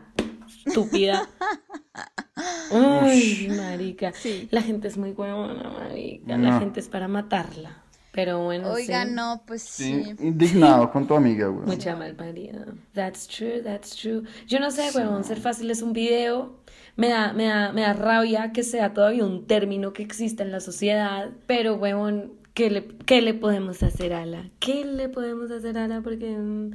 Estúpida. 0.69 1.29
Uy, 2.71 3.49
marica. 3.55 4.13
Sí. 4.13 4.47
La 4.51 4.61
gente 4.61 4.87
es 4.87 4.97
muy 4.97 5.11
huevona, 5.11 5.69
marica. 5.69 6.37
No. 6.37 6.49
La 6.51 6.59
gente 6.59 6.79
es 6.79 6.87
para 6.87 7.07
matarla. 7.07 7.83
Pero 8.11 8.43
bueno, 8.43 8.71
Oiga, 8.71 9.05
sí. 9.05 9.11
no, 9.13 9.43
pues 9.45 9.61
Sí, 9.61 10.03
sí. 10.03 10.15
indignado 10.25 10.91
con 10.91 11.07
tu 11.07 11.13
amiga, 11.15 11.47
güey. 11.47 11.65
Mucha 11.67 11.95
malparida. 11.95 12.65
That's 12.93 13.27
true, 13.27 13.61
that's 13.61 13.95
true. 13.95 14.23
Yo 14.47 14.59
no 14.59 14.71
sé, 14.71 14.89
huevón, 14.95 15.23
ser 15.23 15.39
fácil 15.39 15.69
es 15.69 15.81
un 15.81 15.93
video. 15.93 16.59
Me 16.95 17.09
da, 17.09 17.33
me 17.33 17.45
da, 17.45 17.71
me 17.71 17.81
da 17.81 17.93
rabia 17.93 18.51
que 18.51 18.63
sea 18.63 18.93
todavía 18.93 19.23
un 19.23 19.45
término 19.45 19.93
que 19.93 20.01
exista 20.03 20.43
en 20.43 20.51
la 20.51 20.59
sociedad. 20.59 21.29
Pero, 21.45 21.75
huevón, 21.75 22.33
¿qué 22.55 22.69
le, 22.71 22.87
qué 23.05 23.21
le 23.21 23.35
podemos 23.35 23.83
hacer 23.83 24.11
a 24.13 24.25
la? 24.25 24.49
¿Qué 24.59 24.83
le 24.85 25.07
podemos 25.07 25.51
hacer 25.51 25.77
a 25.77 25.87
la? 25.87 26.01
Porque 26.01 26.35
mm, 26.35 26.71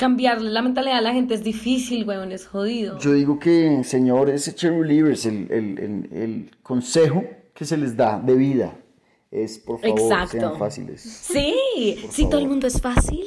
cambiarle 0.00 0.50
la 0.50 0.62
mentalidad 0.62 0.96
a 0.96 1.00
la 1.02 1.12
gente 1.12 1.34
es 1.34 1.44
difícil, 1.44 2.08
huevón, 2.08 2.32
es 2.32 2.46
jodido. 2.46 2.98
Yo 2.98 3.12
digo 3.12 3.38
que, 3.38 3.84
señores 3.84 4.52
cheerleaders, 4.56 5.26
el, 5.26 5.46
el, 5.52 5.78
el, 5.78 6.08
el 6.22 6.50
consejo 6.62 7.22
que 7.52 7.66
se 7.66 7.76
les 7.76 7.94
da 7.98 8.18
de 8.18 8.34
vida 8.34 8.72
es, 9.30 9.58
por 9.58 9.78
favor, 9.78 10.00
Exacto. 10.00 10.38
sean 10.38 10.58
fáciles. 10.58 11.02
Sí, 11.02 11.54
si 12.10 12.28
todo 12.30 12.40
el 12.40 12.48
mundo 12.48 12.66
es 12.66 12.80
fácil, 12.80 13.26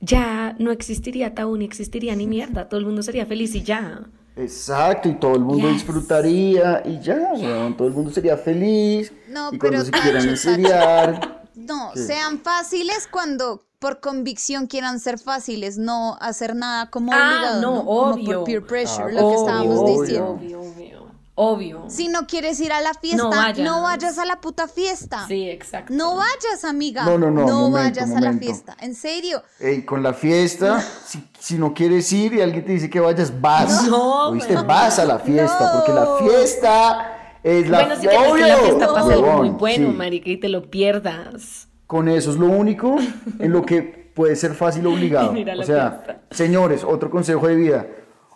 ya 0.00 0.56
no 0.58 0.70
existiría 0.72 1.34
tabú 1.34 1.58
ni 1.58 1.66
existiría 1.66 2.16
ni 2.16 2.26
mierda. 2.26 2.66
Todo 2.66 2.80
el 2.80 2.86
mundo 2.86 3.02
sería 3.02 3.26
feliz 3.26 3.54
y 3.54 3.62
ya. 3.62 4.08
Exacto, 4.36 5.10
y 5.10 5.14
todo 5.16 5.34
el 5.34 5.42
mundo 5.42 5.66
Yes. 5.68 5.74
disfrutaría 5.74 6.82
y 6.86 6.98
ya, 7.00 7.32
weón, 7.34 7.76
todo 7.76 7.88
el 7.88 7.94
mundo 7.94 8.10
sería 8.10 8.38
feliz. 8.38 9.12
No, 9.28 9.50
y 9.52 9.58
pero 9.58 9.72
cuando 9.74 9.84
se 9.84 9.90
quieran 9.92 10.28
enseriar. 10.34 11.42
No, 11.56 11.90
Sí. 11.94 12.06
sean 12.06 12.40
fáciles 12.40 13.08
cuando 13.10 13.64
por 13.78 14.00
convicción 14.00 14.66
quieran 14.66 15.00
ser 15.00 15.18
fáciles, 15.18 15.76
no 15.78 16.16
hacer 16.20 16.54
nada 16.56 16.90
como 16.90 17.12
Ah, 17.12 17.16
obligado, 17.16 17.60
no, 17.60 17.70
¿no? 17.74 17.84
Como 17.84 18.00
obvio. 18.12 18.38
por 18.38 18.44
peer 18.44 18.66
pressure, 18.66 19.04
Ah, 19.04 19.08
lo 19.12 19.18
que 19.18 19.24
obvio, 19.24 19.40
estábamos 19.40 19.78
obvio. 19.78 20.02
diciendo. 20.02 20.30
Obvio, 20.30 20.60
obvio. 20.60 21.06
Obvio. 21.38 21.84
Si 21.88 22.08
no 22.08 22.26
quieres 22.26 22.58
ir 22.60 22.72
a 22.72 22.80
la 22.80 22.94
fiesta, 22.94 23.18
No 23.18 23.24
no 23.62 23.82
vayas. 23.82 24.16
a 24.16 24.24
la 24.24 24.40
puta 24.40 24.66
fiesta. 24.68 25.26
Sí, 25.28 25.50
exacto. 25.50 25.92
No 25.92 26.16
vayas, 26.16 26.64
amiga. 26.64 27.04
No, 27.04 27.18
no, 27.18 27.30
no, 27.30 27.42
momento, 27.42 27.70
vayas 27.72 28.10
a 28.10 28.20
la 28.20 28.32
fiesta. 28.32 28.74
En 28.80 28.94
serio. 28.94 29.42
Ey, 29.60 29.84
con 29.84 30.02
la 30.02 30.14
fiesta, 30.14 30.82
si, 31.06 31.22
si 31.38 31.58
no 31.58 31.74
quieres 31.74 32.10
ir 32.10 32.32
y 32.32 32.40
alguien 32.40 32.64
te 32.64 32.72
dice 32.72 32.88
que 32.88 33.00
vayas, 33.00 33.38
vas. 33.38 33.84
No, 33.88 34.30
¿Oíste? 34.30 34.56
Vas 34.56 34.98
a 34.98 35.04
la 35.04 35.18
fiesta, 35.18 35.60
No. 35.60 35.72
porque 35.78 35.92
la 35.92 36.16
fiesta 36.18 37.15
es 37.48 37.68
la 37.68 37.78
bueno, 37.86 37.96
si 38.00 38.06
quieres 38.08 38.32
que 38.32 38.40
la 38.40 38.54
¡Obvio! 38.56 38.64
fiesta 38.64 38.92
pase 38.94 39.12
algo 39.14 39.32
muy 39.38 39.48
bueno, 39.50 39.90
sí. 39.90 39.96
marica, 39.96 40.30
y 40.30 40.36
te 40.38 40.48
lo 40.48 40.70
pierdas. 40.70 41.68
Con 41.86 42.08
eso 42.08 42.30
es 42.32 42.36
lo 42.36 42.46
único 42.46 42.96
en 43.38 43.52
lo 43.52 43.64
que 43.64 43.82
puede 44.14 44.34
ser 44.36 44.54
fácil 44.54 44.86
obligado. 44.88 45.32
La 45.34 45.56
O 45.60 45.62
sea, 45.62 45.90
fiesta. 45.92 46.22
señores, 46.30 46.82
otro 46.84 47.10
consejo 47.10 47.46
de 47.46 47.54
vida, 47.56 47.86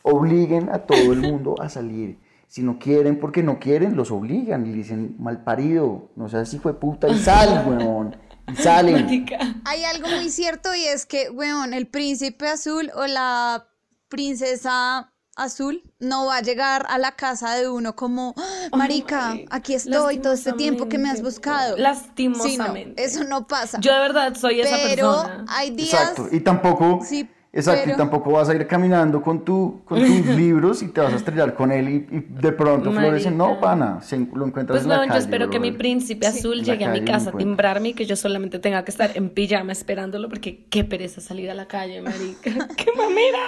obliguen 0.02 0.68
a 0.70 0.78
todo 0.80 1.12
el 1.12 1.20
mundo 1.20 1.54
a 1.60 1.68
salir. 1.68 2.18
Si 2.46 2.62
no 2.62 2.78
quieren 2.78 3.18
porque 3.20 3.42
no 3.42 3.58
quieren, 3.58 3.96
los 3.96 4.10
obligan 4.10 4.66
y 4.66 4.72
dicen, 4.72 5.16
mal 5.18 5.44
parido, 5.44 6.10
no 6.16 6.28
seas 6.28 6.52
hijo 6.54 6.68
de 6.68 6.74
puta 6.74 7.08
y 7.08 7.16
sal, 7.18 7.64
weón. 7.68 8.16
Y 8.52 8.56
salen. 8.56 9.04
Marica. 9.04 9.38
Hay 9.64 9.84
algo 9.84 10.08
muy 10.08 10.28
cierto 10.30 10.74
y 10.74 10.84
es 10.84 11.06
que, 11.06 11.30
weón, 11.30 11.74
el 11.74 11.86
príncipe 11.86 12.48
azul 12.48 12.90
o 12.96 13.06
la 13.06 13.68
princesa 14.08 15.12
azul 15.36 15.82
no 16.00 16.26
va 16.26 16.38
a 16.38 16.42
llegar 16.42 16.86
a 16.88 16.98
la 16.98 17.12
casa 17.12 17.54
de 17.54 17.68
uno 17.68 17.96
como, 17.96 18.34
"Ah, 18.36 18.76
marica, 18.76 19.30
Ay, 19.32 19.46
aquí 19.50 19.74
estoy 19.74 20.18
todo 20.18 20.32
este 20.34 20.52
tiempo 20.52 20.88
que 20.88 20.98
me 20.98 21.08
has 21.10 21.22
buscado. 21.22 21.76
Lastimosamente. 21.76 23.08
Sí, 23.08 23.18
no, 23.18 23.22
eso 23.24 23.28
no 23.30 23.46
pasa. 23.46 23.78
Yo 23.80 23.92
de 23.92 24.00
verdad 24.00 24.34
soy 24.34 24.60
esa 24.60 24.76
pero 24.82 25.12
persona. 25.22 25.44
hay 25.48 25.70
días... 25.70 25.92
Exacto. 25.94 26.28
Y 26.30 26.40
tampoco, 26.40 27.00
Sí, 27.04 27.28
exacto, 27.52 27.82
pero- 27.84 27.94
y 27.94 27.98
tampoco 27.98 28.30
vas 28.32 28.48
a 28.48 28.54
ir 28.54 28.66
caminando 28.66 29.22
con, 29.22 29.44
tu, 29.44 29.80
con 29.84 29.98
tus 29.98 30.26
libros 30.36 30.82
y 30.82 30.88
te 30.88 31.00
vas 31.00 31.12
a 31.12 31.16
estrellar 31.16 31.54
con 31.54 31.72
él 31.72 31.88
y, 31.88 31.94
y 32.16 32.26
de 32.40 32.52
pronto 32.52 32.92
florecen. 32.92 33.36
No, 33.38 33.58
pana, 33.60 34.00
se, 34.02 34.18
lo 34.18 34.46
encuentras 34.46 34.74
Pues 34.76 34.82
en 34.84 34.90
la 34.90 34.96
no, 34.96 35.02
yo 35.04 35.08
calle, 35.08 35.20
espero 35.20 35.48
que 35.50 35.58
mi 35.60 35.72
príncipe 35.72 36.26
azul 36.26 36.62
llegue 36.62 36.84
a 36.84 36.90
mi 36.90 37.00
calle 37.00 37.12
casa 37.12 37.30
a 37.30 37.36
timbrarme 37.38 37.90
y 37.90 37.94
que 37.94 38.04
yo 38.04 38.16
solamente 38.16 38.58
tenga 38.58 38.84
que 38.84 38.90
estar 38.90 39.16
en 39.16 39.30
pijama 39.30 39.72
esperándolo 39.72 40.28
porque 40.28 40.66
qué 40.68 40.84
pereza 40.84 41.20
salir 41.20 41.50
a 41.50 41.54
la 41.54 41.66
calle, 41.66 42.02
marica. 42.02 42.50
¡Qué 42.76 42.86
mamera! 42.96 43.38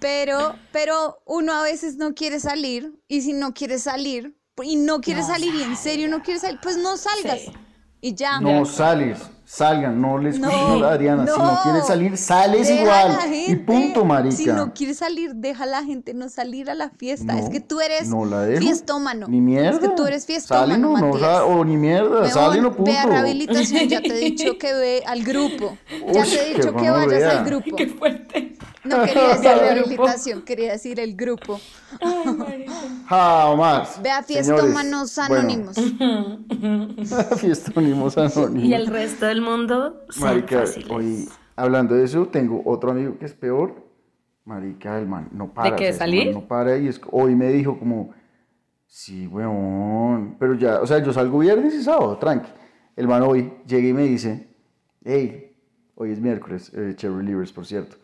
Pero, 0.00 0.56
pero 0.72 1.22
uno 1.26 1.52
a 1.52 1.62
veces 1.62 1.96
no 1.96 2.14
quiere 2.14 2.40
salir 2.40 2.92
y 3.06 3.20
si 3.22 3.32
no 3.32 3.52
quiere 3.54 3.78
salir 3.78 4.36
y 4.62 4.76
no 4.76 5.00
quiere 5.00 5.20
No 5.20 5.26
salir 5.26 5.54
y 5.54 5.62
en 5.62 5.76
serio 5.76 6.08
no 6.08 6.22
quiere 6.22 6.40
salir, 6.40 6.58
pues 6.62 6.76
no 6.76 6.96
salgas 6.96 7.40
Sí. 7.40 7.52
y 8.00 8.14
ya. 8.14 8.40
No 8.40 8.64
sales, 8.64 9.18
salgan, 9.50 10.00
no 10.00 10.16
les 10.18 10.38
No, 10.38 10.48
escuchen 10.48 10.84
a 10.84 10.88
Adriana. 10.90 11.26
Si 11.26 11.38
no 11.38 11.52
no. 11.52 11.62
quieres 11.62 11.86
salir, 11.86 12.16
sales 12.16 12.68
Deja 12.68 12.80
igual. 12.82 13.18
Y 13.48 13.56
punto, 13.56 14.04
marica. 14.04 14.36
Si 14.36 14.46
no 14.46 14.72
quieres 14.72 14.98
salir, 14.98 15.34
deja 15.34 15.64
a 15.64 15.66
la 15.66 15.82
gente 15.82 16.14
no 16.14 16.28
salir 16.28 16.70
a 16.70 16.74
la 16.74 16.90
fiesta. 16.90 17.36
es 17.36 17.44
No, 17.46 17.50
que 17.50 17.60
tú 17.60 17.80
eres 17.80 18.08
no 18.08 18.24
la 18.24 18.42
dejo. 18.42 18.60
fiestómano. 18.62 19.26
Ni 19.28 19.40
mierda. 19.40 19.70
Es 19.70 19.78
que 19.80 19.88
tú 19.88 20.06
eres 20.06 20.22
Sale, 20.22 20.34
fiestómano, 20.34 20.78
no, 20.78 20.98
no, 20.98 21.06
Matías. 21.14 21.42
o 21.46 21.64
ni 21.64 21.76
mierda, 21.76 22.28
sale, 22.30 22.60
no, 22.60 22.68
Weón, 22.68 22.76
punto. 22.76 22.90
Ve 22.92 22.98
a 22.98 23.06
rehabilitación, 23.06 23.88
ya 23.88 24.00
te 24.00 24.08
he 24.08 24.18
dicho 24.18 24.56
que 24.58 24.72
ve 24.72 25.02
al 25.06 25.24
grupo. 25.24 25.76
Ya 26.12 26.22
Uy, 26.22 26.28
te 26.28 26.42
he 26.50 26.54
dicho 26.54 26.74
que 26.74 26.90
vayas 26.90 27.34
al 27.34 27.44
grupo. 27.44 27.76
¡Qué 27.76 27.86
fuerte! 27.88 28.56
No 28.82 29.02
quería 29.04 29.28
decir 29.36 29.50
rehabilitación, 29.60 30.42
quería 30.42 30.72
decir 30.72 31.00
el 31.00 31.14
grupo. 31.14 31.60
Ay, 32.00 32.32
marica. 32.34 32.72
Jamás. 33.08 34.00
Ve 34.02 34.10
a 34.10 34.22
Señores, 34.22 34.46
fiestómanos 34.46 35.16
bueno, 35.16 35.34
anónimos. 35.34 35.76
fiestómanos 37.40 38.16
anónimos. 38.16 38.64
Y 38.68 38.74
el 38.74 38.86
resto 38.86 39.26
del 39.26 39.39
mundo 39.40 40.04
son 40.08 40.28
Marica, 40.28 40.60
fáciles. 40.60 40.90
hoy, 40.90 41.28
hablando 41.56 41.94
de 41.94 42.04
eso, 42.04 42.26
tengo 42.26 42.62
otro 42.64 42.90
amigo 42.90 43.18
que 43.18 43.26
es 43.26 43.34
peor. 43.34 43.74
Marica, 44.44 44.98
el 44.98 45.06
man 45.06 45.28
no 45.32 45.52
para. 45.52 45.70
qué, 45.70 45.74
o 45.74 45.78
sea, 45.78 45.88
ese 45.88 45.98
salir? 45.98 46.32
No 46.32 46.46
para 46.46 46.76
y 46.78 46.88
es, 46.88 47.00
hoy 47.10 47.34
me 47.34 47.48
dijo 47.48 47.78
como, 47.78 48.12
sí, 48.86 49.26
weón. 49.26 50.36
Pero 50.38 50.54
ya, 50.54 50.80
o 50.80 50.86
sea, 50.86 50.98
yo 51.02 51.12
salgo 51.12 51.38
viernes 51.38 51.74
y 51.74 51.82
sábado, 51.82 52.16
tranqui. 52.18 52.50
El 52.96 53.06
man 53.06 53.22
hoy 53.22 53.52
llega 53.66 53.88
y 53.88 53.92
me 53.92 54.02
dice, 54.02 54.48
hey, 55.04 55.56
hoy 55.94 56.12
es 56.12 56.20
miércoles, 56.20 56.72
eh, 56.74 56.94
Cherry 56.96 57.24
Livers, 57.24 57.52
por 57.52 57.66
cierto. 57.66 57.96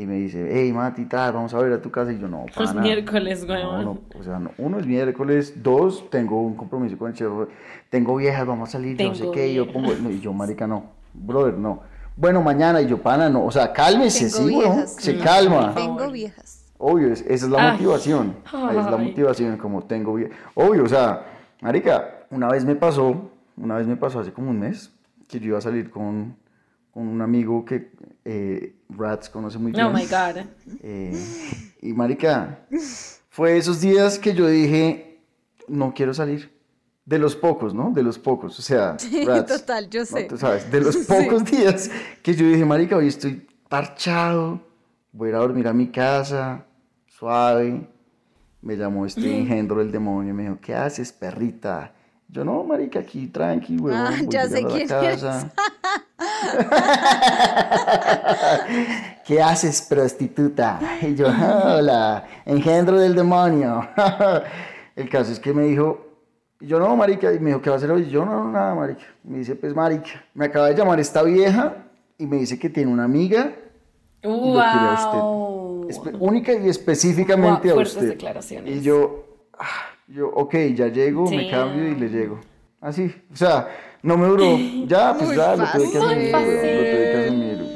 Y 0.00 0.06
me 0.06 0.14
dice, 0.14 0.48
hey, 0.50 0.72
Mati, 0.72 1.04
tal, 1.04 1.34
vamos 1.34 1.52
a 1.52 1.58
ver 1.58 1.74
a 1.74 1.82
tu 1.82 1.90
casa. 1.90 2.10
Y 2.10 2.18
yo, 2.18 2.26
no, 2.26 2.46
Es 2.46 2.54
pana. 2.54 2.80
miércoles, 2.80 3.44
No, 3.46 3.52
weón. 3.52 3.84
no, 3.84 3.98
o 4.18 4.22
sea, 4.22 4.38
no, 4.38 4.50
uno 4.56 4.78
es 4.78 4.86
miércoles, 4.86 5.62
dos, 5.62 6.08
tengo 6.08 6.40
un 6.40 6.54
compromiso 6.56 6.96
con 6.96 7.10
el 7.10 7.14
Cherry. 7.14 7.48
Tengo 7.90 8.16
viejas, 8.16 8.46
vamos 8.46 8.70
a 8.70 8.72
salir, 8.72 8.96
no 8.98 9.14
sé 9.14 9.20
Tengo 9.20 9.32
qué. 9.32 9.48
Y 9.48 9.54
yo 9.56 9.64
viejas. 9.66 9.82
pongo, 9.82 9.94
no, 10.02 10.10
y 10.10 10.20
yo, 10.20 10.32
marica, 10.32 10.66
no, 10.66 10.84
brother, 11.12 11.52
no. 11.58 11.80
Bueno, 12.16 12.40
mañana, 12.40 12.80
y 12.80 12.86
yo, 12.86 12.96
pana, 12.96 13.28
no. 13.28 13.44
O 13.44 13.50
sea, 13.50 13.74
cálmese, 13.74 14.30
Tengo 14.30 14.48
sí, 14.48 14.56
weón, 14.56 14.72
viejas. 14.76 14.96
se 14.98 15.12
No. 15.12 15.22
calma. 15.24 15.74
Tengo 15.74 16.10
viejas. 16.10 16.64
Obvio, 16.78 17.12
es- 17.12 17.20
esa 17.28 17.44
es 17.44 17.50
la 17.52 17.62
Ay. 17.66 17.72
motivación. 17.72 18.36
Ahí 18.54 18.78
es 18.78 18.84
la 18.86 18.96
Ay. 18.96 19.08
motivación, 19.08 19.56
como 19.58 19.82
tengo 19.82 20.14
bien. 20.14 20.30
Obvio, 20.54 20.84
o 20.84 20.88
sea, 20.88 21.26
marica, 21.60 22.20
una 22.30 22.48
vez 22.48 22.64
me 22.64 22.74
pasó, 22.74 23.28
una 23.58 23.76
vez 23.76 23.86
me 23.86 23.96
pasó 23.96 24.20
hace 24.20 24.32
como 24.32 24.48
un 24.50 24.60
mes, 24.60 24.90
que 25.28 25.38
yo 25.40 25.48
iba 25.48 25.58
a 25.58 25.60
salir 25.60 25.90
con, 25.90 26.36
con 26.94 27.06
un 27.06 27.20
amigo 27.20 27.64
que 27.66 27.90
eh, 28.24 28.74
Rats 28.88 29.28
conoce 29.28 29.58
muy 29.58 29.72
bien. 29.72 29.84
Oh 29.84 29.92
my 29.92 30.04
God. 30.04 30.44
Eh, 30.82 31.12
y 31.82 31.92
marica, 31.92 32.66
fue 33.28 33.56
esos 33.56 33.80
días 33.80 34.18
que 34.18 34.34
yo 34.34 34.46
dije, 34.46 35.20
no 35.68 35.92
quiero 35.94 36.12
salir. 36.14 36.58
De 37.04 37.18
los 37.18 37.34
pocos, 37.34 37.74
¿no? 37.74 37.90
De 37.90 38.02
los 38.02 38.18
pocos, 38.18 38.56
o 38.58 38.62
sea, 38.62 38.96
Rats, 39.26 39.60
total, 39.60 39.88
yo 39.90 40.00
¿no? 40.00 40.06
sé. 40.06 40.24
Tú 40.24 40.36
sabes, 40.36 40.70
de 40.70 40.80
los 40.80 40.96
pocos 41.08 41.44
días 41.44 41.90
que 42.22 42.34
yo 42.34 42.46
dije, 42.46 42.64
marica, 42.64 42.96
hoy 42.96 43.08
estoy 43.08 43.48
parchado, 43.68 44.60
voy 45.12 45.28
a 45.28 45.30
ir 45.30 45.34
a 45.36 45.38
dormir 45.38 45.66
a 45.66 45.72
mi 45.72 45.88
casa, 45.88 46.64
suave. 47.06 47.88
Me 48.62 48.76
llamó 48.76 49.06
este 49.06 49.38
engendro 49.38 49.78
del 49.78 49.90
demonio 49.90 50.32
y 50.32 50.36
me 50.36 50.42
dijo, 50.42 50.58
¿qué 50.60 50.74
haces, 50.74 51.12
perrita? 51.12 51.94
Yo, 52.32 52.44
no, 52.44 52.62
marica, 52.62 53.00
aquí, 53.00 53.26
tranqui, 53.26 53.76
huevón, 53.76 54.06
Ah, 54.06 54.20
ya 54.28 54.48
sé 54.48 54.64
quién 54.64 54.86
casa. 54.86 55.50
¿Qué 59.26 59.40
haces, 59.42 59.82
prostituta? 59.82 60.78
Y 61.02 61.14
yo, 61.14 61.26
hola, 61.28 62.24
engendro 62.44 62.98
del 63.00 63.14
demonio. 63.14 63.88
El 64.96 65.08
caso 65.08 65.32
es 65.32 65.40
que 65.40 65.52
me 65.52 65.64
dijo, 65.64 66.06
yo 66.60 66.78
no, 66.78 66.94
marica, 66.96 67.32
y 67.32 67.38
me 67.40 67.50
dijo, 67.50 67.62
¿qué 67.62 67.70
va 67.70 67.76
a 67.76 67.78
hacer 67.78 67.90
hoy? 67.90 68.08
Yo, 68.10 68.24
no, 68.24 68.50
nada, 68.50 68.74
marica. 68.74 69.02
Me 69.24 69.38
dice, 69.38 69.56
pues, 69.56 69.74
marica, 69.74 70.24
me 70.34 70.46
acaba 70.46 70.68
de 70.68 70.74
llamar 70.76 71.00
esta 71.00 71.22
vieja 71.22 71.76
y 72.18 72.26
me 72.26 72.36
dice 72.36 72.58
que 72.58 72.68
tiene 72.70 72.92
una 72.92 73.04
amiga 73.04 73.52
y 74.22 74.28
lo 74.28 74.62
quiere 74.70 74.86
a 74.86 74.90
Wow. 74.90 75.86
usted. 75.86 76.12
Espe- 76.12 76.16
única 76.20 76.52
y 76.52 76.68
específicamente 76.68 77.70
Wow, 77.72 77.80
a 77.80 77.82
usted. 77.82 78.08
declaraciones. 78.08 78.76
Y 78.76 78.82
yo, 78.82 79.24
ah, 79.58 79.89
yo, 80.10 80.28
ok, 80.28 80.54
ya 80.74 80.88
llego, 80.88 81.30
me 81.30 81.50
cambio 81.50 81.88
y 81.88 81.94
le 81.94 82.08
llego. 82.08 82.40
Así, 82.80 83.14
o 83.32 83.36
sea, 83.36 83.68
no 84.02 84.16
me 84.16 84.26
duró. 84.26 84.58
Ya, 84.86 85.14
pues 85.18 85.36
ya, 85.36 85.56
lo 85.56 85.64
tuve 85.64 85.90
que 85.90 85.98
fácil. 85.98 85.98
asumir, 85.98 86.32
lo 86.32 86.38
tuve 86.40 86.54
que 86.54 87.12
fácil. 87.12 87.26
asumir. 87.26 87.70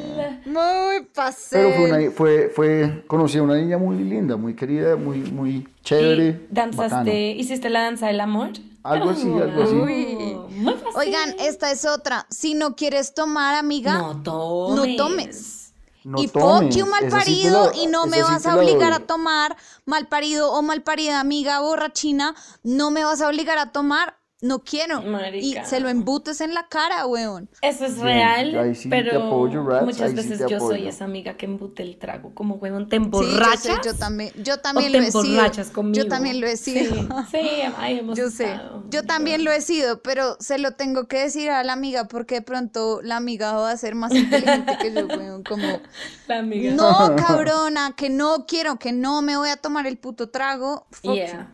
Muy 0.46 1.04
pasé. 1.14 1.56
Pero 1.56 1.70
fue, 1.72 1.84
una, 1.90 2.10
fue, 2.10 2.48
fue, 2.48 3.04
conocí 3.06 3.38
a 3.38 3.42
una 3.42 3.56
niña 3.56 3.76
muy 3.76 3.98
linda, 3.98 4.36
muy 4.36 4.54
querida, 4.54 4.96
muy, 4.96 5.18
muy 5.18 5.68
chévere. 5.82 6.28
¿Y 6.28 6.54
danzaste, 6.54 7.30
hiciste 7.32 7.70
la 7.70 7.82
danza 7.82 8.06
del 8.06 8.20
amor? 8.20 8.50
Algo 8.84 9.10
así, 9.10 9.26
algo 9.26 9.62
así. 9.62 9.74
Uy. 9.74 10.36
Muy 10.56 10.74
fácil. 10.74 10.96
Oigan, 10.96 11.34
esta 11.40 11.72
es 11.72 11.84
otra. 11.84 12.26
Si 12.30 12.54
no 12.54 12.76
quieres 12.76 13.14
tomar, 13.14 13.56
amiga, 13.56 13.98
no 13.98 14.22
tomes. 14.22 14.76
no 14.76 14.96
tomes. 14.96 15.63
No 16.04 16.20
y 16.22 16.28
tomes, 16.28 16.68
fuck 16.74 16.78
you 16.78 16.86
mal 16.86 17.04
esa 17.04 17.20
sí 17.22 17.24
te 17.42 17.48
parido 17.50 17.66
la- 17.70 17.76
y 17.76 17.86
no 17.86 18.06
me 18.06 18.18
sí 18.18 18.22
vas 18.22 18.46
a 18.46 18.56
obligar 18.56 18.92
a 18.92 19.00
tomar 19.06 19.56
mal 19.86 20.06
parido 20.06 20.52
o 20.52 20.62
mal 20.62 20.82
parida 20.82 21.18
amiga 21.18 21.60
borrachina, 21.60 22.34
no 22.62 22.90
me 22.90 23.04
vas 23.04 23.20
a 23.22 23.28
obligar 23.28 23.58
a 23.58 23.72
tomar, 23.72 24.18
no 24.40 24.62
quiero. 24.62 25.00
Marica. 25.02 25.62
Y 25.62 25.66
se 25.66 25.80
lo 25.80 25.88
embutes 25.88 26.40
en 26.42 26.52
la 26.54 26.68
cara, 26.68 27.06
weón. 27.06 27.48
Eso 27.62 27.86
es 27.86 27.98
real, 27.98 28.58
ahí 28.58 28.74
sí 28.74 28.90
te 28.90 28.96
pero 28.96 29.24
apoyo, 29.28 29.64
Rats, 29.64 29.84
muchas 29.86 30.00
ahí 30.02 30.10
sí 30.10 30.28
veces 30.28 30.46
yo 30.50 30.60
soy 30.60 30.86
esa 30.86 31.04
amiga 31.04 31.36
que 31.36 31.46
embute 31.46 31.82
el 31.82 31.96
trago, 31.98 32.34
como 32.34 32.56
huevón, 32.56 32.88
te 32.88 32.96
Sí, 32.96 33.02
emborrachas. 33.02 33.64
yo, 33.64 33.72
sé, 33.74 33.80
yo 33.84 33.94
también, 33.96 34.32
yo 34.36 34.58
también 34.60 34.92
lo 34.92 34.98
te 34.98 35.06
he 35.06 35.10
sido. 35.12 35.24
emborrachas 35.24 35.70
conmigo. 35.70 36.02
Yo 36.04 36.08
también 36.08 36.40
lo 36.40 36.46
he 36.46 36.56
sido. 36.56 36.94
Sí, 36.94 37.08
sí, 37.30 37.48
ay, 37.78 37.98
hemos 38.00 38.18
Yo 38.18 38.28
sé, 38.30 38.52
estado. 38.52 38.84
yo 38.90 39.02
también 39.04 39.44
lo 39.44 39.52
he 39.52 39.60
sido, 39.62 40.02
pero 40.02 40.36
se 40.40 40.58
lo 40.58 40.72
tengo 40.72 41.08
que 41.08 41.20
decir 41.20 41.50
a 41.50 41.64
la 41.64 41.72
amiga 41.72 42.06
porque 42.08 42.36
de 42.36 42.42
pronto 42.42 43.00
la 43.02 43.16
amiga 43.16 43.52
va 43.54 43.70
a 43.70 43.76
ser 43.76 43.94
más 43.94 44.12
inteligente 44.12 44.76
que 44.78 44.92
yo, 44.92 45.06
weón, 45.06 45.42
como, 45.44 45.80
La 46.28 46.38
amiga. 46.40 46.74
no, 46.74 47.14
cabrona, 47.16 47.94
que 47.96 48.10
no 48.10 48.44
quiero, 48.46 48.78
que 48.78 48.92
no 48.92 49.22
me 49.22 49.36
voy 49.36 49.48
a 49.48 49.56
tomar 49.56 49.86
el 49.86 49.96
puto 49.96 50.28
trago. 50.28 50.86
Fuck 50.90 51.14
Yeah. 51.14 51.50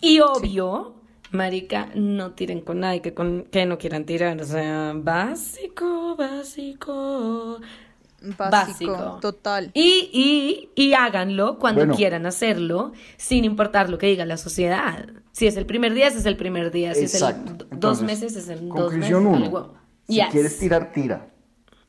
Y 0.00 0.20
obvio, 0.20 0.95
marica, 1.32 1.88
no 1.94 2.32
tiren 2.32 2.60
con 2.60 2.80
nadie 2.80 3.00
que, 3.02 3.14
con, 3.14 3.44
que 3.50 3.66
no 3.66 3.78
quieran 3.78 4.04
tirar. 4.04 4.40
O 4.40 4.44
sea, 4.44 4.92
básico, 4.94 6.16
básico. 6.16 7.58
Básico, 8.38 8.92
Básico. 8.92 9.18
total. 9.20 9.70
Y, 9.74 10.10
y, 10.12 10.70
y 10.74 10.94
háganlo 10.94 11.58
cuando 11.58 11.82
Bueno. 11.82 11.94
quieran 11.94 12.24
hacerlo, 12.26 12.92
sin 13.18 13.44
importar 13.44 13.90
lo 13.90 13.98
que 13.98 14.06
diga 14.06 14.24
la 14.24 14.36
sociedad. 14.38 15.06
Si 15.32 15.46
es 15.46 15.56
el 15.56 15.66
primer 15.66 15.92
día, 15.92 16.08
ese 16.08 16.18
es 16.18 16.26
el 16.26 16.36
primer 16.36 16.70
día. 16.72 16.94
Si 16.94 17.02
Exacto. 17.02 17.52
es 17.66 17.72
el 17.72 17.78
dos 17.78 18.02
meses, 18.02 18.34
es 18.34 18.48
el 18.48 18.68
dos 18.68 18.94
meses. 18.94 19.14
Uno. 19.14 19.74
Si 20.08 20.14
Yes. 20.14 20.28
quieres 20.30 20.58
tirar, 20.58 20.92
tira. 20.92 21.28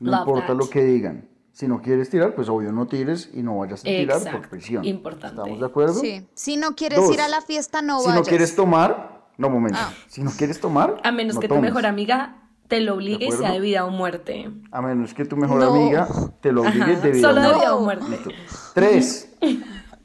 No 0.00 0.10
Love 0.12 0.20
importa 0.20 0.46
that. 0.48 0.56
lo 0.56 0.68
que 0.68 0.84
digan. 0.84 1.28
Si 1.50 1.66
no 1.66 1.80
quieres 1.82 2.08
tirar, 2.10 2.34
pues 2.36 2.48
obvio 2.48 2.70
no 2.72 2.86
tires 2.86 3.30
y 3.34 3.42
no 3.42 3.58
vayas 3.58 3.80
a 3.80 3.84
tirar 3.84 4.20
por 4.30 4.48
presión. 4.48 4.84
Importante. 4.84 5.40
¿Estamos 5.40 5.58
de 5.58 5.66
acuerdo? 5.66 5.94
Sí, 5.94 6.24
si 6.34 6.56
no 6.56 6.76
quieres 6.76 7.00
Dos. 7.00 7.12
ir 7.14 7.20
a 7.20 7.26
la 7.26 7.40
fiesta, 7.40 7.82
no 7.82 8.00
si 8.00 8.06
vayas. 8.08 8.20
no 8.20 8.28
quieres 8.28 8.54
tomar, 8.54 9.17
no, 9.38 9.48
momento. 9.48 9.78
Ah. 9.80 9.92
Si 10.08 10.22
no 10.22 10.30
quieres 10.30 10.60
tomar, 10.60 11.00
A 11.02 11.10
menos 11.12 11.36
no 11.36 11.40
que 11.40 11.48
tu 11.48 11.56
mejor 11.56 11.86
amiga 11.86 12.36
te 12.68 12.80
lo 12.80 12.94
obligue 12.94 13.26
y 13.26 13.32
sea 13.32 13.52
de 13.52 13.60
vida 13.60 13.86
o 13.86 13.90
muerte. 13.90 14.50
A 14.72 14.82
menos 14.82 15.14
que 15.14 15.24
tu 15.24 15.36
mejor 15.36 15.60
No. 15.60 15.74
amiga 15.74 16.06
te 16.42 16.52
lo 16.52 16.60
obligue 16.62 16.82
Ajá, 16.92 17.00
de 17.00 17.10
vida 17.12 17.28
Solo 17.28 17.40
o 17.40 17.42
de 17.42 17.48
muerte. 17.48 17.60
vida 17.60 17.74
o 17.74 17.80
muerte. 17.80 18.34
Tres, 18.74 19.28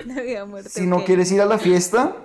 De 0.05 0.21
vida 0.21 0.43
o 0.43 0.47
muerte, 0.47 0.69
si 0.69 0.86
no 0.88 1.03
quieres 1.03 1.29
ir 1.31 1.41
a 1.41 1.45
la 1.45 1.57
fiesta, 1.57 2.15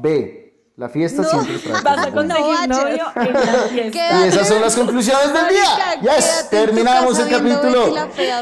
ve. 0.00 0.44
La 0.76 0.88
fiesta 0.88 1.22
No. 1.22 1.28
siempre 1.28 1.58
trae 1.58 1.82
Vas 1.82 2.06
a 2.06 2.12
conseguir 2.12 2.68
No 2.68 2.76
novio 2.82 3.04
en 3.16 3.32
la 3.32 3.42
fiesta. 3.68 4.20
Y 4.24 4.28
esas 4.28 4.46
son 4.46 4.60
las 4.60 4.76
conclusiones 4.76 5.32
del 5.32 5.48
día. 5.48 6.00
Yes, 6.16 6.46
terminamos 6.50 7.18
el 7.18 7.28
capítulo. 7.28 7.96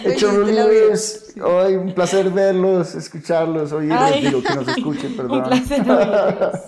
Hecho 0.04 0.32
de. 0.44 0.52
Luis, 0.88 1.34
Ay, 1.42 1.76
un 1.76 1.94
placer 1.94 2.28
verlos, 2.30 2.94
escucharlos, 2.94 3.72
oírlos, 3.72 4.20
digo 4.20 4.42
que 4.42 4.54
nos 4.54 4.68
escuchen, 4.68 5.10
Un 5.12 5.16
perdón. 5.16 5.42
placer 5.44 5.80
oírlos. 5.90 6.60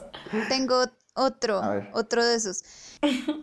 Tengo 0.49 0.85
otro, 1.19 1.61
otro 1.93 2.25
de 2.25 2.35
esos. 2.37 2.65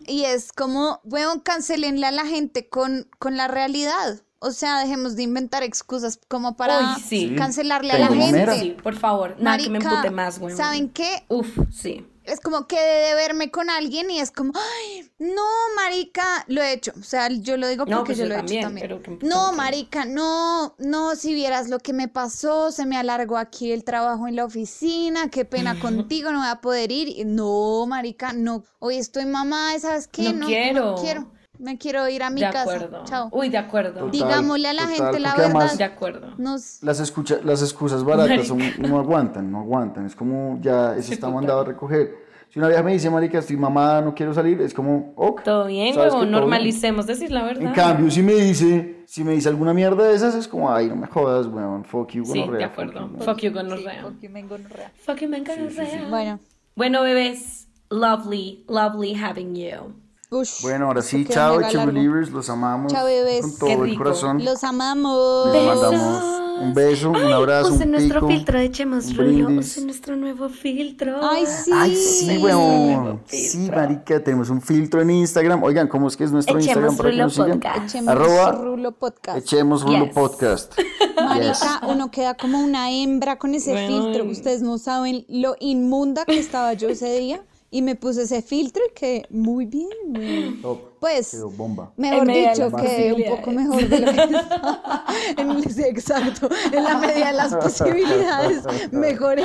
Y 0.06 0.24
es 0.24 0.52
como, 0.52 1.00
weón, 1.04 1.40
cancelenle 1.40 2.06
a 2.06 2.10
la 2.10 2.26
gente 2.26 2.68
con, 2.68 3.08
con 3.18 3.36
la 3.36 3.48
realidad. 3.48 4.20
O 4.38 4.50
sea, 4.50 4.80
dejemos 4.80 5.16
de 5.16 5.22
inventar 5.22 5.62
excusas 5.62 6.20
como 6.28 6.56
para 6.56 6.78
Uy, 6.78 7.02
sí. 7.02 7.34
cancelarle 7.36 7.92
a 7.92 7.98
la 7.98 8.08
Tengo 8.08 8.22
gente. 8.26 8.60
Sí, 8.60 8.76
por 8.82 8.94
favor, 8.94 9.34
nada 9.38 9.56
que 9.58 9.70
me 9.70 9.78
empute 9.78 10.10
más, 10.10 10.38
güey. 10.38 10.54
¿Saben 10.54 10.90
qué? 10.90 11.24
Uf, 11.28 11.48
sí. 11.72 12.06
Es 12.26 12.40
como 12.40 12.66
que 12.66 12.78
de 12.80 13.14
verme 13.14 13.50
con 13.50 13.70
alguien 13.70 14.10
y 14.10 14.20
es 14.20 14.30
como, 14.30 14.52
ay, 14.54 15.10
no, 15.18 15.42
marica, 15.76 16.44
lo 16.48 16.62
he 16.62 16.72
hecho. 16.72 16.92
O 16.98 17.02
sea, 17.02 17.28
yo 17.30 17.56
lo 17.56 17.68
digo 17.68 17.84
porque 17.84 17.94
No, 17.94 18.04
pues 18.04 18.18
yo 18.18 18.24
yo 18.24 18.28
lo 18.30 18.34
he 18.36 18.40
hecho 18.40 18.60
también. 18.60 18.88
pero 18.88 19.02
que 19.02 19.18
No, 19.26 19.52
marica, 19.52 20.04
no, 20.04 20.74
no, 20.78 21.14
si 21.16 21.34
vieras 21.34 21.68
lo 21.68 21.78
que 21.78 21.92
me 21.92 22.08
pasó, 22.08 22.72
se 22.72 22.84
me 22.86 22.96
alargó 22.96 23.38
aquí 23.38 23.72
el 23.72 23.84
trabajo 23.84 24.28
en 24.28 24.36
la 24.36 24.44
oficina, 24.44 25.30
qué 25.30 25.44
pena 25.44 25.78
contigo, 25.80 26.32
no 26.32 26.38
voy 26.40 26.48
a 26.48 26.60
poder 26.60 26.92
ir. 26.92 27.26
No, 27.26 27.86
marica, 27.86 28.32
no, 28.32 28.64
hoy 28.78 28.96
estoy 28.96 29.26
mamá, 29.26 29.78
¿sabes 29.78 30.08
qué? 30.08 30.32
No 30.32 30.46
quiero. 30.46 30.96
quiero, 31.00 31.30
me 31.58 31.78
quiero 31.78 32.08
ir 32.08 32.22
a 32.22 32.30
mi 32.30 32.40
de 32.40 32.46
casa. 32.50 32.60
acuerdo. 32.62 33.04
Chao. 33.04 33.28
Uy, 33.32 33.48
de 33.48 33.58
acuerdo. 33.58 33.92
Total. 34.00 34.10
Digámosle 34.10 34.68
a 34.68 34.72
la 34.72 34.82
total, 34.82 34.96
gente 34.96 35.20
la 35.20 35.28
porque 35.30 35.42
además- 35.44 35.64
verdad. 35.64 35.78
De 35.78 35.84
acuerdo. 35.84 36.28
Nos, 36.38 36.82
Las, 36.82 37.00
escucha, 37.00 37.38
las 37.44 37.62
excusas 37.62 38.04
baratas 38.04 38.46
son- 38.46 38.60
no 38.78 38.98
aguantan, 38.98 39.50
no 39.50 39.60
aguantan. 39.60 40.06
Es 40.06 40.14
como 40.16 40.58
ya 40.60 40.94
eso 40.96 41.12
está 41.12 41.28
mandado 41.30 41.60
a 41.60 41.64
recoger. 41.64 42.26
Si 42.48 42.60
una 42.60 42.68
vieja 42.68 42.82
me 42.84 42.92
dice, 42.92 43.10
marica, 43.10 43.38
estoy 43.40 43.56
mamada, 43.56 44.00
no 44.00 44.14
quiero 44.14 44.32
salir, 44.32 44.60
es 44.62 44.72
como, 44.72 45.12
ok. 45.16 45.42
Todo 45.42 45.66
bien, 45.66 45.94
¿sabes 45.94 46.12
huevón, 46.12 46.28
que 46.28 46.30
todo 46.32 46.40
bien? 46.46 46.50
normalicemos 46.50 47.06
decir 47.06 47.30
la 47.30 47.42
verdad. 47.42 47.62
En 47.64 47.72
cambio, 47.72 48.10
si 48.10 48.22
me 48.22 48.34
dice, 48.34 49.02
si 49.06 49.24
me 49.24 49.32
dice 49.32 49.48
alguna 49.48 49.74
mierda 49.74 50.04
de 50.04 50.14
esas, 50.14 50.34
es 50.36 50.46
como, 50.48 50.72
ay, 50.72 50.86
no 50.88 50.96
me 50.96 51.06
jodas, 51.08 51.48
weón, 51.48 51.84
fuck 51.84 52.12
you, 52.12 52.24
Sí, 52.24 52.38
gonorrea, 52.40 52.68
de 52.68 52.74
fuck 52.74 52.84
acuerdo. 52.84 53.10
you". 53.18 53.24
Fuck 53.24 53.38
you, 53.40 53.52
gonorrea. 53.52 54.02
porque 54.04 54.28
me 54.28 54.40
engorrea. 54.40 54.90
Fuck 55.04 55.16
you, 55.18 55.28
me 55.28 55.40
gonorrea. 55.40 56.06
Bueno, 56.08 56.38
Bueno, 56.76 57.02
bebés, 57.02 57.66
lovely, 57.90 58.64
lovely 58.68 59.14
having 59.14 59.54
you. 59.54 59.92
Ush, 60.30 60.62
Bueno, 60.62 60.86
ahora 60.86 61.02
sí, 61.02 61.24
chao. 61.28 61.58
Believers, 61.86 62.30
los 62.30 62.48
amamos. 62.50 62.92
Chao, 62.92 63.04
bebés. 63.06 63.42
Con 63.42 63.58
todo 63.58 63.84
el 63.84 63.96
corazón. 63.96 64.44
los 64.44 64.62
amamos. 64.64 65.52
Les 65.52 65.64
mandamos 65.64 66.42
un 66.58 66.72
beso, 66.72 67.10
un 67.10 67.16
abrazo, 67.16 67.68
Usen 67.74 67.82
un 67.88 67.92
nuestro 67.92 68.20
pico, 68.20 68.28
filtro 68.28 68.58
de 68.58 68.64
Echemos 68.64 69.14
Rulo. 69.14 69.60
Usen 69.60 69.84
nuestro 69.84 70.16
nuevo 70.16 70.48
filtro. 70.48 71.18
Ay, 71.22 71.44
sí. 71.46 71.70
Ay, 71.74 71.94
sí, 71.94 72.38
weón. 72.38 73.20
Sí, 73.26 73.70
marica, 73.70 74.24
tenemos 74.24 74.48
un 74.48 74.62
filtro 74.62 75.02
en 75.02 75.10
Instagram. 75.10 75.62
Oigan, 75.62 75.86
¿cómo 75.86 76.08
es 76.08 76.16
que 76.16 76.24
es 76.24 76.32
nuestro 76.32 76.58
Echemos 76.58 76.66
Instagram 76.94 76.96
para 76.96 77.10
que 77.10 77.12
Rulo 77.14 77.24
nos 77.24 77.34
sigan? 77.34 77.60
Podcast. 77.60 77.84
Echemos 77.94 78.08
Arroba 78.08 78.52
Rulo 78.52 78.92
Podcast. 78.92 79.38
Echemos 79.38 79.82
Rulo 79.82 80.04
Yes. 80.06 80.14
Podcast. 80.14 80.74
Yes. 81.16 81.62
Marica, 81.62 81.80
uno 81.88 82.10
queda 82.10 82.34
como 82.34 82.60
una 82.62 82.90
hembra 82.90 83.38
con 83.38 83.54
ese 83.54 83.72
Bueno. 83.72 84.04
filtro. 84.12 84.24
Ustedes 84.30 84.60
no 84.62 84.76
saben 84.78 85.24
lo 85.28 85.56
inmunda 85.60 86.24
que 86.26 86.38
estaba 86.38 86.72
yo 86.74 86.88
ese 86.88 87.18
día. 87.18 87.42
Y 87.70 87.82
me 87.82 87.96
puse 87.96 88.22
ese 88.22 88.42
filtro 88.42 88.82
y 88.88 88.94
quedé 88.94 89.26
muy 89.28 89.66
bien. 89.66 90.62
Top. 90.62 90.96
Pues, 91.00 91.36
bomba. 91.56 91.92
mejor 91.96 92.26
dicho, 92.26 92.70
quedé 92.72 93.12
un 93.12 93.36
poco 93.36 93.50
mejor 93.50 93.86
de 93.88 93.98
lo 94.00 94.12
que 94.12 94.20
estaba. 94.22 95.04
En 95.36 95.50
el- 95.50 95.64
sí, 95.72 95.82
exacto. 95.82 96.48
En 96.72 96.84
la 96.84 96.96
medida 96.98 97.26
de 97.28 97.32
las 97.32 97.54
posibilidades, 97.54 98.62
mejoré. 98.92 99.42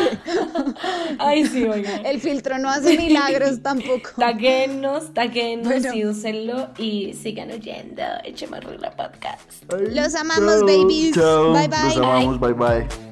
Ay, 1.19 1.45
sí, 1.47 1.63
oigan. 1.63 2.05
El 2.05 2.19
filtro 2.21 2.57
no 2.57 2.69
hace 2.69 2.95
milagros 2.97 3.61
tampoco. 3.61 4.11
Taguenos, 4.17 5.13
taguenos 5.13 5.67
Bueno. 5.67 5.93
y 5.93 6.05
úsenlo 6.05 6.69
y 6.77 7.13
sigan 7.13 7.51
oyendo 7.51 8.01
Echemos 8.23 8.63
Rulo 8.63 8.89
Podcast. 8.95 9.63
Los 9.89 10.15
amamos, 10.15 10.59
Chao, 10.59 10.65
babies. 10.65 11.15
chao. 11.15 11.53
Bye, 11.53 11.67
bye. 11.67 11.83
Los 11.85 11.97
amamos, 11.97 12.39
bye 12.39 12.53
bye. 12.53 13.10